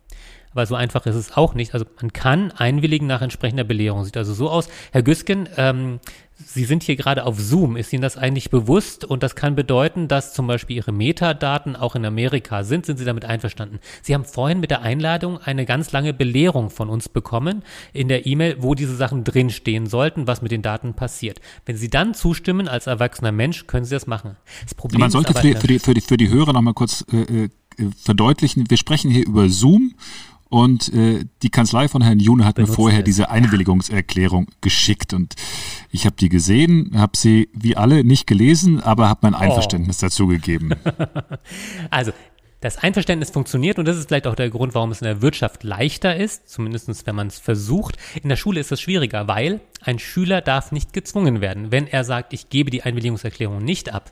Aber 0.52 0.66
so 0.66 0.76
einfach 0.76 1.06
ist 1.06 1.16
es 1.16 1.38
auch 1.38 1.54
nicht. 1.54 1.74
Also 1.74 1.86
man 2.02 2.12
kann 2.14 2.52
einwilligen 2.52 3.08
nach 3.08 3.22
entsprechender 3.22 3.64
Belehrung. 3.64 4.04
Sieht 4.04 4.18
also 4.18 4.34
so 4.34 4.50
aus. 4.50 4.68
Herr 4.92 5.04
Güsken, 5.04 5.48
ähm, 5.58 6.00
Sie 6.46 6.66
sind 6.66 6.84
hier 6.84 6.96
gerade 6.96 7.26
auf 7.26 7.40
Zoom. 7.40 7.76
Ist 7.78 7.94
Ihnen 7.94 8.02
das 8.02 8.18
eigentlich 8.18 8.50
bewusst? 8.50 9.06
Und 9.06 9.24
das 9.24 9.36
kann 9.36 9.56
bedeuten, 9.56 10.08
dass 10.08 10.34
zum 10.34 10.48
Beispiel 10.48 10.78
Ihre 10.78 10.92
Metadaten 10.92 11.76
auch 11.76 11.96
in 11.96 12.06
Amerika 12.06 12.64
sind. 12.64 12.86
Sind 12.86 12.98
Sie 12.98 13.06
damit 13.06 13.26
einverstanden? 13.26 13.80
Sie 14.02 14.14
haben 14.14 14.26
vorhin 14.26 14.60
mit 14.60 14.72
der 14.72 14.82
Einladung 14.82 15.38
eine 15.38 15.66
ganz 15.66 15.92
lange 15.92 16.14
Belehrung 16.14 16.70
von 16.70 16.90
uns 16.90 17.10
bekommen 17.10 17.64
in 17.94 18.08
der 18.08 18.26
E-Mail, 18.26 18.58
wo 18.60 18.76
diese 18.76 18.96
Sachen 18.96 19.24
drinstehen 19.24 19.86
sollten, 19.86 20.28
was 20.28 20.42
mit 20.42 20.52
den 20.52 20.62
Daten 20.62 20.94
passiert. 20.94 21.40
Wenn 21.66 21.78
Sie 21.78 21.90
dann 21.90 22.14
zustimmen 22.14 22.68
als 22.68 22.88
erwachsener 22.88 23.32
Mensch, 23.32 23.68
können 23.68 23.86
Sie 23.86 23.94
das 23.94 24.08
machen. 24.08 24.36
Das 24.64 24.76
Problem 24.76 25.00
Man 25.00 25.12
sollte 25.12 25.34
für 25.34 25.42
die, 25.42 25.56
für, 25.56 25.68
die, 25.68 25.80
für, 25.80 25.94
die, 25.94 26.02
für 26.02 26.18
die 26.18 26.30
Hörer 26.30 26.54
nochmal 26.54 26.74
kurz 26.74 27.06
äh, 27.12 27.46
äh, 27.46 27.50
verdeutlichen, 28.04 28.70
wir 28.70 28.78
sprechen 28.78 29.12
hier 29.12 29.26
über 29.26 29.50
Zoom 29.50 29.94
und 30.52 30.94
äh, 30.94 31.24
die 31.44 31.50
Kanzlei 31.50 31.88
von 31.88 32.02
Herrn 32.02 32.20
June 32.20 32.44
hat 32.44 32.56
Benutzt 32.56 32.72
mir 32.72 32.76
vorher 32.76 33.00
es. 33.00 33.06
diese 33.06 33.32
Einwilligungserklärung 33.32 34.48
geschickt. 34.60 35.14
Und 35.14 35.36
ich 35.92 36.06
habe 36.06 36.18
die 36.18 36.28
gesehen, 36.28 36.92
habe 36.94 37.16
sie 37.16 37.48
wie 37.54 37.78
alle 37.78 38.04
nicht 38.04 38.28
gelesen, 38.28 38.84
aber 38.84 39.08
habe 39.08 39.22
mein 39.24 39.34
oh. 39.34 39.38
Einverständnis 39.38 40.04
oh. 40.04 40.08
dazu 40.08 40.28
gegeben. 40.28 40.74
Also, 41.90 42.12
das 42.60 42.78
Einverständnis 42.78 43.32
funktioniert 43.32 43.80
und 43.80 43.88
das 43.88 43.98
ist 43.98 44.10
vielleicht 44.10 44.28
auch 44.28 44.36
der 44.36 44.50
Grund, 44.50 44.76
warum 44.76 44.92
es 44.92 45.02
in 45.02 45.06
der 45.06 45.22
Wirtschaft 45.22 45.64
leichter 45.64 46.16
ist, 46.16 46.48
zumindest 46.48 47.08
wenn 47.08 47.16
man 47.16 47.28
es 47.28 47.40
versucht. 47.40 47.98
In 48.22 48.30
der 48.30 48.36
Schule 48.36 48.60
ist 48.60 48.72
es 48.72 48.80
schwieriger, 48.80 49.28
weil 49.28 49.62
ein 49.82 50.00
Schüler 50.00 50.42
darf 50.42 50.72
nicht 50.72 50.94
gezwungen 50.94 51.42
werden. 51.42 51.72
Wenn 51.72 51.88
er 51.88 52.04
sagt, 52.04 52.34
ich 52.34 52.50
gebe 52.50 52.70
die 52.70 52.84
Einwilligungserklärung 52.84 53.64
nicht 53.64 53.94
ab, 53.94 54.12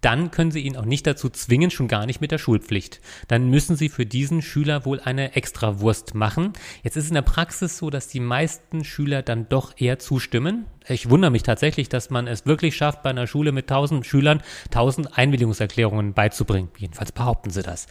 dann 0.00 0.30
können 0.30 0.50
Sie 0.50 0.60
ihn 0.60 0.76
auch 0.76 0.84
nicht 0.84 1.06
dazu 1.06 1.28
zwingen, 1.28 1.70
schon 1.70 1.88
gar 1.88 2.06
nicht 2.06 2.20
mit 2.20 2.30
der 2.30 2.38
Schulpflicht. 2.38 3.00
Dann 3.28 3.50
müssen 3.50 3.76
Sie 3.76 3.88
für 3.88 4.06
diesen 4.06 4.42
Schüler 4.42 4.84
wohl 4.84 5.00
eine 5.00 5.34
Extrawurst 5.36 6.14
machen. 6.14 6.52
Jetzt 6.82 6.96
ist 6.96 7.08
in 7.08 7.14
der 7.14 7.22
Praxis 7.22 7.76
so, 7.76 7.90
dass 7.90 8.08
die 8.08 8.20
meisten 8.20 8.84
Schüler 8.84 9.22
dann 9.22 9.48
doch 9.48 9.74
eher 9.76 9.98
zustimmen. 9.98 10.64
Ich 10.88 11.10
wundere 11.10 11.30
mich 11.30 11.42
tatsächlich, 11.42 11.88
dass 11.88 12.10
man 12.10 12.26
es 12.26 12.46
wirklich 12.46 12.76
schafft, 12.76 13.02
bei 13.02 13.10
einer 13.10 13.26
Schule 13.26 13.52
mit 13.52 13.70
1000 13.70 14.06
Schülern 14.06 14.42
1000 14.66 15.18
Einwilligungserklärungen 15.18 16.14
beizubringen. 16.14 16.70
Jedenfalls 16.78 17.12
behaupten 17.12 17.50
sie 17.50 17.62
das. 17.62 17.86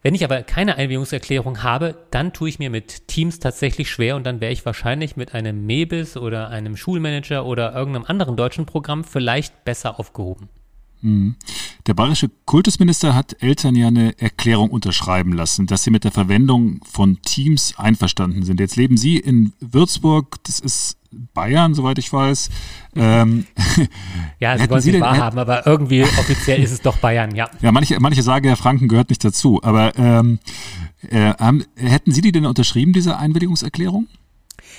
Wenn 0.00 0.14
ich 0.14 0.22
aber 0.24 0.42
keine 0.42 0.76
Einwilligungserklärung 0.76 1.64
habe, 1.64 2.06
dann 2.12 2.32
tue 2.32 2.48
ich 2.48 2.60
mir 2.60 2.70
mit 2.70 3.08
Teams 3.08 3.40
tatsächlich 3.40 3.90
schwer 3.90 4.14
und 4.14 4.24
dann 4.24 4.40
wäre 4.40 4.52
ich 4.52 4.64
wahrscheinlich 4.64 5.16
mit 5.16 5.34
einem 5.34 5.66
Mebis 5.66 6.16
oder 6.16 6.50
einem 6.50 6.76
Schulmanager 6.76 7.44
oder 7.44 7.74
irgendeinem 7.74 8.04
anderen 8.04 8.36
deutschen 8.36 8.64
Programm 8.64 9.02
vielleicht 9.02 9.64
besser 9.64 9.98
aufgehoben. 9.98 10.48
Mhm. 11.00 11.36
Der 11.86 11.94
bayerische 11.94 12.30
Kultusminister 12.44 13.14
hat 13.14 13.42
Eltern 13.42 13.76
ja 13.76 13.88
eine 13.88 14.18
Erklärung 14.20 14.70
unterschreiben 14.70 15.32
lassen, 15.32 15.66
dass 15.66 15.84
sie 15.84 15.90
mit 15.90 16.04
der 16.04 16.12
Verwendung 16.12 16.80
von 16.84 17.22
Teams 17.22 17.74
einverstanden 17.78 18.42
sind. 18.42 18.60
Jetzt 18.60 18.76
leben 18.76 18.96
Sie 18.96 19.16
in 19.16 19.52
Würzburg, 19.60 20.36
das 20.44 20.60
ist 20.60 20.96
Bayern, 21.34 21.74
soweit 21.74 21.98
ich 21.98 22.12
weiß. 22.12 22.50
Ähm, 22.96 23.46
ja, 24.40 24.58
Sie 24.58 24.68
wollen 24.68 24.80
Sie 24.82 25.00
wahrhaben, 25.00 25.38
aber 25.38 25.66
irgendwie 25.66 26.02
offiziell 26.02 26.62
ist 26.62 26.72
es 26.72 26.82
doch 26.82 26.98
Bayern, 26.98 27.34
ja. 27.34 27.48
Ja, 27.60 27.72
manche, 27.72 27.98
manche 28.00 28.22
sagen 28.22 28.46
ja, 28.46 28.56
Franken 28.56 28.88
gehört 28.88 29.08
nicht 29.08 29.24
dazu, 29.24 29.62
aber 29.62 29.96
ähm, 29.96 30.38
äh, 31.08 31.32
haben, 31.34 31.64
hätten 31.76 32.12
Sie 32.12 32.20
die 32.20 32.32
denn 32.32 32.44
unterschrieben, 32.44 32.92
diese 32.92 33.18
Einwilligungserklärung? 33.18 34.08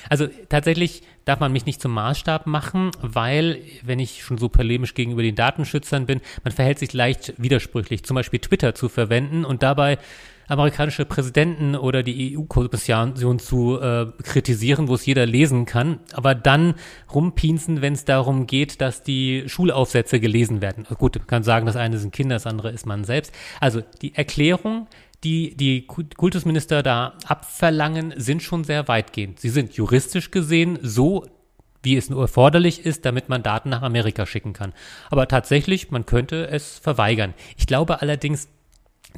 Also 0.09 0.27
tatsächlich 0.49 1.01
darf 1.29 1.39
man 1.39 1.51
mich 1.51 1.67
nicht 1.67 1.79
zum 1.79 1.93
Maßstab 1.93 2.47
machen, 2.47 2.89
weil, 3.01 3.61
wenn 3.83 3.99
ich 3.99 4.23
schon 4.23 4.39
so 4.39 4.49
polemisch 4.49 4.95
gegenüber 4.95 5.21
den 5.21 5.35
Datenschützern 5.35 6.07
bin, 6.07 6.21
man 6.43 6.51
verhält 6.51 6.79
sich 6.79 6.91
leicht 6.91 7.35
widersprüchlich, 7.37 8.03
zum 8.03 8.15
Beispiel 8.15 8.39
Twitter 8.39 8.73
zu 8.73 8.89
verwenden 8.89 9.45
und 9.45 9.61
dabei 9.61 9.99
amerikanische 10.47 11.05
Präsidenten 11.05 11.75
oder 11.75 12.01
die 12.01 12.35
EU-Kommission 12.35 13.15
zu 13.37 13.79
äh, 13.79 14.07
kritisieren, 14.23 14.87
wo 14.87 14.95
es 14.95 15.05
jeder 15.05 15.27
lesen 15.27 15.65
kann, 15.65 15.99
aber 16.13 16.33
dann 16.33 16.73
rumpinsen, 17.13 17.83
wenn 17.83 17.93
es 17.93 18.05
darum 18.05 18.47
geht, 18.47 18.81
dass 18.81 19.03
die 19.03 19.43
Schulaufsätze 19.45 20.19
gelesen 20.19 20.61
werden. 20.61 20.87
Gut, 20.97 21.15
man 21.17 21.27
kann 21.27 21.43
sagen, 21.43 21.67
das 21.67 21.75
eine 21.75 21.99
sind 21.99 22.11
Kinder, 22.11 22.35
das 22.35 22.47
andere 22.47 22.71
ist 22.71 22.87
man 22.87 23.03
selbst. 23.03 23.31
Also 23.59 23.83
die 24.01 24.15
Erklärung 24.15 24.87
die 25.23 25.55
die 25.55 25.85
Kultusminister 25.85 26.83
da 26.83 27.13
abverlangen, 27.25 28.13
sind 28.17 28.41
schon 28.41 28.63
sehr 28.63 28.87
weitgehend. 28.87 29.39
Sie 29.39 29.49
sind 29.49 29.73
juristisch 29.73 30.31
gesehen 30.31 30.79
so, 30.81 31.25
wie 31.83 31.95
es 31.95 32.09
nur 32.09 32.21
erforderlich 32.21 32.85
ist, 32.85 33.05
damit 33.05 33.29
man 33.29 33.43
Daten 33.43 33.69
nach 33.69 33.81
Amerika 33.81 34.25
schicken 34.25 34.53
kann. 34.53 34.73
Aber 35.09 35.27
tatsächlich, 35.27 35.91
man 35.91 36.05
könnte 36.05 36.47
es 36.47 36.79
verweigern. 36.79 37.33
Ich 37.57 37.67
glaube 37.67 38.01
allerdings, 38.01 38.49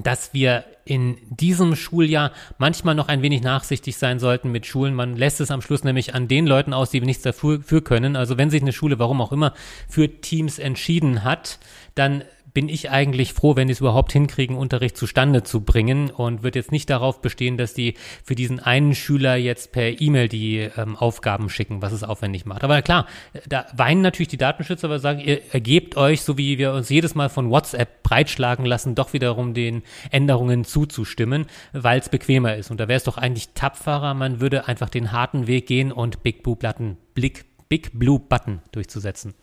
dass 0.01 0.33
wir 0.33 0.63
in 0.85 1.17
diesem 1.29 1.75
Schuljahr 1.75 2.31
manchmal 2.57 2.95
noch 2.95 3.07
ein 3.07 3.21
wenig 3.21 3.41
nachsichtig 3.41 3.97
sein 3.97 4.19
sollten 4.19 4.51
mit 4.51 4.65
Schulen. 4.65 4.95
Man 4.95 5.17
lässt 5.17 5.41
es 5.41 5.51
am 5.51 5.61
Schluss 5.61 5.83
nämlich 5.83 6.15
an 6.15 6.27
den 6.27 6.47
Leuten 6.47 6.73
aus, 6.73 6.91
die 6.91 7.01
nichts 7.01 7.23
dafür 7.23 7.83
können. 7.83 8.15
Also 8.15 8.37
wenn 8.37 8.49
sich 8.49 8.61
eine 8.61 8.73
Schule, 8.73 8.99
warum 8.99 9.21
auch 9.21 9.31
immer, 9.31 9.53
für 9.89 10.21
Teams 10.21 10.59
entschieden 10.59 11.23
hat, 11.23 11.59
dann 11.93 12.23
bin 12.53 12.69
ich 12.69 12.89
eigentlich 12.89 13.33
froh, 13.33 13.55
wenn 13.55 13.67
die 13.67 13.73
es 13.73 13.79
überhaupt 13.79 14.11
hinkriegen, 14.11 14.55
Unterricht 14.55 14.97
zustande 14.97 15.43
zu 15.43 15.61
bringen 15.61 16.09
und 16.09 16.43
wird 16.43 16.55
jetzt 16.55 16.71
nicht 16.71 16.89
darauf 16.89 17.21
bestehen, 17.21 17.57
dass 17.57 17.73
die 17.73 17.95
für 18.23 18.35
diesen 18.35 18.59
einen 18.59 18.95
Schüler 18.95 19.35
jetzt 19.35 19.71
per 19.71 20.01
E-Mail 20.01 20.27
die 20.27 20.57
ähm, 20.57 20.95
Aufgaben 20.95 21.49
schicken, 21.49 21.81
was 21.81 21.93
es 21.93 22.03
aufwendig 22.03 22.45
macht. 22.45 22.63
Aber 22.63 22.81
klar, 22.81 23.07
da 23.47 23.65
weinen 23.73 24.01
natürlich 24.01 24.27
die 24.27 24.37
Datenschützer, 24.37 24.87
aber 24.87 24.99
sagen, 24.99 25.19
ihr 25.19 25.41
ergebt 25.53 25.97
euch, 25.97 26.21
so 26.21 26.37
wie 26.37 26.57
wir 26.57 26.73
uns 26.73 26.89
jedes 26.89 27.15
Mal 27.15 27.29
von 27.29 27.49
WhatsApp 27.49 28.03
breitschlagen 28.03 28.65
lassen, 28.65 28.95
doch 28.95 29.13
wiederum 29.13 29.53
den 29.53 29.83
Änderungen 30.09 30.65
zuzustimmen, 30.65 31.45
weil 31.73 31.99
es 31.99 32.09
bequemer 32.09 32.55
ist. 32.55 32.71
Und 32.71 32.79
da 32.79 32.87
wäre 32.87 32.97
es 32.97 33.03
doch 33.03 33.17
eigentlich 33.17 33.49
tapferer, 33.53 34.13
man 34.13 34.41
würde 34.41 34.67
einfach 34.67 34.89
den 34.89 35.11
harten 35.11 35.47
Weg 35.47 35.67
gehen 35.67 35.91
und 35.91 36.23
Big 36.23 36.43
Blue 36.43 36.55
Button, 36.55 36.97
Big, 37.13 37.45
Big 37.69 37.97
Blue 37.97 38.19
Button 38.19 38.61
durchzusetzen. 38.71 39.33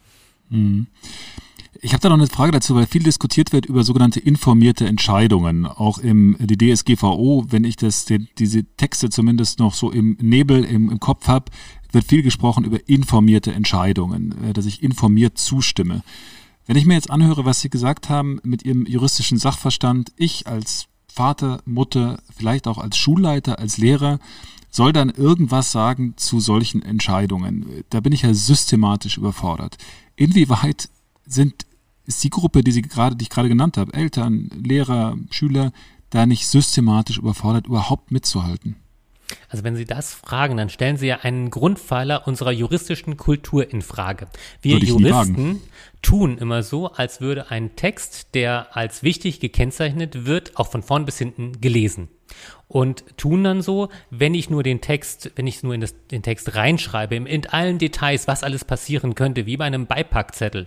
Mhm. 0.51 0.87
Ich 1.81 1.93
habe 1.93 2.01
da 2.01 2.09
noch 2.09 2.17
eine 2.17 2.27
Frage 2.27 2.51
dazu, 2.51 2.75
weil 2.75 2.87
viel 2.87 3.05
diskutiert 3.05 3.53
wird 3.53 3.67
über 3.67 3.85
sogenannte 3.85 4.19
informierte 4.19 4.87
Entscheidungen. 4.87 5.65
Auch 5.65 5.99
im 5.99 6.37
die 6.41 6.59
DSGVO, 6.59 7.45
wenn 7.51 7.63
ich 7.63 7.77
das 7.77 8.05
die, 8.05 8.27
diese 8.37 8.65
Texte 8.77 9.11
zumindest 9.11 9.61
noch 9.61 9.75
so 9.75 9.93
im 9.93 10.17
Nebel 10.21 10.65
im, 10.65 10.91
im 10.91 10.99
Kopf 10.99 11.29
habe, 11.29 11.53
wird 11.93 12.05
viel 12.05 12.23
gesprochen 12.23 12.65
über 12.65 12.89
informierte 12.89 13.53
Entscheidungen, 13.53 14.35
äh, 14.45 14.53
dass 14.53 14.67
ich 14.67 14.83
informiert 14.83 15.39
zustimme. 15.39 16.03
Wenn 16.67 16.77
ich 16.77 16.85
mir 16.85 16.95
jetzt 16.95 17.11
anhöre, 17.11 17.45
was 17.45 17.61
Sie 17.61 17.71
gesagt 17.71 18.09
haben 18.09 18.41
mit 18.43 18.65
Ihrem 18.65 18.85
juristischen 18.85 19.39
Sachverstand, 19.39 20.13
ich 20.17 20.49
als 20.49 20.89
Vater, 21.07 21.63
Mutter, 21.65 22.21
vielleicht 22.37 22.67
auch 22.67 22.79
als 22.79 22.97
Schulleiter, 22.97 23.61
als 23.61 23.79
Lehrer, 23.79 24.19
soll 24.71 24.93
dann 24.93 25.11
irgendwas 25.11 25.71
sagen 25.71 26.15
zu 26.17 26.41
solchen 26.41 26.83
Entscheidungen. 26.83 27.85
Da 27.91 28.01
bin 28.01 28.13
ich 28.13 28.23
ja 28.23 28.35
systematisch 28.35 29.17
überfordert. 29.17 29.79
Inwieweit 30.17 30.91
sind, 31.25 31.67
ist 32.09 32.25
die 32.25 32.31
Gruppe, 32.31 32.65
die, 32.65 32.73
sie 32.73 32.83
gerade, 32.83 33.15
die 33.15 33.25
ich 33.25 33.31
gerade 33.31 33.49
genannt 33.49 33.77
habe, 33.77 33.93
Eltern, 33.95 34.51
Lehrer, 34.65 35.17
Schüler, 35.31 35.73
da 36.11 36.27
nicht 36.27 36.49
systematisch 36.49 37.19
überfordert, 37.19 37.67
überhaupt 37.67 38.11
mitzuhalten? 38.11 38.77
Also 39.51 39.63
wenn 39.63 39.77
Sie 39.77 39.85
das 39.85 40.15
fragen, 40.15 40.57
dann 40.57 40.71
stellen 40.71 40.97
Sie 40.97 41.07
ja 41.07 41.19
einen 41.21 41.51
Grundpfeiler 41.51 42.27
unserer 42.27 42.51
juristischen 42.51 43.19
Kultur 43.19 43.71
in 43.71 43.83
Frage. 43.83 44.27
Wir 44.63 44.79
Juristen 44.79 45.61
tun 46.03 46.39
immer 46.39 46.63
so, 46.63 46.93
als 46.93 47.21
würde 47.21 47.51
ein 47.51 47.77
Text, 47.77 48.35
der 48.35 48.77
als 48.77 49.03
wichtig 49.03 49.41
gekennzeichnet 49.41 50.27
wird, 50.27 50.57
auch 50.57 50.69
von 50.69 50.83
vorn 50.83 51.05
bis 51.05 51.19
hinten 51.19 51.61
gelesen 51.61 52.09
und 52.69 53.17
tun 53.17 53.45
dann 53.45 53.63
so, 53.63 53.89
wenn 54.11 54.35
ich 54.35 54.51
nur 54.51 54.63
den 54.63 54.81
Text, 54.81 55.33
wenn 55.37 55.47
ich 55.47 55.63
nur 55.63 55.75
in 55.75 55.81
das, 55.81 55.95
den 56.09 56.23
Text 56.23 56.55
reinschreibe, 56.55 57.17
in 57.17 57.47
allen 57.47 57.79
Details, 57.79 58.29
was 58.29 58.45
alles 58.45 58.65
passieren 58.65 59.15
könnte, 59.15 59.47
wie 59.47 59.57
bei 59.57 59.65
einem 59.65 59.87
Beipackzettel, 59.87 60.67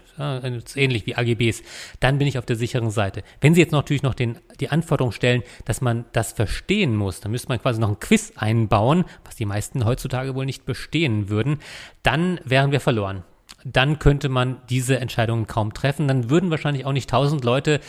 ähnlich 0.75 1.05
wie 1.05 1.15
AGBs, 1.15 1.61
dann 1.99 2.17
bin 2.17 2.27
ich 2.27 2.37
auf 2.37 2.45
der 2.45 2.55
sicheren 2.55 2.89
Seite. 2.89 3.23
Wenn 3.39 3.53
Sie 3.53 3.61
jetzt 3.61 3.71
natürlich 3.71 4.03
noch 4.03 4.15
den, 4.15 4.39
die 4.59 4.69
Anforderung 4.69 5.11
stellen, 5.11 5.43
dass 5.65 5.81
man 5.81 6.05
das 6.11 6.33
verstehen 6.33 6.95
muss, 6.95 7.21
dann 7.21 7.31
müsste 7.31 7.49
man 7.49 7.61
quasi 7.61 7.79
noch 7.79 7.89
ein 7.89 7.99
Quiz 7.99 8.33
einbauen, 8.35 9.05
was 9.23 9.35
die 9.35 9.45
meisten 9.45 9.85
heutzutage 9.85 10.33
wohl 10.33 10.45
nicht 10.45 10.65
bestehen 10.65 11.29
würden, 11.29 11.59
dann 12.01 12.39
wären 12.43 12.71
wir 12.71 12.79
verloren. 12.79 13.23
Dann 13.63 13.99
könnte 13.99 14.29
man 14.29 14.57
diese 14.69 14.99
Entscheidungen 14.99 15.47
kaum 15.47 15.73
treffen. 15.73 16.07
Dann 16.07 16.29
würden 16.29 16.51
wahrscheinlich 16.51 16.85
auch 16.85 16.93
nicht 16.93 17.09
tausend 17.09 17.43
Leute 17.43 17.79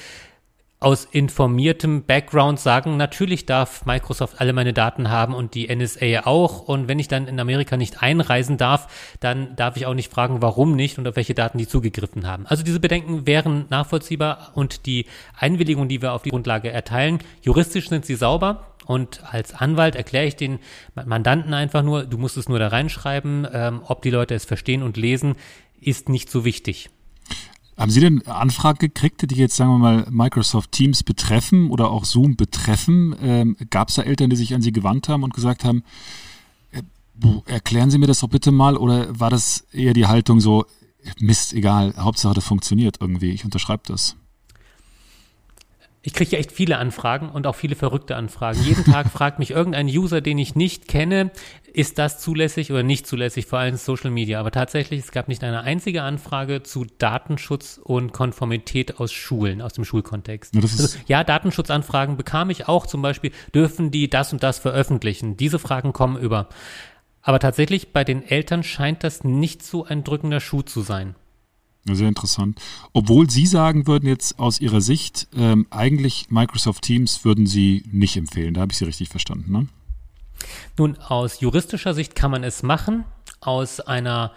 aus 0.82 1.04
informiertem 1.04 2.04
Background 2.04 2.58
sagen, 2.58 2.96
natürlich 2.96 3.46
darf 3.46 3.86
Microsoft 3.86 4.40
alle 4.40 4.52
meine 4.52 4.72
Daten 4.72 5.10
haben 5.10 5.32
und 5.34 5.54
die 5.54 5.74
NSA 5.74 6.24
auch. 6.24 6.62
Und 6.62 6.88
wenn 6.88 6.98
ich 6.98 7.08
dann 7.08 7.28
in 7.28 7.38
Amerika 7.38 7.76
nicht 7.76 8.02
einreisen 8.02 8.56
darf, 8.56 9.14
dann 9.20 9.54
darf 9.54 9.76
ich 9.76 9.86
auch 9.86 9.94
nicht 9.94 10.12
fragen, 10.12 10.42
warum 10.42 10.74
nicht 10.74 10.98
und 10.98 11.06
auf 11.06 11.16
welche 11.16 11.34
Daten 11.34 11.58
die 11.58 11.68
zugegriffen 11.68 12.26
haben. 12.26 12.46
Also 12.46 12.64
diese 12.64 12.80
Bedenken 12.80 13.26
wären 13.26 13.66
nachvollziehbar 13.70 14.50
und 14.54 14.86
die 14.86 15.06
Einwilligung, 15.38 15.88
die 15.88 16.02
wir 16.02 16.12
auf 16.12 16.22
die 16.22 16.30
Grundlage 16.30 16.70
erteilen, 16.70 17.20
juristisch 17.42 17.88
sind 17.88 18.04
sie 18.04 18.16
sauber. 18.16 18.71
Und 18.86 19.22
als 19.24 19.54
Anwalt 19.54 19.94
erkläre 19.94 20.26
ich 20.26 20.36
den 20.36 20.58
Mandanten 20.94 21.54
einfach 21.54 21.82
nur, 21.82 22.04
du 22.04 22.18
musst 22.18 22.36
es 22.36 22.48
nur 22.48 22.58
da 22.58 22.68
reinschreiben, 22.68 23.46
ähm, 23.52 23.80
ob 23.84 24.02
die 24.02 24.10
Leute 24.10 24.34
es 24.34 24.44
verstehen 24.44 24.82
und 24.82 24.96
lesen, 24.96 25.36
ist 25.80 26.08
nicht 26.08 26.30
so 26.30 26.44
wichtig. 26.44 26.90
Haben 27.76 27.90
Sie 27.90 28.00
denn 28.00 28.26
Anfragen 28.26 28.78
gekriegt, 28.78 29.28
die 29.30 29.34
jetzt, 29.34 29.56
sagen 29.56 29.70
wir 29.72 29.78
mal, 29.78 30.06
Microsoft 30.10 30.72
Teams 30.72 31.02
betreffen 31.02 31.70
oder 31.70 31.90
auch 31.90 32.04
Zoom 32.04 32.36
betreffen? 32.36 33.16
Ähm, 33.22 33.56
Gab 33.70 33.88
es 33.88 33.94
da 33.94 34.02
Eltern, 34.02 34.30
die 34.30 34.36
sich 34.36 34.54
an 34.54 34.62
Sie 34.62 34.72
gewandt 34.72 35.08
haben 35.08 35.22
und 35.22 35.32
gesagt 35.32 35.64
haben, 35.64 35.82
äh, 36.70 36.82
erklären 37.46 37.90
Sie 37.90 37.98
mir 37.98 38.06
das 38.06 38.20
doch 38.20 38.28
bitte 38.28 38.52
mal? 38.52 38.76
Oder 38.76 39.18
war 39.18 39.30
das 39.30 39.66
eher 39.72 39.94
die 39.94 40.06
Haltung 40.06 40.40
so, 40.40 40.66
Mist, 41.18 41.54
egal, 41.54 41.94
Hauptsache 41.96 42.34
das 42.34 42.44
funktioniert 42.44 42.98
irgendwie, 43.00 43.30
ich 43.30 43.44
unterschreibe 43.44 43.82
das? 43.86 44.16
Ich 46.04 46.14
kriege 46.14 46.32
ja 46.32 46.38
echt 46.38 46.50
viele 46.50 46.78
Anfragen 46.78 47.28
und 47.28 47.46
auch 47.46 47.54
viele 47.54 47.76
verrückte 47.76 48.16
Anfragen. 48.16 48.60
Jeden 48.64 48.84
Tag 48.84 49.08
fragt 49.12 49.38
mich 49.38 49.52
irgendein 49.52 49.86
User, 49.86 50.20
den 50.20 50.36
ich 50.36 50.56
nicht 50.56 50.88
kenne, 50.88 51.30
ist 51.72 51.98
das 51.98 52.18
zulässig 52.18 52.72
oder 52.72 52.82
nicht 52.82 53.06
zulässig, 53.06 53.46
vor 53.46 53.60
allem 53.60 53.76
Social 53.76 54.10
Media. 54.10 54.40
Aber 54.40 54.50
tatsächlich, 54.50 55.00
es 55.00 55.12
gab 55.12 55.28
nicht 55.28 55.44
eine 55.44 55.62
einzige 55.62 56.02
Anfrage 56.02 56.64
zu 56.64 56.86
Datenschutz 56.98 57.80
und 57.82 58.12
Konformität 58.12 58.98
aus 58.98 59.12
Schulen, 59.12 59.62
aus 59.62 59.74
dem 59.74 59.84
Schulkontext. 59.84 60.56
Ja, 60.56 60.60
also, 60.60 60.98
ja, 61.06 61.24
Datenschutzanfragen 61.24 62.16
bekam 62.16 62.50
ich 62.50 62.66
auch 62.66 62.86
zum 62.86 63.00
Beispiel, 63.00 63.30
dürfen 63.54 63.92
die 63.92 64.10
das 64.10 64.32
und 64.32 64.42
das 64.42 64.58
veröffentlichen? 64.58 65.36
Diese 65.36 65.60
Fragen 65.60 65.92
kommen 65.92 66.20
über. 66.20 66.48
Aber 67.22 67.38
tatsächlich, 67.38 67.92
bei 67.92 68.02
den 68.02 68.24
Eltern 68.24 68.64
scheint 68.64 69.04
das 69.04 69.22
nicht 69.22 69.62
so 69.62 69.84
ein 69.84 70.02
drückender 70.02 70.40
Schuh 70.40 70.62
zu 70.62 70.80
sein. 70.80 71.14
Sehr 71.84 72.08
interessant. 72.08 72.60
Obwohl 72.92 73.28
Sie 73.28 73.46
sagen 73.46 73.86
würden 73.88 74.08
jetzt 74.08 74.38
aus 74.38 74.60
Ihrer 74.60 74.80
Sicht, 74.80 75.26
ähm, 75.36 75.66
eigentlich 75.70 76.30
Microsoft 76.30 76.82
Teams 76.82 77.24
würden 77.24 77.46
Sie 77.46 77.82
nicht 77.90 78.16
empfehlen. 78.16 78.54
Da 78.54 78.60
habe 78.60 78.72
ich 78.72 78.78
Sie 78.78 78.84
richtig 78.84 79.08
verstanden, 79.08 79.52
ne? 79.52 79.66
Nun, 80.76 80.96
aus 80.98 81.40
juristischer 81.40 81.94
Sicht 81.94 82.14
kann 82.14 82.30
man 82.30 82.44
es 82.44 82.62
machen. 82.62 83.04
Aus 83.40 83.80
einer 83.80 84.32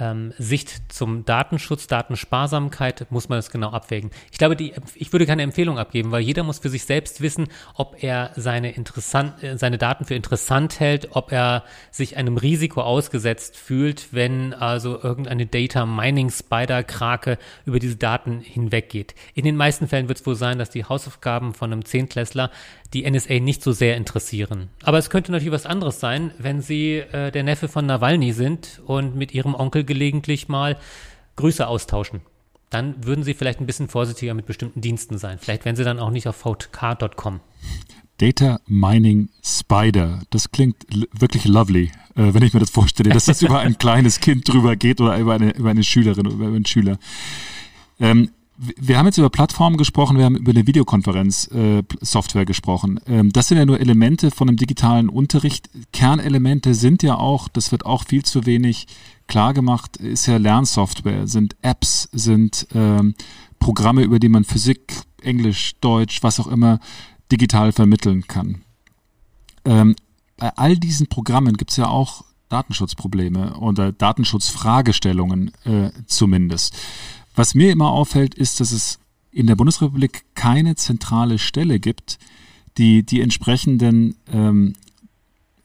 ähm, 0.00 0.32
Sicht 0.38 0.92
zum 0.92 1.24
Datenschutz, 1.24 1.86
Datensparsamkeit 1.86 3.06
muss 3.10 3.28
man 3.28 3.38
das 3.38 3.50
genau 3.50 3.70
abwägen. 3.70 4.10
Ich 4.32 4.38
glaube, 4.38 4.56
die, 4.56 4.72
ich 4.94 5.12
würde 5.12 5.26
keine 5.26 5.42
Empfehlung 5.42 5.78
abgeben, 5.78 6.10
weil 6.10 6.22
jeder 6.22 6.42
muss 6.42 6.58
für 6.58 6.68
sich 6.68 6.84
selbst 6.84 7.20
wissen, 7.20 7.48
ob 7.74 8.02
er 8.02 8.32
seine, 8.36 8.72
interessant, 8.72 9.42
äh, 9.42 9.56
seine 9.58 9.78
Daten 9.78 10.04
für 10.04 10.14
interessant 10.14 10.80
hält, 10.80 11.08
ob 11.12 11.32
er 11.32 11.64
sich 11.90 12.16
einem 12.16 12.36
Risiko 12.36 12.82
ausgesetzt 12.82 13.56
fühlt, 13.56 14.12
wenn 14.12 14.54
also 14.54 15.00
irgendeine 15.00 15.46
Data 15.46 15.86
Mining 15.86 16.30
Spider 16.30 16.82
Krake 16.82 17.38
über 17.64 17.78
diese 17.78 17.96
Daten 17.96 18.40
hinweggeht. 18.40 19.14
In 19.34 19.44
den 19.44 19.56
meisten 19.56 19.88
Fällen 19.88 20.08
wird 20.08 20.20
es 20.20 20.26
wohl 20.26 20.36
sein, 20.36 20.58
dass 20.58 20.70
die 20.70 20.84
Hausaufgaben 20.84 21.54
von 21.54 21.72
einem 21.72 21.84
Zehntklässler 21.84 22.50
die 22.92 23.08
NSA 23.08 23.40
nicht 23.40 23.62
so 23.62 23.72
sehr 23.72 23.96
interessieren. 23.96 24.68
Aber 24.82 24.98
es 24.98 25.10
könnte 25.10 25.32
natürlich 25.32 25.52
was 25.52 25.66
anderes 25.66 26.00
sein, 26.00 26.32
wenn 26.38 26.60
sie 26.60 26.96
äh, 26.96 27.30
der 27.30 27.42
Neffe 27.42 27.68
von 27.68 27.86
Nawalny 27.86 28.32
sind 28.32 28.80
und 28.84 29.16
mit 29.16 29.32
ihrem 29.32 29.54
Onkel 29.54 29.84
gelegentlich 29.84 30.48
mal 30.48 30.76
Grüße 31.36 31.66
austauschen. 31.66 32.20
Dann 32.68 33.04
würden 33.04 33.24
sie 33.24 33.34
vielleicht 33.34 33.60
ein 33.60 33.66
bisschen 33.66 33.88
vorsichtiger 33.88 34.34
mit 34.34 34.46
bestimmten 34.46 34.80
Diensten 34.80 35.18
sein. 35.18 35.38
Vielleicht 35.40 35.64
wären 35.64 35.76
sie 35.76 35.84
dann 35.84 35.98
auch 35.98 36.10
nicht 36.10 36.28
auf 36.28 36.36
vk.com. 36.36 37.40
Data 38.18 38.60
Mining 38.66 39.30
Spider. 39.42 40.20
Das 40.30 40.52
klingt 40.52 40.86
wirklich 41.18 41.46
lovely, 41.46 41.90
äh, 42.16 42.34
wenn 42.34 42.42
ich 42.42 42.52
mir 42.52 42.60
das 42.60 42.70
vorstelle, 42.70 43.10
dass 43.10 43.24
das 43.24 43.42
über 43.42 43.60
ein 43.60 43.78
kleines 43.78 44.20
Kind 44.20 44.48
drüber 44.48 44.76
geht 44.76 45.00
oder 45.00 45.16
über 45.18 45.34
eine, 45.34 45.52
über 45.54 45.70
eine 45.70 45.82
Schülerin 45.82 46.26
oder 46.26 46.36
über 46.36 46.46
einen 46.46 46.66
Schüler. 46.66 46.98
Ähm, 47.98 48.30
wir 48.60 48.98
haben 48.98 49.06
jetzt 49.06 49.16
über 49.16 49.30
Plattformen 49.30 49.78
gesprochen, 49.78 50.18
wir 50.18 50.26
haben 50.26 50.36
über 50.36 50.50
eine 50.50 50.66
Videokonferenz-Software 50.66 52.42
äh, 52.42 52.44
gesprochen. 52.44 53.00
Ähm, 53.06 53.32
das 53.32 53.48
sind 53.48 53.56
ja 53.56 53.64
nur 53.64 53.80
Elemente 53.80 54.30
von 54.30 54.48
einem 54.48 54.58
digitalen 54.58 55.08
Unterricht. 55.08 55.70
Kernelemente 55.92 56.74
sind 56.74 57.02
ja 57.02 57.16
auch, 57.16 57.48
das 57.48 57.72
wird 57.72 57.86
auch 57.86 58.04
viel 58.04 58.22
zu 58.22 58.44
wenig 58.44 58.86
klar 59.28 59.54
gemacht, 59.54 59.96
ist 59.96 60.26
ja 60.26 60.36
Lernsoftware, 60.36 61.26
sind 61.26 61.56
Apps, 61.62 62.08
sind 62.12 62.66
ähm, 62.74 63.14
Programme, 63.60 64.02
über 64.02 64.18
die 64.18 64.28
man 64.28 64.44
Physik, 64.44 65.04
Englisch, 65.22 65.72
Deutsch, 65.80 66.22
was 66.22 66.38
auch 66.38 66.46
immer 66.46 66.80
digital 67.32 67.72
vermitteln 67.72 68.26
kann. 68.26 68.62
Ähm, 69.64 69.96
bei 70.36 70.50
all 70.56 70.76
diesen 70.76 71.06
Programmen 71.06 71.56
gibt 71.56 71.70
es 71.70 71.76
ja 71.78 71.86
auch 71.86 72.24
Datenschutzprobleme 72.50 73.54
oder 73.58 73.92
Datenschutzfragestellungen 73.92 75.52
äh, 75.64 75.90
zumindest. 76.06 76.76
Was 77.34 77.54
mir 77.54 77.72
immer 77.72 77.90
auffällt, 77.90 78.34
ist, 78.34 78.60
dass 78.60 78.72
es 78.72 78.98
in 79.30 79.46
der 79.46 79.56
Bundesrepublik 79.56 80.24
keine 80.34 80.74
zentrale 80.74 81.38
Stelle 81.38 81.78
gibt, 81.78 82.18
die 82.78 83.04
die 83.04 83.20
entsprechenden 83.20 84.16
ähm, 84.32 84.74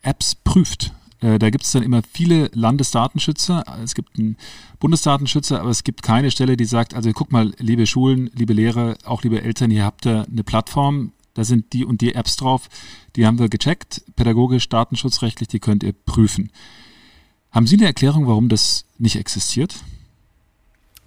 Apps 0.02 0.36
prüft. 0.36 0.94
Äh, 1.20 1.40
da 1.40 1.50
gibt 1.50 1.64
es 1.64 1.72
dann 1.72 1.84
immer 1.84 2.02
viele 2.04 2.50
Landesdatenschützer. 2.54 3.64
Es 3.84 3.96
gibt 3.96 4.20
einen 4.20 4.38
Bundesdatenschützer, 4.80 5.60
aber 5.62 5.70
es 5.70 5.84
gibt 5.84 6.04
keine 6.04 6.30
Stelle, 6.32 6.58
die 6.58 6.66
sagt, 6.66 6.94
also 6.94 7.12
guck 7.12 7.32
mal, 7.32 7.54
liebe 7.58 7.88
Schulen, 7.88 8.30
liebe 8.36 8.54
Lehrer, 8.54 8.98
auch 9.06 9.24
liebe 9.24 9.42
Eltern, 9.42 9.72
hier 9.72 9.86
habt 9.86 10.06
ihr 10.06 10.26
eine 10.30 10.44
Plattform, 10.44 11.14
da 11.34 11.44
sind 11.44 11.74
die 11.74 11.84
und 11.84 12.02
die 12.02 12.14
Apps 12.14 12.36
drauf, 12.38 12.70
die 13.16 13.26
haben 13.26 13.40
wir 13.40 13.50
gecheckt, 13.50 14.04
pädagogisch, 14.16 14.70
datenschutzrechtlich, 14.70 15.48
die 15.48 15.60
könnt 15.60 15.84
ihr 15.84 15.94
prüfen. 15.94 16.52
Haben 17.52 17.68
Sie 17.68 17.78
eine 17.78 17.86
Erklärung, 17.86 18.28
warum 18.28 18.50
das 18.50 18.86
nicht 18.98 19.16
existiert? 19.16 19.76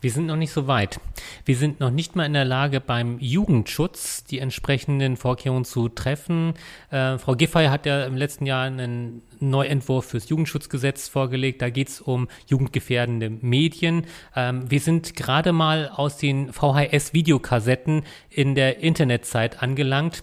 Wir 0.01 0.13
sind 0.13 0.27
noch 0.27 0.37
nicht 0.37 0.53
so 0.53 0.69
weit. 0.69 1.01
Wir 1.45 1.57
sind 1.57 1.81
noch 1.81 1.91
nicht 1.91 2.15
mal 2.15 2.25
in 2.25 2.33
der 2.33 2.45
Lage, 2.45 2.81
beim 2.81 3.19
Jugendschutz 3.19 4.23
die 4.23 4.39
entsprechenden 4.39 5.17
Vorkehrungen 5.17 5.65
zu 5.65 5.89
treffen. 5.89 6.55
Äh, 6.91 7.19
Frau 7.19 7.35
Giffey 7.35 7.67
hat 7.67 7.85
ja 7.85 8.05
im 8.05 8.17
letzten 8.17 8.47
Jahr 8.47 8.65
einen 8.65 9.23
Neuentwurf 9.41 10.07
fürs 10.07 10.29
Jugendschutzgesetz 10.29 11.09
vorgelegt. 11.09 11.63
Da 11.63 11.71
geht 11.71 11.89
es 11.89 12.01
um 12.01 12.29
jugendgefährdende 12.47 13.31
Medien. 13.31 14.07
Ähm, 14.37 14.71
wir 14.71 14.81
sind 14.81 15.17
gerade 15.17 15.53
mal 15.53 15.89
aus 15.89 16.17
den 16.17 16.53
VHS-Videokassetten 16.53 18.05
in 18.31 18.55
der 18.55 18.79
Internetzeit 18.79 19.63
angelangt 19.63 20.23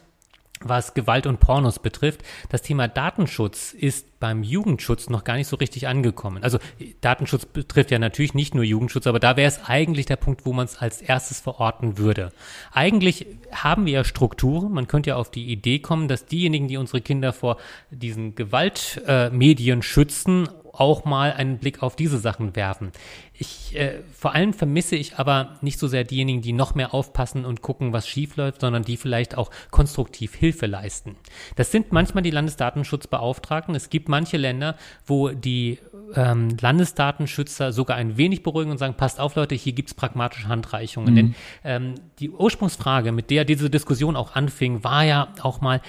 was 0.62 0.94
Gewalt 0.94 1.28
und 1.28 1.40
Pornos 1.40 1.80
betrifft. 1.80 2.22
Das 2.50 2.62
Thema 2.62 2.88
Datenschutz 2.88 3.74
ist 3.74 4.20
beim 4.20 4.44
Jugendschutz 4.44 5.10
noch 5.10 5.24
gar 5.24 5.36
nicht 5.36 5.48
so 5.48 5.58
richtig 5.58 5.88
angekommen. 5.88 6.44
Also 6.44 6.60
Datenschutz 7.02 7.46
betrifft 7.46 7.92
ja 7.92 8.00
natürlich 8.00 8.34
nicht 8.34 8.56
nur 8.56 8.64
Jugendschutz, 8.64 9.06
aber 9.08 9.20
da 9.20 9.36
wäre 9.36 9.48
es 9.48 9.60
eigentlich 9.66 10.06
der 10.06 10.16
Punkt, 10.16 10.46
wo 10.46 10.54
man 10.54 10.66
es 10.66 10.78
als 10.78 11.02
erstes 11.02 11.42
verorten 11.42 11.98
würde. 11.98 12.32
Eigentlich 12.72 13.28
haben 13.52 13.86
wir 13.86 13.94
ja 13.94 14.04
Strukturen. 14.04 14.72
Man 14.72 14.88
könnte 14.88 15.12
ja 15.12 15.16
auf 15.18 15.30
die 15.30 15.52
Idee 15.52 15.80
kommen, 15.80 16.08
dass 16.08 16.26
diejenigen, 16.26 16.68
die 16.68 16.78
unsere 16.78 17.02
Kinder 17.02 17.34
vor 17.34 17.58
diesen 17.92 18.36
Gewaltmedien 18.36 19.80
äh, 19.80 19.84
schützen, 19.84 20.50
auch 20.80 21.06
mal 21.06 21.34
einen 21.34 21.58
Blick 21.58 21.84
auf 21.84 21.96
diese 21.96 22.18
Sachen 22.18 22.56
werfen. 22.56 22.92
Ich, 23.34 23.76
äh, 23.76 24.02
vor 24.14 24.34
allem 24.34 24.54
vermisse 24.54 24.96
ich 24.96 25.18
aber 25.18 25.58
nicht 25.62 25.80
so 25.80 25.88
sehr 25.88 26.04
diejenigen, 26.04 26.42
die 26.42 26.54
noch 26.54 26.76
mehr 26.76 26.94
aufpassen 26.94 27.46
und 27.46 27.62
gucken, 27.62 27.92
was 27.92 28.08
schief 28.08 28.38
läuft, 28.38 28.62
sondern 28.62 28.84
die 28.84 28.98
vielleicht 28.98 29.38
auch 29.38 29.52
konstruktiv 29.72 30.36
Hilfe 30.36 30.68
leisten. 30.68 31.18
Das 31.56 31.72
sind 31.72 31.92
manchmal 31.92 32.24
die 32.24 32.32
Landesdatenschutzbeauftragten. 32.32 33.76
Es 33.76 33.90
gibt 33.90 34.08
manche 34.08 34.38
Länder, 34.38 34.76
wo 35.06 35.30
die 35.30 35.80
ähm, 36.16 36.56
Landesdatenschützer 36.60 37.74
sogar 37.74 37.98
ein 37.98 38.18
wenig 38.18 38.44
beruhigen 38.44 38.72
und 38.72 38.78
sagen, 38.78 38.96
passt 38.96 39.20
auf 39.20 39.36
Leute, 39.36 39.56
hier 39.56 39.74
gibt's 39.74 39.94
pragmatische 39.94 40.48
Handreichungen. 40.48 41.14
Mhm. 41.14 41.16
Denn 41.16 41.36
ähm, 41.64 41.96
die 42.20 42.30
Ursprungsfrage, 42.30 43.12
mit 43.12 43.30
der 43.30 43.46
diese 43.46 43.70
Diskussion 43.70 44.16
auch 44.16 44.36
anfing, 44.36 44.84
war 44.84 45.04
ja 45.04 45.28
auch 45.42 45.62
mal, 45.62 45.82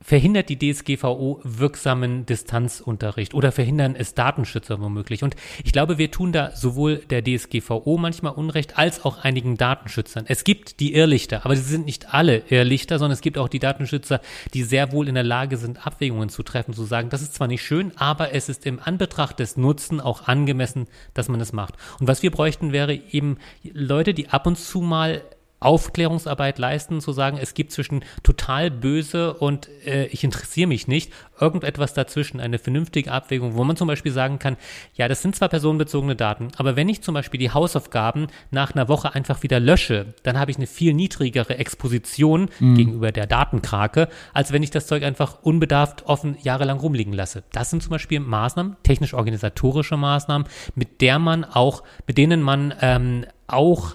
verhindert 0.00 0.48
die 0.48 0.58
DSGVO 0.58 1.40
wirksamen 1.42 2.24
Distanzunterricht 2.24 3.34
oder 3.34 3.50
verhindern 3.50 3.96
es 3.96 4.14
Datenschützer 4.14 4.80
womöglich. 4.80 5.24
Und 5.24 5.34
ich 5.64 5.72
glaube, 5.72 5.98
wir 5.98 6.10
tun 6.10 6.32
da 6.32 6.54
sowohl 6.54 6.98
der 7.10 7.22
DSGVO 7.24 7.98
manchmal 7.98 8.32
Unrecht 8.34 8.78
als 8.78 9.04
auch 9.04 9.18
einigen 9.24 9.56
Datenschützern. 9.56 10.24
Es 10.28 10.44
gibt 10.44 10.80
die 10.80 10.94
Irrlichter, 10.94 11.44
aber 11.44 11.56
sie 11.56 11.62
sind 11.62 11.86
nicht 11.86 12.14
alle 12.14 12.42
Irrlichter, 12.48 12.98
sondern 12.98 13.14
es 13.14 13.20
gibt 13.20 13.38
auch 13.38 13.48
die 13.48 13.58
Datenschützer, 13.58 14.20
die 14.54 14.62
sehr 14.62 14.92
wohl 14.92 15.08
in 15.08 15.14
der 15.14 15.24
Lage 15.24 15.56
sind, 15.56 15.86
Abwägungen 15.86 16.28
zu 16.28 16.42
treffen, 16.42 16.74
zu 16.74 16.84
sagen, 16.84 17.10
das 17.10 17.22
ist 17.22 17.34
zwar 17.34 17.48
nicht 17.48 17.62
schön, 17.62 17.92
aber 17.96 18.32
es 18.34 18.48
ist 18.48 18.66
im 18.66 18.80
Anbetracht 18.80 19.40
des 19.40 19.56
Nutzen 19.56 20.00
auch 20.00 20.28
angemessen, 20.28 20.86
dass 21.14 21.28
man 21.28 21.40
es 21.40 21.52
macht. 21.52 21.74
Und 21.98 22.06
was 22.06 22.22
wir 22.22 22.30
bräuchten, 22.30 22.72
wäre 22.72 22.94
eben 22.94 23.38
Leute, 23.64 24.14
die 24.14 24.28
ab 24.28 24.46
und 24.46 24.56
zu 24.56 24.80
mal 24.80 25.22
Aufklärungsarbeit 25.60 26.58
leisten, 26.58 27.00
zu 27.00 27.12
sagen, 27.12 27.38
es 27.40 27.54
gibt 27.54 27.72
zwischen 27.72 28.04
total 28.22 28.70
böse 28.70 29.34
und 29.34 29.68
äh, 29.84 30.06
ich 30.06 30.22
interessiere 30.22 30.68
mich 30.68 30.86
nicht, 30.86 31.12
irgendetwas 31.40 31.94
dazwischen, 31.94 32.40
eine 32.40 32.58
vernünftige 32.58 33.12
Abwägung, 33.12 33.54
wo 33.54 33.64
man 33.64 33.76
zum 33.76 33.88
Beispiel 33.88 34.12
sagen 34.12 34.38
kann, 34.38 34.56
ja, 34.94 35.08
das 35.08 35.22
sind 35.22 35.34
zwar 35.34 35.48
personenbezogene 35.48 36.16
Daten, 36.16 36.48
aber 36.56 36.76
wenn 36.76 36.88
ich 36.88 37.02
zum 37.02 37.14
Beispiel 37.14 37.40
die 37.40 37.50
Hausaufgaben 37.50 38.28
nach 38.50 38.74
einer 38.74 38.88
Woche 38.88 39.14
einfach 39.14 39.42
wieder 39.42 39.58
lösche, 39.58 40.14
dann 40.22 40.38
habe 40.38 40.50
ich 40.50 40.56
eine 40.56 40.66
viel 40.66 40.94
niedrigere 40.94 41.58
Exposition 41.58 42.48
mhm. 42.60 42.74
gegenüber 42.76 43.12
der 43.12 43.26
Datenkrake, 43.26 44.08
als 44.32 44.52
wenn 44.52 44.62
ich 44.62 44.70
das 44.70 44.86
Zeug 44.86 45.02
einfach 45.02 45.42
unbedarft 45.42 46.06
offen 46.06 46.36
jahrelang 46.42 46.78
rumliegen 46.78 47.12
lasse. 47.12 47.42
Das 47.52 47.70
sind 47.70 47.82
zum 47.82 47.90
Beispiel 47.90 48.20
Maßnahmen, 48.20 48.76
technisch-organisatorische 48.82 49.96
Maßnahmen, 49.96 50.46
mit 50.74 51.00
der 51.00 51.18
man 51.18 51.44
auch, 51.44 51.82
mit 52.06 52.18
denen 52.18 52.42
man 52.42 52.74
ähm, 52.80 53.24
auch 53.46 53.94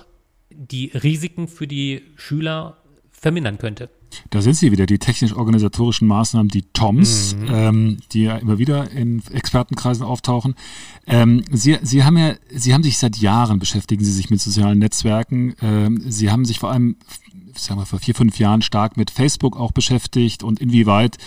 die 0.58 0.92
Risiken 0.94 1.48
für 1.48 1.68
die 1.68 2.02
Schüler 2.16 2.78
vermindern 3.12 3.58
könnte. 3.58 3.90
Da 4.30 4.42
sind 4.42 4.56
sie 4.56 4.72
wieder, 4.72 4.86
die 4.86 5.00
technisch-organisatorischen 5.00 6.08
Maßnahmen, 6.08 6.50
die 6.50 6.64
TOMS, 6.74 7.36
mhm. 7.36 7.48
ähm, 7.52 7.98
die 8.12 8.24
ja 8.24 8.36
immer 8.38 8.58
wieder 8.60 8.92
in 8.92 9.24
Expertenkreisen 9.32 10.06
auftauchen. 10.06 10.56
Ähm, 11.08 11.44
sie, 11.52 11.78
sie 11.82 12.04
haben 12.04 12.18
ja, 12.18 12.36
Sie 12.52 12.74
haben 12.74 12.84
sich 12.84 12.98
seit 12.98 13.18
Jahren 13.18 13.60
beschäftigen 13.60 14.04
Sie 14.04 14.12
sich 14.12 14.30
mit 14.30 14.42
sozialen 14.42 14.80
Netzwerken. 14.80 15.56
Ähm, 15.62 16.04
sie 16.06 16.32
haben 16.32 16.46
sich 16.46 16.60
vor 16.60 16.72
allem, 16.72 16.98
sagen 17.56 17.80
wir 17.80 17.86
vor 17.86 18.00
vier, 18.00 18.16
fünf 18.16 18.40
Jahren 18.40 18.62
stark 18.62 18.98
mit 18.98 19.10
Facebook 19.12 19.58
auch 19.58 19.72
beschäftigt 19.72 20.44
und 20.44 20.60
inwieweit 20.60 21.18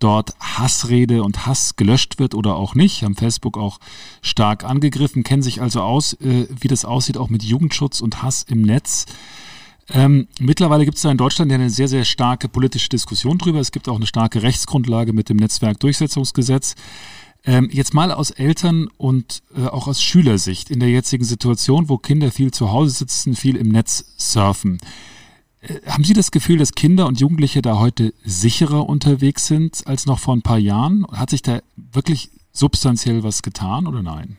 dort 0.00 0.34
Hassrede 0.40 1.22
und 1.22 1.46
Hass 1.46 1.76
gelöscht 1.76 2.18
wird 2.18 2.34
oder 2.34 2.56
auch 2.56 2.74
nicht, 2.74 3.04
haben 3.04 3.14
Facebook 3.14 3.56
auch 3.56 3.78
stark 4.22 4.64
angegriffen, 4.64 5.22
kennen 5.22 5.42
sich 5.42 5.62
also 5.62 5.82
aus, 5.82 6.14
äh, 6.14 6.48
wie 6.60 6.68
das 6.68 6.84
aussieht, 6.84 7.16
auch 7.16 7.28
mit 7.28 7.44
Jugendschutz 7.44 8.00
und 8.00 8.22
Hass 8.22 8.42
im 8.42 8.62
Netz. 8.62 9.06
Ähm, 9.92 10.28
mittlerweile 10.38 10.84
gibt 10.84 10.96
es 10.96 11.02
da 11.02 11.10
in 11.10 11.16
Deutschland 11.16 11.50
ja 11.50 11.56
eine 11.56 11.70
sehr, 11.70 11.88
sehr 11.88 12.04
starke 12.04 12.48
politische 12.48 12.88
Diskussion 12.88 13.38
drüber. 13.38 13.60
Es 13.60 13.72
gibt 13.72 13.88
auch 13.88 13.96
eine 13.96 14.06
starke 14.06 14.42
Rechtsgrundlage 14.42 15.12
mit 15.12 15.28
dem 15.28 15.36
Netzwerkdurchsetzungsgesetz. 15.36 16.74
Ähm, 17.44 17.70
jetzt 17.72 17.94
mal 17.94 18.12
aus 18.12 18.30
Eltern 18.30 18.88
und 18.98 19.42
äh, 19.56 19.66
auch 19.66 19.88
aus 19.88 20.02
Schülersicht 20.02 20.70
in 20.70 20.78
der 20.78 20.90
jetzigen 20.90 21.24
Situation, 21.24 21.88
wo 21.88 21.96
Kinder 21.96 22.30
viel 22.30 22.50
zu 22.50 22.70
Hause 22.70 22.90
sitzen, 22.90 23.34
viel 23.34 23.56
im 23.56 23.68
Netz 23.68 24.04
surfen. 24.18 24.78
Haben 25.86 26.04
Sie 26.04 26.14
das 26.14 26.30
Gefühl, 26.30 26.58
dass 26.58 26.72
Kinder 26.72 27.06
und 27.06 27.20
Jugendliche 27.20 27.60
da 27.60 27.78
heute 27.78 28.14
sicherer 28.24 28.88
unterwegs 28.88 29.46
sind 29.46 29.86
als 29.86 30.06
noch 30.06 30.18
vor 30.18 30.34
ein 30.34 30.42
paar 30.42 30.58
Jahren? 30.58 31.06
Hat 31.12 31.30
sich 31.30 31.42
da 31.42 31.60
wirklich 31.76 32.30
substanziell 32.52 33.22
was 33.22 33.42
getan 33.42 33.86
oder 33.86 34.02
nein? 34.02 34.38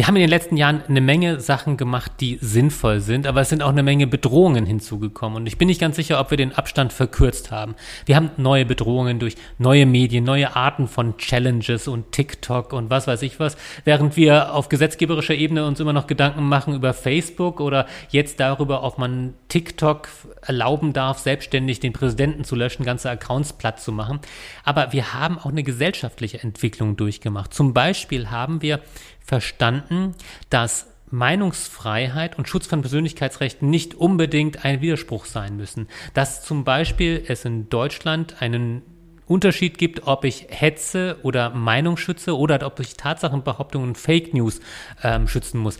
Wir 0.00 0.06
haben 0.06 0.16
in 0.16 0.22
den 0.22 0.30
letzten 0.30 0.56
Jahren 0.56 0.82
eine 0.88 1.02
Menge 1.02 1.40
Sachen 1.40 1.76
gemacht, 1.76 2.12
die 2.20 2.38
sinnvoll 2.40 3.00
sind, 3.00 3.26
aber 3.26 3.42
es 3.42 3.50
sind 3.50 3.62
auch 3.62 3.68
eine 3.68 3.82
Menge 3.82 4.06
Bedrohungen 4.06 4.64
hinzugekommen. 4.64 5.36
Und 5.36 5.46
ich 5.46 5.58
bin 5.58 5.68
nicht 5.68 5.78
ganz 5.78 5.96
sicher, 5.96 6.18
ob 6.18 6.30
wir 6.30 6.38
den 6.38 6.54
Abstand 6.54 6.94
verkürzt 6.94 7.50
haben. 7.50 7.74
Wir 8.06 8.16
haben 8.16 8.30
neue 8.38 8.64
Bedrohungen 8.64 9.18
durch 9.18 9.34
neue 9.58 9.84
Medien, 9.84 10.24
neue 10.24 10.56
Arten 10.56 10.88
von 10.88 11.18
Challenges 11.18 11.86
und 11.86 12.12
TikTok 12.12 12.72
und 12.72 12.88
was 12.88 13.08
weiß 13.08 13.20
ich 13.20 13.38
was, 13.40 13.58
während 13.84 14.16
wir 14.16 14.54
auf 14.54 14.70
gesetzgeberischer 14.70 15.34
Ebene 15.34 15.66
uns 15.66 15.80
immer 15.80 15.92
noch 15.92 16.06
Gedanken 16.06 16.44
machen 16.44 16.72
über 16.72 16.94
Facebook 16.94 17.60
oder 17.60 17.84
jetzt 18.08 18.40
darüber, 18.40 18.84
ob 18.84 18.96
man 18.96 19.34
TikTok 19.48 20.08
erlauben 20.40 20.94
darf, 20.94 21.18
selbstständig 21.18 21.78
den 21.78 21.92
Präsidenten 21.92 22.44
zu 22.44 22.56
löschen, 22.56 22.86
ganze 22.86 23.10
Accounts 23.10 23.52
platt 23.52 23.82
zu 23.82 23.92
machen. 23.92 24.20
Aber 24.64 24.94
wir 24.94 25.12
haben 25.12 25.38
auch 25.38 25.50
eine 25.50 25.62
gesellschaftliche 25.62 26.42
Entwicklung 26.42 26.96
durchgemacht. 26.96 27.52
Zum 27.52 27.74
Beispiel 27.74 28.30
haben 28.30 28.62
wir 28.62 28.80
verstanden, 29.30 29.89
dass 30.48 30.86
Meinungsfreiheit 31.10 32.38
und 32.38 32.48
Schutz 32.48 32.66
von 32.66 32.82
Persönlichkeitsrechten 32.82 33.68
nicht 33.68 33.94
unbedingt 33.94 34.64
ein 34.64 34.80
Widerspruch 34.80 35.24
sein 35.24 35.56
müssen. 35.56 35.88
Dass 36.14 36.44
zum 36.44 36.64
Beispiel 36.64 37.24
es 37.26 37.44
in 37.44 37.68
Deutschland 37.68 38.40
einen 38.40 38.82
Unterschied 39.30 39.78
gibt, 39.78 40.08
ob 40.08 40.24
ich 40.24 40.46
Hetze 40.48 41.18
oder 41.22 41.50
Meinung 41.50 41.96
schütze 41.96 42.36
oder 42.36 42.66
ob 42.66 42.80
ich 42.80 42.96
Tatsachenbehauptungen 42.96 43.90
und 43.90 43.98
Fake 43.98 44.34
News 44.34 44.60
ähm, 45.04 45.28
schützen 45.28 45.60
muss. 45.60 45.78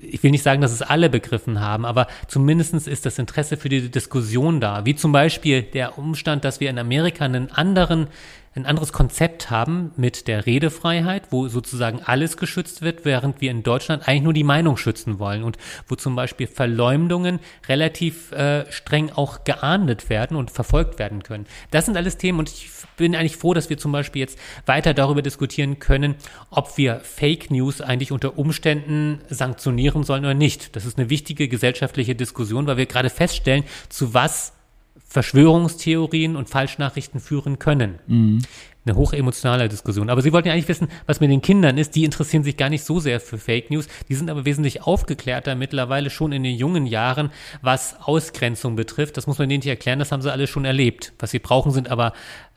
Ich 0.00 0.22
will 0.22 0.30
nicht 0.30 0.42
sagen, 0.42 0.62
dass 0.62 0.72
es 0.72 0.80
alle 0.80 1.10
begriffen 1.10 1.60
haben, 1.60 1.84
aber 1.84 2.06
zumindest 2.26 2.72
ist 2.86 3.04
das 3.04 3.18
Interesse 3.18 3.58
für 3.58 3.68
die 3.68 3.90
Diskussion 3.90 4.62
da. 4.62 4.86
Wie 4.86 4.94
zum 4.94 5.12
Beispiel 5.12 5.62
der 5.62 5.98
Umstand, 5.98 6.42
dass 6.44 6.60
wir 6.60 6.70
in 6.70 6.78
Amerika 6.78 7.26
einen 7.26 7.52
anderen 7.52 8.08
ein 8.56 8.66
anderes 8.66 8.92
Konzept 8.92 9.50
haben 9.50 9.92
mit 9.96 10.26
der 10.26 10.44
Redefreiheit, 10.44 11.30
wo 11.30 11.46
sozusagen 11.46 12.02
alles 12.02 12.36
geschützt 12.36 12.82
wird, 12.82 13.04
während 13.04 13.40
wir 13.40 13.52
in 13.52 13.62
Deutschland 13.62 14.08
eigentlich 14.08 14.22
nur 14.22 14.32
die 14.32 14.42
Meinung 14.42 14.76
schützen 14.76 15.20
wollen 15.20 15.44
und 15.44 15.56
wo 15.86 15.94
zum 15.94 16.16
Beispiel 16.16 16.48
Verleumdungen 16.48 17.38
relativ 17.68 18.32
äh, 18.32 18.70
streng 18.72 19.10
auch 19.10 19.44
geahndet 19.44 20.10
werden 20.10 20.36
und 20.36 20.50
verfolgt 20.50 20.98
werden 20.98 21.22
können. 21.22 21.46
Das 21.70 21.86
sind 21.86 21.96
alles 21.96 22.16
Themen 22.16 22.40
und 22.40 22.48
ich 22.48 22.68
bin 22.96 23.14
eigentlich 23.14 23.36
froh, 23.36 23.54
dass 23.54 23.70
wir 23.70 23.78
zum 23.78 23.92
Beispiel 23.92 24.20
jetzt 24.20 24.36
weiter 24.66 24.94
darüber 24.94 25.22
diskutieren 25.22 25.78
können, 25.78 26.16
ob 26.50 26.76
wir 26.76 27.00
Fake 27.00 27.52
News 27.52 27.80
eigentlich 27.80 28.10
unter 28.10 28.36
Umständen 28.36 29.20
sanktionieren 29.28 30.02
sollen 30.02 30.24
oder 30.24 30.34
nicht. 30.34 30.74
Das 30.74 30.86
ist 30.86 30.98
eine 30.98 31.08
wichtige 31.08 31.46
gesellschaftliche 31.46 32.16
Diskussion, 32.16 32.66
weil 32.66 32.78
wir 32.78 32.86
gerade 32.86 33.10
feststellen, 33.10 33.62
zu 33.88 34.12
was 34.12 34.54
Verschwörungstheorien 35.10 36.36
und 36.36 36.48
Falschnachrichten 36.48 37.18
führen 37.18 37.58
können. 37.58 37.98
Mhm. 38.06 38.42
Eine 38.86 38.96
hochemotionale 38.96 39.68
Diskussion. 39.68 40.08
Aber 40.08 40.22
Sie 40.22 40.32
wollten 40.32 40.48
ja 40.48 40.54
eigentlich 40.54 40.68
wissen, 40.68 40.88
was 41.06 41.20
mit 41.20 41.30
den 41.30 41.42
Kindern 41.42 41.76
ist. 41.78 41.96
Die 41.96 42.04
interessieren 42.04 42.44
sich 42.44 42.56
gar 42.56 42.70
nicht 42.70 42.84
so 42.84 43.00
sehr 43.00 43.20
für 43.20 43.36
Fake 43.36 43.70
News. 43.70 43.88
Die 44.08 44.14
sind 44.14 44.30
aber 44.30 44.44
wesentlich 44.44 44.82
aufgeklärter 44.82 45.56
mittlerweile 45.56 46.10
schon 46.10 46.30
in 46.32 46.44
den 46.44 46.54
jungen 46.54 46.86
Jahren, 46.86 47.30
was 47.60 47.96
Ausgrenzung 48.00 48.76
betrifft. 48.76 49.16
Das 49.16 49.26
muss 49.26 49.38
man 49.38 49.48
denen 49.48 49.58
nicht 49.58 49.68
erklären, 49.68 49.98
das 49.98 50.12
haben 50.12 50.22
sie 50.22 50.32
alle 50.32 50.46
schon 50.46 50.64
erlebt. 50.64 51.12
Was 51.18 51.32
sie 51.32 51.40
brauchen, 51.40 51.72
sind 51.72 51.90
aber 51.90 52.12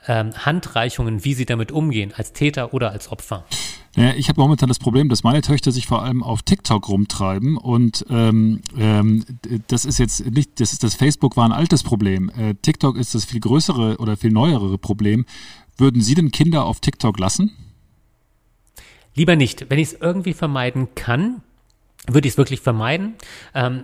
ähm, 0.07 0.31
Handreichungen, 0.45 1.25
wie 1.25 1.33
sie 1.33 1.45
damit 1.45 1.71
umgehen, 1.71 2.13
als 2.15 2.33
Täter 2.33 2.73
oder 2.73 2.91
als 2.91 3.11
Opfer. 3.11 3.45
Ja, 3.95 4.13
ich 4.15 4.27
habe 4.27 4.41
momentan 4.41 4.69
das 4.69 4.79
Problem, 4.79 5.07
dass 5.07 5.23
meine 5.23 5.41
Töchter 5.41 5.71
sich 5.71 5.85
vor 5.85 6.01
allem 6.01 6.23
auf 6.23 6.41
TikTok 6.41 6.89
rumtreiben 6.89 7.57
und 7.57 8.03
ähm, 8.09 8.61
ähm, 8.77 9.23
das 9.67 9.85
ist 9.85 9.99
jetzt 9.99 10.25
nicht, 10.31 10.59
das 10.59 10.73
ist 10.73 10.83
das 10.83 10.95
Facebook 10.95 11.37
war 11.37 11.45
ein 11.45 11.51
altes 11.51 11.83
Problem. 11.83 12.31
Äh, 12.35 12.55
TikTok 12.59 12.97
ist 12.97 13.13
das 13.13 13.25
viel 13.25 13.39
größere 13.39 13.97
oder 13.97 14.17
viel 14.17 14.31
neuere 14.31 14.79
Problem. 14.79 15.25
Würden 15.77 16.01
Sie 16.01 16.15
denn 16.15 16.31
Kinder 16.31 16.65
auf 16.65 16.79
TikTok 16.79 17.19
lassen? 17.19 17.51
Lieber 19.13 19.35
nicht. 19.35 19.69
Wenn 19.69 19.77
ich 19.77 19.89
es 19.89 20.01
irgendwie 20.01 20.33
vermeiden 20.33 20.95
kann, 20.95 21.43
würde 22.07 22.27
ich 22.27 22.33
es 22.33 22.37
wirklich 22.37 22.61
vermeiden. 22.61 23.13
Ähm, 23.53 23.83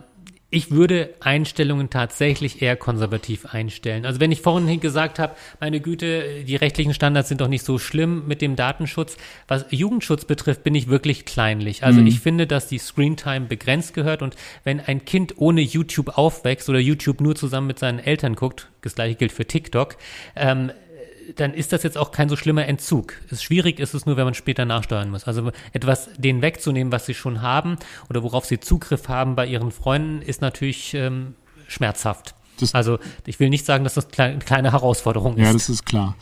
ich 0.51 0.71
würde 0.71 1.13
Einstellungen 1.19 1.91
tatsächlich 1.91 2.61
eher 2.61 2.75
konservativ 2.75 3.45
einstellen. 3.45 4.05
Also 4.05 4.19
wenn 4.19 4.31
ich 4.31 4.41
vorhin 4.41 4.79
gesagt 4.79 5.19
habe, 5.19 5.35
meine 5.59 5.79
Güte, 5.79 6.43
die 6.43 6.55
rechtlichen 6.55 6.93
Standards 6.95 7.29
sind 7.29 7.41
doch 7.41 7.47
nicht 7.47 7.63
so 7.63 7.77
schlimm 7.77 8.23
mit 8.27 8.41
dem 8.41 8.55
Datenschutz. 8.55 9.17
Was 9.47 9.65
Jugendschutz 9.69 10.25
betrifft, 10.25 10.63
bin 10.63 10.73
ich 10.73 10.87
wirklich 10.87 11.25
kleinlich. 11.25 11.83
Also 11.83 12.01
mhm. 12.01 12.07
ich 12.07 12.19
finde, 12.19 12.47
dass 12.47 12.67
die 12.67 12.79
Screentime 12.79 13.45
begrenzt 13.45 13.93
gehört 13.93 14.23
und 14.23 14.35
wenn 14.63 14.79
ein 14.79 15.05
Kind 15.05 15.35
ohne 15.37 15.61
YouTube 15.61 16.17
aufwächst 16.17 16.67
oder 16.67 16.79
YouTube 16.79 17.21
nur 17.21 17.35
zusammen 17.35 17.67
mit 17.67 17.77
seinen 17.77 17.99
Eltern 17.99 18.35
guckt, 18.35 18.69
das 18.81 18.95
gleiche 18.95 19.15
gilt 19.15 19.31
für 19.31 19.45
TikTok, 19.45 19.97
ähm, 20.35 20.71
dann 21.35 21.53
ist 21.53 21.73
das 21.73 21.83
jetzt 21.83 21.97
auch 21.97 22.11
kein 22.11 22.29
so 22.29 22.35
schlimmer 22.35 22.65
Entzug. 22.67 23.13
Es 23.29 23.43
schwierig 23.43 23.79
ist 23.79 23.93
es 23.93 24.05
nur, 24.05 24.17
wenn 24.17 24.25
man 24.25 24.33
später 24.33 24.65
nachsteuern 24.65 25.09
muss. 25.09 25.25
Also 25.25 25.51
etwas 25.73 26.09
denen 26.17 26.41
wegzunehmen, 26.41 26.91
was 26.91 27.05
sie 27.05 27.13
schon 27.13 27.41
haben 27.41 27.77
oder 28.09 28.23
worauf 28.23 28.45
sie 28.45 28.59
Zugriff 28.59 29.07
haben 29.07 29.35
bei 29.35 29.45
ihren 29.45 29.71
Freunden, 29.71 30.21
ist 30.21 30.41
natürlich 30.41 30.93
ähm, 30.93 31.35
schmerzhaft. 31.67 32.35
Das 32.59 32.75
also 32.75 32.99
ich 33.25 33.39
will 33.39 33.49
nicht 33.49 33.65
sagen, 33.65 33.83
dass 33.83 33.93
das 33.93 34.07
eine 34.17 34.39
kleine 34.39 34.71
Herausforderung 34.71 35.37
ist. 35.37 35.45
Ja, 35.45 35.53
das 35.53 35.69
ist 35.69 35.85
klar. 35.85 36.15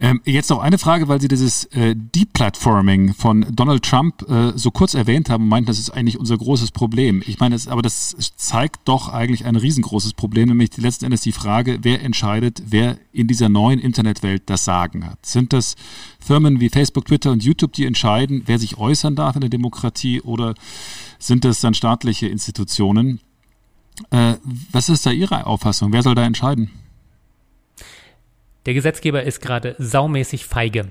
Ähm, 0.00 0.20
jetzt 0.24 0.50
noch 0.50 0.60
eine 0.60 0.78
Frage, 0.78 1.08
weil 1.08 1.20
Sie 1.20 1.26
dieses 1.26 1.64
äh, 1.64 1.96
Deplatforming 1.96 3.14
von 3.14 3.44
Donald 3.50 3.84
Trump 3.84 4.22
äh, 4.28 4.52
so 4.54 4.70
kurz 4.70 4.94
erwähnt 4.94 5.28
haben 5.28 5.44
und 5.44 5.48
meinten, 5.48 5.66
das 5.66 5.80
ist 5.80 5.90
eigentlich 5.90 6.18
unser 6.18 6.38
großes 6.38 6.70
Problem. 6.70 7.20
Ich 7.26 7.40
meine, 7.40 7.56
das, 7.56 7.66
aber 7.66 7.82
das 7.82 8.14
zeigt 8.36 8.86
doch 8.86 9.08
eigentlich 9.08 9.44
ein 9.44 9.56
riesengroßes 9.56 10.12
Problem, 10.12 10.50
nämlich 10.50 10.76
letzten 10.76 11.06
Endes 11.06 11.22
die 11.22 11.32
Frage, 11.32 11.80
wer 11.82 12.00
entscheidet, 12.02 12.62
wer 12.66 12.96
in 13.12 13.26
dieser 13.26 13.48
neuen 13.48 13.80
Internetwelt 13.80 14.42
das 14.46 14.64
Sagen 14.64 15.04
hat. 15.04 15.26
Sind 15.26 15.52
das 15.52 15.74
Firmen 16.20 16.60
wie 16.60 16.68
Facebook, 16.68 17.06
Twitter 17.06 17.32
und 17.32 17.42
YouTube, 17.42 17.72
die 17.72 17.84
entscheiden, 17.84 18.42
wer 18.46 18.60
sich 18.60 18.78
äußern 18.78 19.16
darf 19.16 19.34
in 19.34 19.40
der 19.40 19.50
Demokratie 19.50 20.20
oder 20.20 20.54
sind 21.18 21.44
das 21.44 21.60
dann 21.60 21.74
staatliche 21.74 22.28
Institutionen? 22.28 23.18
Äh, 24.10 24.34
was 24.70 24.90
ist 24.90 25.04
da 25.06 25.10
Ihre 25.10 25.44
Auffassung? 25.46 25.92
Wer 25.92 26.04
soll 26.04 26.14
da 26.14 26.24
entscheiden? 26.24 26.70
Der 28.68 28.74
Gesetzgeber 28.74 29.22
ist 29.22 29.40
gerade 29.40 29.76
saumäßig 29.78 30.44
feige. 30.44 30.88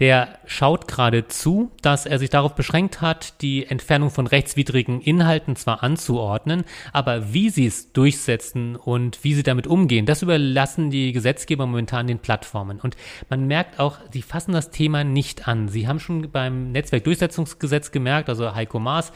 Der 0.00 0.40
schaut 0.44 0.88
gerade 0.88 1.28
zu, 1.28 1.70
dass 1.80 2.04
er 2.04 2.18
sich 2.18 2.30
darauf 2.30 2.56
beschränkt 2.56 3.00
hat, 3.00 3.40
die 3.42 3.64
Entfernung 3.64 4.10
von 4.10 4.26
rechtswidrigen 4.26 5.00
Inhalten 5.00 5.54
zwar 5.54 5.84
anzuordnen, 5.84 6.64
aber 6.92 7.32
wie 7.32 7.48
sie 7.50 7.64
es 7.66 7.92
durchsetzen 7.92 8.74
und 8.74 9.22
wie 9.22 9.34
sie 9.34 9.44
damit 9.44 9.68
umgehen, 9.68 10.04
das 10.04 10.22
überlassen 10.22 10.90
die 10.90 11.12
Gesetzgeber 11.12 11.64
momentan 11.66 12.08
den 12.08 12.18
Plattformen. 12.18 12.80
Und 12.80 12.96
man 13.30 13.46
merkt 13.46 13.78
auch, 13.78 13.98
sie 14.10 14.22
fassen 14.22 14.50
das 14.50 14.72
Thema 14.72 15.04
nicht 15.04 15.46
an. 15.46 15.68
Sie 15.68 15.86
haben 15.86 16.00
schon 16.00 16.32
beim 16.32 16.72
Netzwerkdurchsetzungsgesetz 16.72 17.92
gemerkt, 17.92 18.28
also 18.28 18.52
Heiko 18.52 18.80
Maas, 18.80 19.12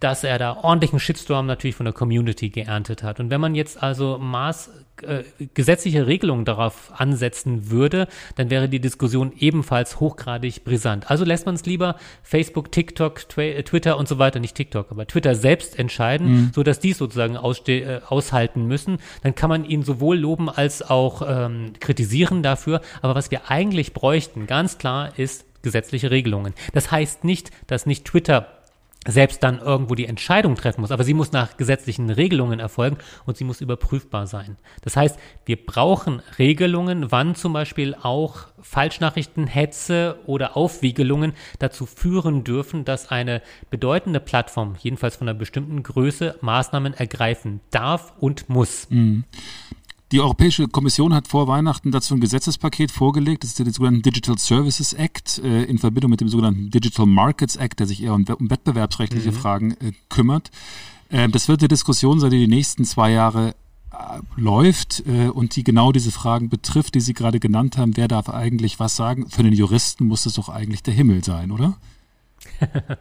dass 0.00 0.24
er 0.24 0.38
da 0.38 0.56
ordentlichen 0.56 1.00
Shitstorm 1.00 1.46
natürlich 1.46 1.76
von 1.76 1.84
der 1.84 1.92
Community 1.92 2.50
geerntet 2.50 3.02
hat. 3.02 3.20
Und 3.20 3.30
wenn 3.30 3.40
man 3.40 3.54
jetzt 3.54 3.82
also 3.82 4.18
Maß 4.18 4.70
äh, 5.02 5.24
gesetzliche 5.54 6.06
Regelungen 6.06 6.44
darauf 6.44 6.90
ansetzen 6.96 7.70
würde, 7.70 8.08
dann 8.36 8.48
wäre 8.48 8.68
die 8.68 8.80
Diskussion 8.80 9.32
ebenfalls 9.38 10.00
hochgradig 10.00 10.64
brisant. 10.64 11.10
Also 11.10 11.24
lässt 11.24 11.44
man 11.44 11.54
es 11.54 11.66
lieber 11.66 11.96
Facebook, 12.22 12.72
TikTok, 12.72 13.28
Twitter 13.28 13.98
und 13.98 14.08
so 14.08 14.18
weiter, 14.18 14.40
nicht 14.40 14.54
TikTok, 14.54 14.90
aber 14.90 15.06
Twitter 15.06 15.34
selbst 15.34 15.78
entscheiden, 15.78 16.28
mhm. 16.28 16.50
so 16.54 16.62
dass 16.62 16.80
die 16.80 16.94
sozusagen 16.94 17.36
äh, 17.36 18.00
aushalten 18.08 18.66
müssen. 18.66 18.98
Dann 19.22 19.34
kann 19.34 19.50
man 19.50 19.64
ihn 19.64 19.82
sowohl 19.82 20.16
loben 20.16 20.48
als 20.48 20.82
auch 20.82 21.22
ähm, 21.26 21.72
kritisieren 21.78 22.42
dafür. 22.42 22.80
Aber 23.02 23.14
was 23.14 23.30
wir 23.30 23.50
eigentlich 23.50 23.92
bräuchten, 23.92 24.46
ganz 24.46 24.78
klar, 24.78 25.18
ist 25.18 25.44
gesetzliche 25.62 26.10
Regelungen. 26.10 26.54
Das 26.72 26.90
heißt 26.90 27.24
nicht, 27.24 27.50
dass 27.66 27.86
nicht 27.86 28.04
Twitter 28.04 28.55
selbst 29.06 29.42
dann 29.42 29.58
irgendwo 29.58 29.94
die 29.94 30.06
Entscheidung 30.06 30.54
treffen 30.54 30.80
muss. 30.80 30.90
Aber 30.90 31.04
sie 31.04 31.14
muss 31.14 31.32
nach 31.32 31.56
gesetzlichen 31.56 32.10
Regelungen 32.10 32.60
erfolgen 32.60 32.98
und 33.24 33.36
sie 33.36 33.44
muss 33.44 33.60
überprüfbar 33.60 34.26
sein. 34.26 34.56
Das 34.82 34.96
heißt, 34.96 35.18
wir 35.44 35.64
brauchen 35.64 36.22
Regelungen, 36.38 37.10
wann 37.10 37.34
zum 37.34 37.52
Beispiel 37.52 37.94
auch 37.94 38.46
Falschnachrichten, 38.60 39.46
Hetze 39.46 40.18
oder 40.26 40.56
Aufwiegelungen 40.56 41.32
dazu 41.58 41.86
führen 41.86 42.44
dürfen, 42.44 42.84
dass 42.84 43.10
eine 43.10 43.42
bedeutende 43.70 44.20
Plattform, 44.20 44.74
jedenfalls 44.80 45.16
von 45.16 45.28
einer 45.28 45.38
bestimmten 45.38 45.82
Größe, 45.82 46.36
Maßnahmen 46.40 46.94
ergreifen 46.94 47.60
darf 47.70 48.12
und 48.18 48.48
muss. 48.48 48.88
Mhm. 48.90 49.24
Die 50.12 50.20
Europäische 50.20 50.68
Kommission 50.68 51.12
hat 51.12 51.26
vor 51.26 51.48
Weihnachten 51.48 51.90
dazu 51.90 52.14
ein 52.14 52.20
Gesetzespaket 52.20 52.92
vorgelegt. 52.92 53.42
Das 53.42 53.50
ist 53.50 53.58
der 53.58 53.72
sogenannte 53.72 54.02
Digital 54.02 54.38
Services 54.38 54.92
Act 54.92 55.38
äh, 55.38 55.64
in 55.64 55.78
Verbindung 55.78 56.12
mit 56.12 56.20
dem 56.20 56.28
sogenannten 56.28 56.70
Digital 56.70 57.06
Markets 57.06 57.56
Act, 57.56 57.80
der 57.80 57.88
sich 57.88 58.04
eher 58.04 58.14
um, 58.14 58.24
um 58.38 58.48
wettbewerbsrechtliche 58.48 59.32
mhm. 59.32 59.34
Fragen 59.34 59.72
äh, 59.72 59.92
kümmert. 60.08 60.52
Äh, 61.08 61.28
das 61.28 61.48
wird 61.48 61.60
eine 61.60 61.68
Diskussion 61.68 62.20
sein, 62.20 62.30
die 62.30 62.38
die 62.38 62.46
nächsten 62.46 62.84
zwei 62.84 63.10
Jahre 63.10 63.56
äh, 63.90 64.20
läuft 64.36 65.02
äh, 65.06 65.26
und 65.28 65.56
die 65.56 65.64
genau 65.64 65.90
diese 65.90 66.12
Fragen 66.12 66.50
betrifft, 66.50 66.94
die 66.94 67.00
Sie 67.00 67.12
gerade 67.12 67.40
genannt 67.40 67.76
haben. 67.76 67.96
Wer 67.96 68.06
darf 68.06 68.28
eigentlich 68.28 68.78
was 68.78 68.94
sagen? 68.94 69.28
Für 69.28 69.42
den 69.42 69.54
Juristen 69.54 70.04
muss 70.04 70.22
das 70.22 70.34
doch 70.34 70.48
eigentlich 70.48 70.84
der 70.84 70.94
Himmel 70.94 71.24
sein, 71.24 71.50
oder? 71.50 71.76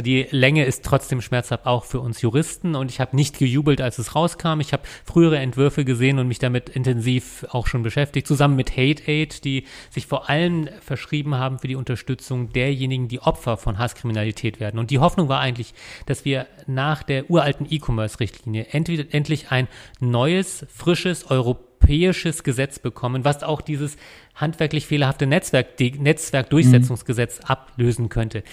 Die 0.00 0.28
Länge 0.30 0.64
ist 0.64 0.84
trotzdem 0.84 1.20
schmerzhaft 1.20 1.66
auch 1.66 1.84
für 1.84 2.00
uns 2.00 2.22
Juristen 2.22 2.76
und 2.76 2.90
ich 2.90 3.00
habe 3.00 3.16
nicht 3.16 3.38
gejubelt, 3.38 3.80
als 3.80 3.98
es 3.98 4.14
rauskam. 4.14 4.60
Ich 4.60 4.72
habe 4.72 4.84
frühere 5.04 5.38
Entwürfe 5.38 5.84
gesehen 5.84 6.20
und 6.20 6.28
mich 6.28 6.38
damit 6.38 6.68
intensiv 6.68 7.44
auch 7.50 7.66
schon 7.66 7.82
beschäftigt, 7.82 8.26
zusammen 8.26 8.54
mit 8.54 8.76
Hate 8.76 9.02
Aid, 9.08 9.44
die 9.44 9.64
sich 9.90 10.06
vor 10.06 10.30
allem 10.30 10.68
verschrieben 10.80 11.34
haben 11.34 11.58
für 11.58 11.66
die 11.66 11.74
Unterstützung 11.74 12.52
derjenigen, 12.52 13.08
die 13.08 13.20
Opfer 13.20 13.56
von 13.56 13.78
Hasskriminalität 13.78 14.60
werden. 14.60 14.78
Und 14.78 14.92
die 14.92 15.00
Hoffnung 15.00 15.28
war 15.28 15.40
eigentlich, 15.40 15.74
dass 16.06 16.24
wir 16.24 16.46
nach 16.66 17.02
der 17.02 17.28
uralten 17.28 17.66
E-Commerce-Richtlinie 17.68 18.66
endlich 18.70 19.50
ein 19.50 19.66
neues, 19.98 20.64
frisches, 20.72 21.28
europäisches 21.28 22.44
Gesetz 22.44 22.78
bekommen, 22.78 23.24
was 23.24 23.42
auch 23.42 23.62
dieses 23.62 23.96
handwerklich 24.36 24.86
fehlerhafte 24.86 25.26
Netzwerk, 25.26 25.80
Netzwerkdurchsetzungsgesetz 25.80 27.40
mhm. 27.40 27.44
ablösen 27.46 28.08
könnte. 28.08 28.44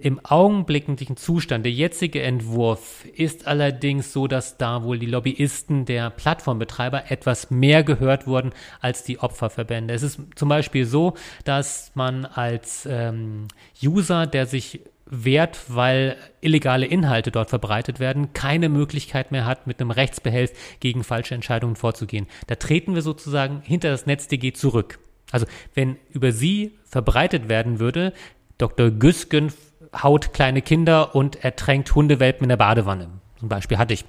Im 0.00 0.24
augenblicklichen 0.24 1.16
Zustand, 1.16 1.64
der 1.64 1.72
jetzige 1.72 2.22
Entwurf 2.22 3.04
ist 3.14 3.46
allerdings 3.46 4.12
so, 4.12 4.26
dass 4.26 4.56
da 4.56 4.84
wohl 4.84 4.98
die 4.98 5.06
Lobbyisten 5.06 5.84
der 5.84 6.10
Plattformbetreiber 6.10 7.10
etwas 7.10 7.50
mehr 7.50 7.82
gehört 7.82 8.26
wurden 8.26 8.52
als 8.80 9.02
die 9.02 9.18
Opferverbände. 9.18 9.92
Es 9.92 10.02
ist 10.02 10.20
zum 10.36 10.48
Beispiel 10.48 10.86
so, 10.86 11.14
dass 11.44 11.90
man 11.94 12.24
als 12.24 12.86
ähm, 12.88 13.48
User, 13.82 14.26
der 14.26 14.46
sich 14.46 14.80
wehrt, 15.06 15.60
weil 15.68 16.16
illegale 16.40 16.86
Inhalte 16.86 17.30
dort 17.30 17.50
verbreitet 17.50 18.00
werden, 18.00 18.32
keine 18.32 18.68
Möglichkeit 18.68 19.30
mehr 19.30 19.44
hat, 19.44 19.66
mit 19.66 19.80
einem 19.80 19.90
Rechtsbehelf 19.90 20.52
gegen 20.80 21.04
falsche 21.04 21.34
Entscheidungen 21.34 21.76
vorzugehen. 21.76 22.26
Da 22.46 22.54
treten 22.54 22.94
wir 22.94 23.02
sozusagen 23.02 23.60
hinter 23.62 23.90
das 23.90 24.06
NetzDG 24.06 24.52
zurück. 24.52 24.98
Also 25.30 25.46
wenn 25.74 25.96
über 26.10 26.32
sie 26.32 26.72
verbreitet 26.84 27.48
werden 27.48 27.78
würde, 27.78 28.12
Dr. 28.58 28.90
Güsken 28.90 29.52
haut 29.94 30.32
kleine 30.32 30.62
Kinder 30.62 31.14
und 31.14 31.44
ertränkt 31.44 31.94
Hundewelpen 31.94 32.44
in 32.44 32.48
der 32.48 32.56
Badewanne. 32.56 33.08
Zum 33.38 33.48
Beispiel 33.48 33.78
hatte 33.78 33.94
ich. 33.94 34.04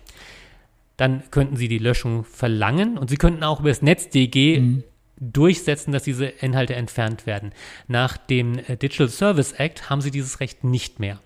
Dann 0.97 1.23
könnten 1.31 1.55
Sie 1.55 1.67
die 1.67 1.79
Löschung 1.79 2.23
verlangen 2.23 2.97
und 2.97 3.09
Sie 3.09 3.17
könnten 3.17 3.43
auch 3.43 3.59
über 3.59 3.69
das 3.69 3.81
NetzDG 3.81 4.59
mhm. 4.59 4.83
durchsetzen, 5.19 5.91
dass 5.91 6.03
diese 6.03 6.25
Inhalte 6.25 6.75
entfernt 6.75 7.25
werden. 7.25 7.51
Nach 7.87 8.15
dem 8.15 8.59
äh, 8.59 8.77
Digital 8.77 9.09
Service 9.09 9.53
Act 9.53 9.89
haben 9.89 10.01
Sie 10.01 10.11
dieses 10.11 10.39
Recht 10.39 10.63
nicht 10.63 10.99
mehr. 10.99 11.19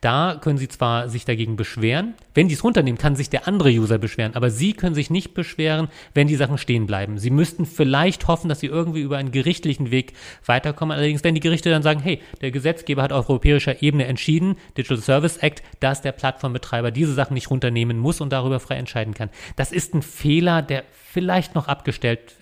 Da 0.00 0.38
können 0.40 0.58
Sie 0.58 0.68
zwar 0.68 1.08
sich 1.08 1.24
dagegen 1.24 1.56
beschweren, 1.56 2.14
wenn 2.34 2.48
die 2.48 2.54
es 2.54 2.64
runternehmen, 2.64 2.98
kann 2.98 3.16
sich 3.16 3.30
der 3.30 3.48
andere 3.48 3.70
User 3.70 3.98
beschweren, 3.98 4.34
aber 4.34 4.50
Sie 4.50 4.72
können 4.72 4.94
sich 4.94 5.10
nicht 5.10 5.34
beschweren, 5.34 5.88
wenn 6.14 6.26
die 6.26 6.36
Sachen 6.36 6.58
stehen 6.58 6.86
bleiben. 6.86 7.18
Sie 7.18 7.30
müssten 7.30 7.66
vielleicht 7.66 8.28
hoffen, 8.28 8.48
dass 8.48 8.60
Sie 8.60 8.66
irgendwie 8.66 9.00
über 9.00 9.18
einen 9.18 9.32
gerichtlichen 9.32 9.90
Weg 9.90 10.12
weiterkommen. 10.46 10.96
Allerdings, 10.96 11.24
wenn 11.24 11.34
die 11.34 11.40
Gerichte 11.40 11.70
dann 11.70 11.82
sagen, 11.82 12.00
hey, 12.00 12.20
der 12.40 12.50
Gesetzgeber 12.50 13.02
hat 13.02 13.12
auf 13.12 13.28
europäischer 13.28 13.82
Ebene 13.82 14.06
entschieden, 14.06 14.56
Digital 14.76 14.98
Service 14.98 15.36
Act, 15.38 15.62
dass 15.80 16.02
der 16.02 16.12
Plattformbetreiber 16.12 16.90
diese 16.90 17.14
Sachen 17.14 17.34
nicht 17.34 17.50
runternehmen 17.50 17.98
muss 17.98 18.20
und 18.20 18.32
darüber 18.32 18.60
frei 18.60 18.76
entscheiden 18.76 19.14
kann. 19.14 19.30
Das 19.56 19.72
ist 19.72 19.94
ein 19.94 20.02
Fehler, 20.02 20.62
der 20.62 20.84
vielleicht 21.12 21.54
noch 21.54 21.66
abgestellt 21.66 22.36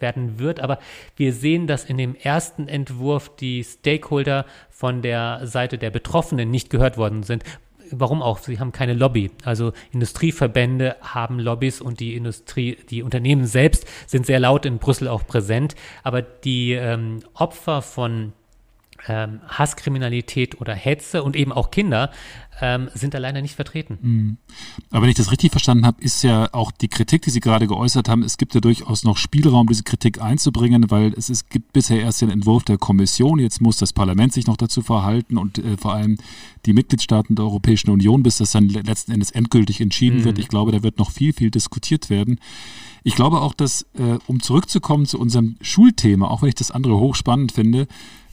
werden 0.00 0.38
wird, 0.38 0.60
aber 0.60 0.78
wir 1.16 1.32
sehen, 1.32 1.66
dass 1.66 1.84
in 1.84 1.96
dem 1.96 2.16
ersten 2.16 2.66
Entwurf 2.66 3.36
die 3.36 3.62
Stakeholder 3.62 4.46
von 4.80 5.02
der 5.02 5.46
Seite 5.46 5.76
der 5.76 5.90
Betroffenen 5.90 6.50
nicht 6.50 6.70
gehört 6.70 6.96
worden 6.96 7.22
sind. 7.22 7.44
Warum 7.90 8.22
auch? 8.22 8.38
Sie 8.38 8.58
haben 8.58 8.72
keine 8.72 8.94
Lobby. 8.94 9.30
Also 9.44 9.72
Industrieverbände 9.92 10.96
haben 11.02 11.38
Lobbys 11.38 11.82
und 11.82 12.00
die 12.00 12.16
Industrie, 12.16 12.78
die 12.88 13.02
Unternehmen 13.02 13.44
selbst 13.44 13.86
sind 14.06 14.24
sehr 14.24 14.40
laut 14.40 14.64
in 14.64 14.78
Brüssel 14.78 15.06
auch 15.06 15.26
präsent. 15.26 15.74
Aber 16.02 16.22
die 16.22 16.72
ähm, 16.72 17.18
Opfer 17.34 17.82
von 17.82 18.32
ähm, 19.08 19.40
Hasskriminalität 19.48 20.60
oder 20.60 20.74
Hetze 20.74 21.22
und 21.22 21.36
eben 21.36 21.52
auch 21.52 21.70
Kinder 21.70 22.10
ähm, 22.60 22.90
sind 22.94 23.14
da 23.14 23.18
leider 23.18 23.40
nicht 23.40 23.54
vertreten. 23.54 23.98
Mhm. 24.00 24.36
Aber 24.90 25.02
wenn 25.02 25.08
ich 25.08 25.16
das 25.16 25.30
richtig 25.30 25.50
verstanden 25.50 25.86
habe, 25.86 26.02
ist 26.02 26.22
ja 26.22 26.48
auch 26.52 26.70
die 26.72 26.88
Kritik, 26.88 27.22
die 27.22 27.30
Sie 27.30 27.40
gerade 27.40 27.66
geäußert 27.66 28.08
haben, 28.08 28.22
es 28.22 28.36
gibt 28.36 28.54
ja 28.54 28.60
durchaus 28.60 29.04
noch 29.04 29.16
Spielraum, 29.16 29.66
diese 29.66 29.82
Kritik 29.82 30.20
einzubringen, 30.20 30.90
weil 30.90 31.14
es, 31.14 31.30
es 31.30 31.48
gibt 31.48 31.72
bisher 31.72 32.00
erst 32.00 32.20
den 32.20 32.30
Entwurf 32.30 32.64
der 32.64 32.78
Kommission, 32.78 33.38
jetzt 33.38 33.60
muss 33.60 33.78
das 33.78 33.92
Parlament 33.92 34.32
sich 34.32 34.46
noch 34.46 34.56
dazu 34.56 34.82
verhalten 34.82 35.38
und 35.38 35.58
äh, 35.58 35.76
vor 35.76 35.94
allem 35.94 36.18
die 36.66 36.72
Mitgliedstaaten 36.72 37.34
der 37.34 37.46
Europäischen 37.46 37.90
Union, 37.90 38.22
bis 38.22 38.38
das 38.38 38.52
dann 38.52 38.68
letzten 38.68 39.12
Endes 39.12 39.30
endgültig 39.30 39.80
entschieden 39.80 40.20
mhm. 40.20 40.24
wird. 40.24 40.38
Ich 40.38 40.48
glaube, 40.48 40.72
da 40.72 40.82
wird 40.82 40.98
noch 40.98 41.10
viel, 41.10 41.32
viel 41.32 41.50
diskutiert 41.50 42.10
werden. 42.10 42.38
Ich 43.02 43.14
glaube 43.14 43.40
auch, 43.40 43.54
dass, 43.54 43.86
äh, 43.94 44.18
um 44.26 44.42
zurückzukommen 44.42 45.06
zu 45.06 45.18
unserem 45.18 45.56
Schulthema, 45.62 46.28
auch 46.28 46.42
wenn 46.42 46.50
ich 46.50 46.54
das 46.54 46.70
andere 46.70 46.98
hochspannend 46.98 47.52
finde, 47.52 47.86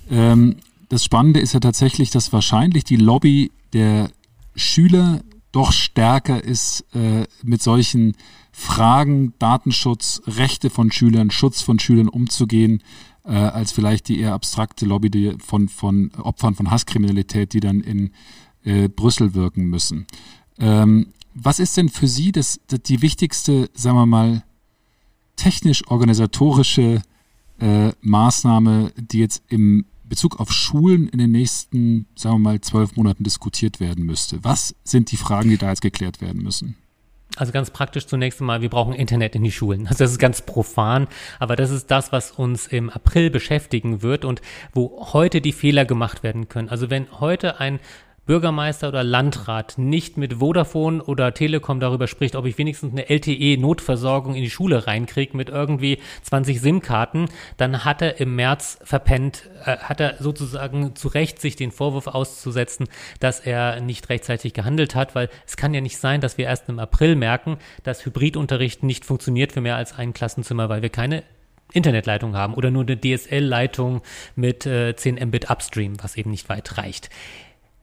ähm, 0.09 0.57
das 0.89 1.03
Spannende 1.03 1.39
ist 1.39 1.53
ja 1.53 1.59
tatsächlich, 1.59 2.11
dass 2.11 2.31
wahrscheinlich 2.33 2.83
die 2.83 2.95
Lobby 2.95 3.51
der 3.73 4.09
Schüler 4.55 5.21
doch 5.51 5.71
stärker 5.71 6.43
ist 6.43 6.85
äh, 6.93 7.25
mit 7.43 7.61
solchen 7.61 8.15
Fragen 8.51 9.33
Datenschutz, 9.39 10.21
Rechte 10.25 10.69
von 10.69 10.91
Schülern, 10.91 11.31
Schutz 11.31 11.61
von 11.61 11.79
Schülern 11.79 12.09
umzugehen, 12.09 12.81
äh, 13.23 13.31
als 13.31 13.71
vielleicht 13.71 14.07
die 14.07 14.19
eher 14.19 14.33
abstrakte 14.33 14.85
Lobby 14.85 15.09
die 15.09 15.35
von, 15.39 15.67
von 15.67 16.11
Opfern 16.15 16.55
von 16.55 16.71
Hasskriminalität, 16.71 17.53
die 17.53 17.59
dann 17.59 17.81
in 17.81 18.11
äh, 18.63 18.87
Brüssel 18.87 19.33
wirken 19.33 19.65
müssen. 19.65 20.07
Ähm, 20.59 21.13
was 21.33 21.59
ist 21.59 21.77
denn 21.77 21.89
für 21.89 22.07
Sie 22.07 22.31
das, 22.31 22.59
das, 22.67 22.81
die 22.81 23.01
wichtigste, 23.01 23.69
sagen 23.73 23.97
wir 23.97 24.05
mal, 24.05 24.43
technisch-organisatorische 25.35 27.01
äh, 27.59 27.91
Maßnahme, 28.01 28.91
die 28.97 29.19
jetzt 29.19 29.43
im 29.49 29.85
Bezug 30.07 30.39
auf 30.39 30.51
Schulen 30.51 31.07
in 31.07 31.19
den 31.19 31.31
nächsten, 31.31 32.07
sagen 32.15 32.35
wir 32.35 32.39
mal, 32.51 32.61
zwölf 32.61 32.95
Monaten 32.95 33.23
diskutiert 33.23 33.79
werden 33.79 34.05
müsste? 34.05 34.43
Was 34.43 34.75
sind 34.83 35.11
die 35.11 35.17
Fragen, 35.17 35.49
die 35.49 35.57
da 35.57 35.69
jetzt 35.69 35.81
geklärt 35.81 36.21
werden 36.21 36.41
müssen? 36.41 36.75
Also 37.35 37.51
ganz 37.51 37.69
praktisch 37.69 38.07
zunächst 38.07 38.39
einmal, 38.41 38.61
wir 38.61 38.69
brauchen 38.69 38.93
Internet 38.93 39.35
in 39.35 39.43
die 39.43 39.51
Schulen. 39.51 39.87
Also 39.87 40.03
das 40.03 40.11
ist 40.11 40.19
ganz 40.19 40.41
profan, 40.41 41.07
aber 41.39 41.55
das 41.55 41.69
ist 41.69 41.91
das, 41.91 42.11
was 42.11 42.31
uns 42.31 42.67
im 42.67 42.89
April 42.89 43.29
beschäftigen 43.29 44.01
wird 44.01 44.25
und 44.25 44.41
wo 44.73 45.09
heute 45.13 45.41
die 45.41 45.51
Fehler 45.51 45.85
gemacht 45.85 46.23
werden 46.23 46.47
können. 46.47 46.69
Also 46.69 46.89
wenn 46.89 47.07
heute 47.19 47.59
ein 47.59 47.79
Bürgermeister 48.27 48.89
oder 48.89 49.03
Landrat 49.03 49.77
nicht 49.77 50.17
mit 50.17 50.35
Vodafone 50.35 51.01
oder 51.01 51.33
Telekom 51.33 51.79
darüber 51.79 52.07
spricht, 52.07 52.35
ob 52.35 52.45
ich 52.45 52.57
wenigstens 52.57 52.91
eine 52.91 53.09
LTE-Notversorgung 53.09 54.35
in 54.35 54.43
die 54.43 54.49
Schule 54.49 54.85
reinkriege 54.85 55.35
mit 55.35 55.49
irgendwie 55.49 55.99
20 56.23 56.61
SIM-Karten, 56.61 57.29
dann 57.55 57.85
hat 57.85 58.01
er 58.01 58.19
im 58.19 58.35
März 58.35 58.79
verpennt, 58.83 59.49
äh, 59.65 59.77
hat 59.77 59.99
er 59.99 60.17
sozusagen 60.19 60.95
zu 60.95 61.07
Recht 61.07 61.41
sich 61.41 61.55
den 61.55 61.71
Vorwurf 61.71 62.07
auszusetzen, 62.07 62.87
dass 63.19 63.39
er 63.39 63.79
nicht 63.79 64.09
rechtzeitig 64.09 64.53
gehandelt 64.53 64.93
hat, 64.93 65.15
weil 65.15 65.29
es 65.47 65.57
kann 65.57 65.73
ja 65.73 65.81
nicht 65.81 65.97
sein, 65.97 66.21
dass 66.21 66.37
wir 66.37 66.45
erst 66.45 66.69
im 66.69 66.79
April 66.79 67.15
merken, 67.15 67.57
dass 67.83 68.05
Hybridunterricht 68.05 68.83
nicht 68.83 69.05
funktioniert 69.05 69.53
für 69.53 69.61
mehr 69.61 69.77
als 69.77 69.97
ein 69.97 70.13
Klassenzimmer, 70.13 70.69
weil 70.69 70.81
wir 70.81 70.89
keine 70.89 71.23
Internetleitung 71.73 72.35
haben 72.35 72.53
oder 72.53 72.71
nur 72.71 72.83
eine 72.83 72.99
DSL-Leitung 72.99 74.01
mit 74.35 74.65
äh, 74.65 74.95
10 74.95 75.15
Mbit 75.27 75.49
Upstream, 75.49 75.95
was 76.01 76.15
eben 76.15 76.31
nicht 76.31 76.49
weit 76.49 76.77
reicht. 76.77 77.09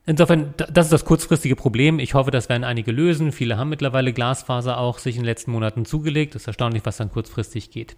Insofern, 0.07 0.53
das 0.57 0.87
ist 0.87 0.93
das 0.93 1.05
kurzfristige 1.07 1.57
Problem. 1.57 1.99
Ich 1.99 2.13
hoffe, 2.13 2.31
das 2.31 2.51
werden 2.51 2.65
einige 2.65 2.93
lösen. 2.93 3.33
Viele 3.33 3.57
haben 3.57 3.71
mittlerweile 3.71 4.13
Glasfaser 4.13 4.79
auch 4.79 4.99
sich 4.99 5.17
in 5.17 5.23
den 5.23 5.27
letzten 5.27 5.51
Monaten 5.51 5.87
zugelegt. 5.87 6.35
Es 6.35 6.43
ist 6.43 6.47
erstaunlich, 6.47 6.85
was 6.85 6.99
dann 6.99 7.11
kurzfristig 7.11 7.71
geht. 7.71 7.97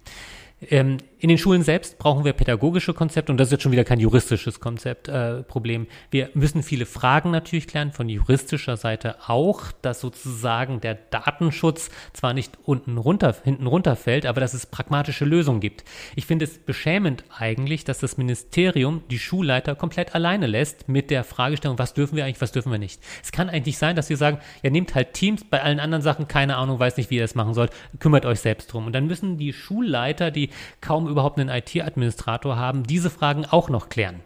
Ähm, 0.69 0.97
in 1.19 1.29
den 1.29 1.37
Schulen 1.37 1.63
selbst 1.63 1.97
brauchen 1.97 2.25
wir 2.25 2.33
pädagogische 2.33 2.93
Konzepte 2.93 3.31
und 3.31 3.37
das 3.39 3.47
ist 3.47 3.53
jetzt 3.53 3.63
schon 3.63 3.71
wieder 3.71 3.83
kein 3.83 3.99
juristisches 3.99 4.59
Konzept, 4.59 5.07
äh, 5.07 5.41
Problem. 5.43 5.87
Wir 6.11 6.29
müssen 6.35 6.61
viele 6.61 6.85
Fragen 6.85 7.31
natürlich 7.31 7.67
klären, 7.67 7.91
von 7.91 8.07
juristischer 8.07 8.77
Seite 8.77 9.15
auch, 9.27 9.71
dass 9.81 9.99
sozusagen 9.99 10.79
der 10.79 10.95
Datenschutz 10.95 11.89
zwar 12.13 12.33
nicht 12.33 12.57
unten 12.63 12.97
runter, 12.97 13.35
hinten 13.43 13.65
runterfällt, 13.65 14.27
aber 14.27 14.41
dass 14.41 14.53
es 14.53 14.67
pragmatische 14.67 15.25
Lösungen 15.25 15.59
gibt. 15.59 15.83
Ich 16.15 16.27
finde 16.27 16.45
es 16.45 16.59
beschämend 16.59 17.23
eigentlich, 17.35 17.83
dass 17.83 17.97
das 17.97 18.17
Ministerium 18.17 19.01
die 19.09 19.19
Schulleiter 19.19 19.75
komplett 19.75 20.13
alleine 20.13 20.45
lässt 20.45 20.87
mit 20.87 21.09
der 21.09 21.23
Fragestellung, 21.23 21.79
was 21.79 21.95
dürfen 21.95 22.15
wir 22.15 22.25
eigentlich, 22.25 22.41
was 22.41 22.51
dürfen 22.51 22.71
wir 22.71 22.79
nicht. 22.79 23.01
Es 23.23 23.31
kann 23.31 23.49
eigentlich 23.49 23.79
sein, 23.79 23.95
dass 23.95 24.09
wir 24.09 24.17
sagen, 24.17 24.37
ja, 24.61 24.69
nehmt 24.69 24.93
halt 24.93 25.13
Teams, 25.13 25.43
bei 25.43 25.63
allen 25.63 25.79
anderen 25.79 26.03
Sachen 26.03 26.27
keine 26.27 26.57
Ahnung, 26.57 26.79
weiß 26.79 26.97
nicht, 26.97 27.09
wie 27.09 27.15
ihr 27.15 27.23
das 27.23 27.33
machen 27.33 27.55
sollt, 27.55 27.71
kümmert 27.99 28.25
euch 28.25 28.39
selbst 28.39 28.71
drum. 28.71 28.85
Und 28.85 28.93
dann 28.93 29.07
müssen 29.07 29.37
die 29.37 29.53
Schulleiter, 29.53 30.29
die 30.29 30.51
kaum 30.79 31.06
überhaupt 31.07 31.39
einen 31.39 31.49
IT-Administrator 31.49 32.57
haben, 32.57 32.83
diese 32.83 33.09
Fragen 33.09 33.45
auch 33.45 33.69
noch 33.69 33.89
klären. 33.89 34.21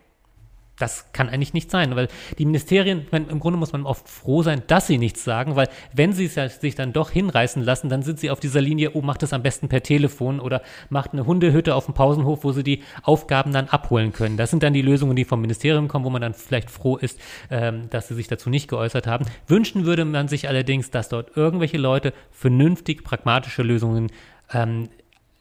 Das 0.82 1.11
kann 1.13 1.29
eigentlich 1.29 1.53
nicht 1.53 1.69
sein, 1.69 1.95
weil 1.95 2.07
die 2.39 2.45
Ministerien, 2.45 3.05
meine, 3.11 3.27
im 3.27 3.39
Grunde 3.39 3.59
muss 3.59 3.71
man 3.71 3.86
oft 3.86 4.09
froh 4.09 4.41
sein, 4.41 4.63
dass 4.65 4.88
sie 4.88 4.97
nichts 4.97 5.23
sagen, 5.23 5.55
weil 5.55 5.69
wenn 5.93 6.11
sie 6.11 6.25
sich 6.25 6.73
dann 6.73 6.91
doch 6.91 7.11
hinreißen 7.11 7.61
lassen, 7.61 7.88
dann 7.88 8.01
sind 8.01 8.19
sie 8.19 8.32
auf 8.32 8.39
dieser 8.39 8.61
Linie, 8.61 8.91
oh, 8.93 9.01
macht 9.01 9.21
das 9.21 9.32
am 9.32 9.43
besten 9.43 9.69
per 9.69 9.84
Telefon 9.84 10.39
oder 10.39 10.63
macht 10.89 11.13
eine 11.13 11.27
Hundehütte 11.27 11.75
auf 11.75 11.86
dem 11.86 11.93
Pausenhof, 11.93 12.43
wo 12.43 12.51
sie 12.51 12.63
die 12.63 12.82
Aufgaben 13.03 13.53
dann 13.53 13.67
abholen 13.67 14.11
können. 14.11 14.38
Das 14.38 14.49
sind 14.49 14.63
dann 14.63 14.73
die 14.73 14.82
Lösungen, 14.82 15.15
die 15.15 15.25
vom 15.25 15.41
Ministerium 15.41 15.88
kommen, 15.88 16.03
wo 16.03 16.09
man 16.09 16.21
dann 16.21 16.34
vielleicht 16.34 16.71
froh 16.71 16.97
ist, 16.97 17.19
ähm, 17.51 17.88
dass 17.91 18.07
sie 18.07 18.15
sich 18.15 18.27
dazu 18.27 18.49
nicht 18.49 18.67
geäußert 18.67 19.05
haben. 19.05 19.25
Wünschen 19.47 19.86
würde 19.86 20.03
man 20.03 20.29
sich 20.29 20.47
allerdings, 20.47 20.89
dass 20.89 21.09
dort 21.09 21.38
irgendwelche 21.38 21.77
Leute 21.77 22.11
vernünftig 22.32 23.03
pragmatische 23.03 23.61
Lösungen 23.61 24.11
ähm, 24.51 24.89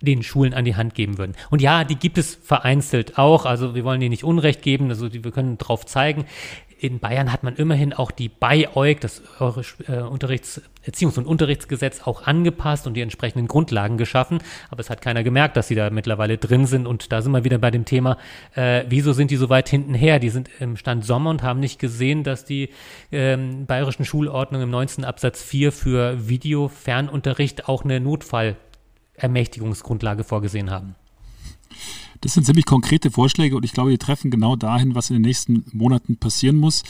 den 0.00 0.22
Schulen 0.22 0.54
an 0.54 0.64
die 0.64 0.76
Hand 0.76 0.94
geben 0.94 1.18
würden. 1.18 1.34
Und 1.50 1.62
ja, 1.62 1.84
die 1.84 1.96
gibt 1.96 2.18
es 2.18 2.34
vereinzelt 2.34 3.18
auch. 3.18 3.44
Also 3.46 3.74
wir 3.74 3.84
wollen 3.84 4.00
denen 4.00 4.10
nicht 4.10 4.24
Unrecht 4.24 4.62
geben, 4.62 4.88
also 4.88 5.08
die, 5.08 5.24
wir 5.24 5.30
können 5.30 5.58
drauf 5.58 5.86
zeigen. 5.86 6.24
In 6.78 6.98
Bayern 6.98 7.30
hat 7.30 7.42
man 7.42 7.56
immerhin 7.56 7.92
auch 7.92 8.10
die 8.10 8.30
BIOIG, 8.30 9.00
das 9.02 9.20
äh, 9.38 10.00
Unterrichts-, 10.00 10.62
Erziehungs- 10.86 11.18
und 11.18 11.26
Unterrichtsgesetz, 11.26 12.06
auch 12.06 12.22
angepasst 12.22 12.86
und 12.86 12.94
die 12.94 13.02
entsprechenden 13.02 13.48
Grundlagen 13.48 13.98
geschaffen. 13.98 14.38
Aber 14.70 14.80
es 14.80 14.88
hat 14.88 15.02
keiner 15.02 15.22
gemerkt, 15.22 15.58
dass 15.58 15.68
sie 15.68 15.74
da 15.74 15.90
mittlerweile 15.90 16.38
drin 16.38 16.64
sind. 16.64 16.86
Und 16.86 17.12
da 17.12 17.20
sind 17.20 17.32
wir 17.32 17.44
wieder 17.44 17.58
bei 17.58 17.70
dem 17.70 17.84
Thema, 17.84 18.16
äh, 18.54 18.84
wieso 18.88 19.12
sind 19.12 19.30
die 19.30 19.36
so 19.36 19.50
weit 19.50 19.68
hinten 19.68 19.92
her? 19.92 20.18
Die 20.20 20.30
sind 20.30 20.48
im 20.58 20.78
Stand 20.78 21.04
Sommer 21.04 21.28
und 21.28 21.42
haben 21.42 21.60
nicht 21.60 21.78
gesehen, 21.78 22.24
dass 22.24 22.46
die 22.46 22.70
ähm, 23.12 23.66
bayerischen 23.66 24.06
Schulordnungen 24.06 24.64
im 24.64 24.70
19. 24.70 25.04
Absatz 25.04 25.42
4 25.42 25.72
für 25.72 26.28
Video-Fernunterricht 26.28 27.68
auch 27.68 27.84
eine 27.84 28.00
Notfall- 28.00 28.56
Ermächtigungsgrundlage 29.22 30.24
vorgesehen 30.24 30.70
haben. 30.70 30.94
Das 32.20 32.34
sind 32.34 32.44
ziemlich 32.44 32.66
konkrete 32.66 33.10
Vorschläge 33.10 33.56
und 33.56 33.64
ich 33.64 33.72
glaube, 33.72 33.90
die 33.90 33.98
treffen 33.98 34.30
genau 34.30 34.56
dahin, 34.56 34.94
was 34.94 35.10
in 35.10 35.16
den 35.16 35.22
nächsten 35.22 35.64
Monaten 35.72 36.16
passieren 36.16 36.56
muss. 36.56 36.82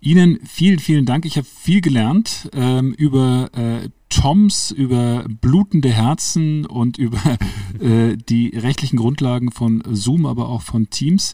Ihnen 0.00 0.38
vielen, 0.44 0.78
vielen 0.78 1.06
Dank. 1.06 1.24
Ich 1.24 1.36
habe 1.36 1.46
viel 1.46 1.80
gelernt 1.80 2.50
ähm, 2.52 2.92
über 2.92 3.48
äh, 3.54 3.88
Toms, 4.10 4.70
über 4.70 5.24
blutende 5.28 5.90
Herzen 5.90 6.66
und 6.66 6.98
über 6.98 7.18
äh, 7.80 8.16
die 8.16 8.48
rechtlichen 8.48 8.98
Grundlagen 8.98 9.50
von 9.50 9.82
Zoom, 9.90 10.26
aber 10.26 10.48
auch 10.48 10.62
von 10.62 10.90
Teams. 10.90 11.32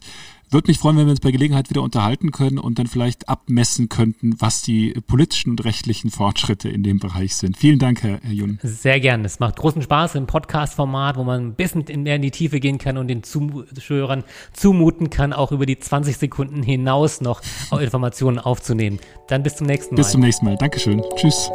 Würde 0.51 0.67
mich 0.67 0.79
freuen, 0.79 0.97
wenn 0.97 1.05
wir 1.05 1.11
uns 1.11 1.21
bei 1.21 1.31
Gelegenheit 1.31 1.69
wieder 1.69 1.81
unterhalten 1.81 2.31
können 2.31 2.59
und 2.59 2.77
dann 2.77 2.87
vielleicht 2.87 3.29
abmessen 3.29 3.87
könnten, 3.87 4.35
was 4.39 4.61
die 4.61 4.93
politischen 5.07 5.51
und 5.51 5.63
rechtlichen 5.63 6.11
Fortschritte 6.11 6.67
in 6.67 6.83
dem 6.83 6.99
Bereich 6.99 7.37
sind. 7.37 7.55
Vielen 7.55 7.79
Dank, 7.79 8.03
Herr, 8.03 8.19
Herr 8.21 8.33
Jun. 8.33 8.59
Sehr 8.61 8.99
gerne. 8.99 9.25
Es 9.25 9.39
macht 9.39 9.55
großen 9.55 9.81
Spaß 9.81 10.15
im 10.15 10.27
Podcast-Format, 10.27 11.15
wo 11.15 11.23
man 11.23 11.47
ein 11.47 11.55
bisschen 11.55 11.85
mehr 12.03 12.17
in 12.17 12.21
die 12.21 12.31
Tiefe 12.31 12.59
gehen 12.59 12.79
kann 12.79 12.97
und 12.97 13.07
den 13.07 13.23
Zuhörern 13.23 14.25
zumuten 14.51 15.09
kann, 15.09 15.31
auch 15.31 15.53
über 15.53 15.65
die 15.65 15.79
20 15.79 16.17
Sekunden 16.17 16.63
hinaus 16.63 17.21
noch 17.21 17.41
Informationen 17.79 18.37
aufzunehmen. 18.37 18.99
Dann 19.29 19.43
bis 19.43 19.55
zum 19.55 19.67
nächsten 19.67 19.95
Mal. 19.95 20.01
Bis 20.01 20.11
zum 20.11 20.19
nächsten 20.19 20.45
Mal. 20.45 20.57
Dankeschön. 20.57 21.01
Tschüss. 21.15 21.49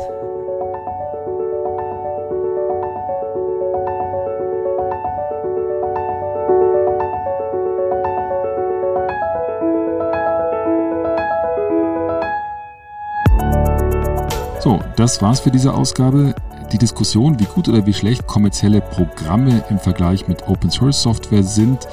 So, 14.67 14.81
das 14.97 15.23
war's 15.23 15.39
für 15.39 15.53
diese 15.53 15.73
Ausgabe. 15.75 16.35
Die 16.73 16.79
Diskussion, 16.79 17.39
wie 17.39 17.45
gut 17.45 17.69
oder 17.69 17.87
wie 17.87 17.93
schlecht 17.93 18.27
kommerzielle 18.27 18.81
Programme 18.81 19.62
im 19.71 19.79
Vergleich 19.79 20.27
mit 20.27 20.49
Open 20.49 20.73
Source 20.73 21.03
Software 21.03 21.45
sind, 21.45 21.87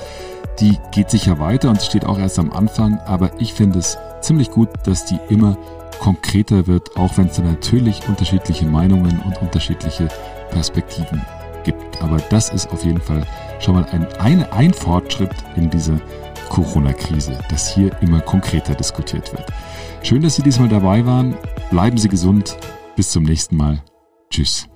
die 0.59 0.79
geht 0.89 1.11
sicher 1.11 1.37
weiter 1.37 1.69
und 1.69 1.83
steht 1.83 2.03
auch 2.03 2.17
erst 2.17 2.39
am 2.39 2.51
Anfang, 2.51 2.97
aber 3.05 3.29
ich 3.39 3.53
finde 3.53 3.77
es 3.77 3.99
ziemlich 4.21 4.49
gut, 4.49 4.69
dass 4.85 5.05
die 5.05 5.19
immer 5.29 5.55
konkreter 5.99 6.65
wird, 6.65 6.97
auch 6.97 7.15
wenn 7.15 7.27
es 7.27 7.35
da 7.35 7.43
natürlich 7.43 8.07
unterschiedliche 8.07 8.65
Meinungen 8.65 9.21
und 9.23 9.39
unterschiedliche 9.39 10.07
Perspektiven 10.49 11.21
gibt. 11.63 12.01
Aber 12.01 12.17
das 12.31 12.49
ist 12.49 12.71
auf 12.71 12.83
jeden 12.83 13.01
Fall 13.01 13.21
schon 13.59 13.75
mal 13.75 13.85
ein, 13.91 14.07
ein, 14.17 14.51
ein 14.51 14.73
Fortschritt 14.73 15.35
in 15.55 15.69
dieser 15.69 15.99
Corona-Krise, 16.49 17.37
dass 17.49 17.71
hier 17.71 17.91
immer 18.01 18.19
konkreter 18.21 18.73
diskutiert 18.73 19.31
wird. 19.31 19.45
Schön, 20.03 20.21
dass 20.21 20.35
Sie 20.35 20.43
diesmal 20.43 20.67
dabei 20.67 21.05
waren. 21.05 21.33
Bleiben 21.71 21.97
Sie 21.97 22.09
gesund. 22.09 22.57
Bis 22.97 23.11
zum 23.11 23.23
nächsten 23.23 23.55
Mal. 23.55 23.81
Tschüss. 24.29 24.67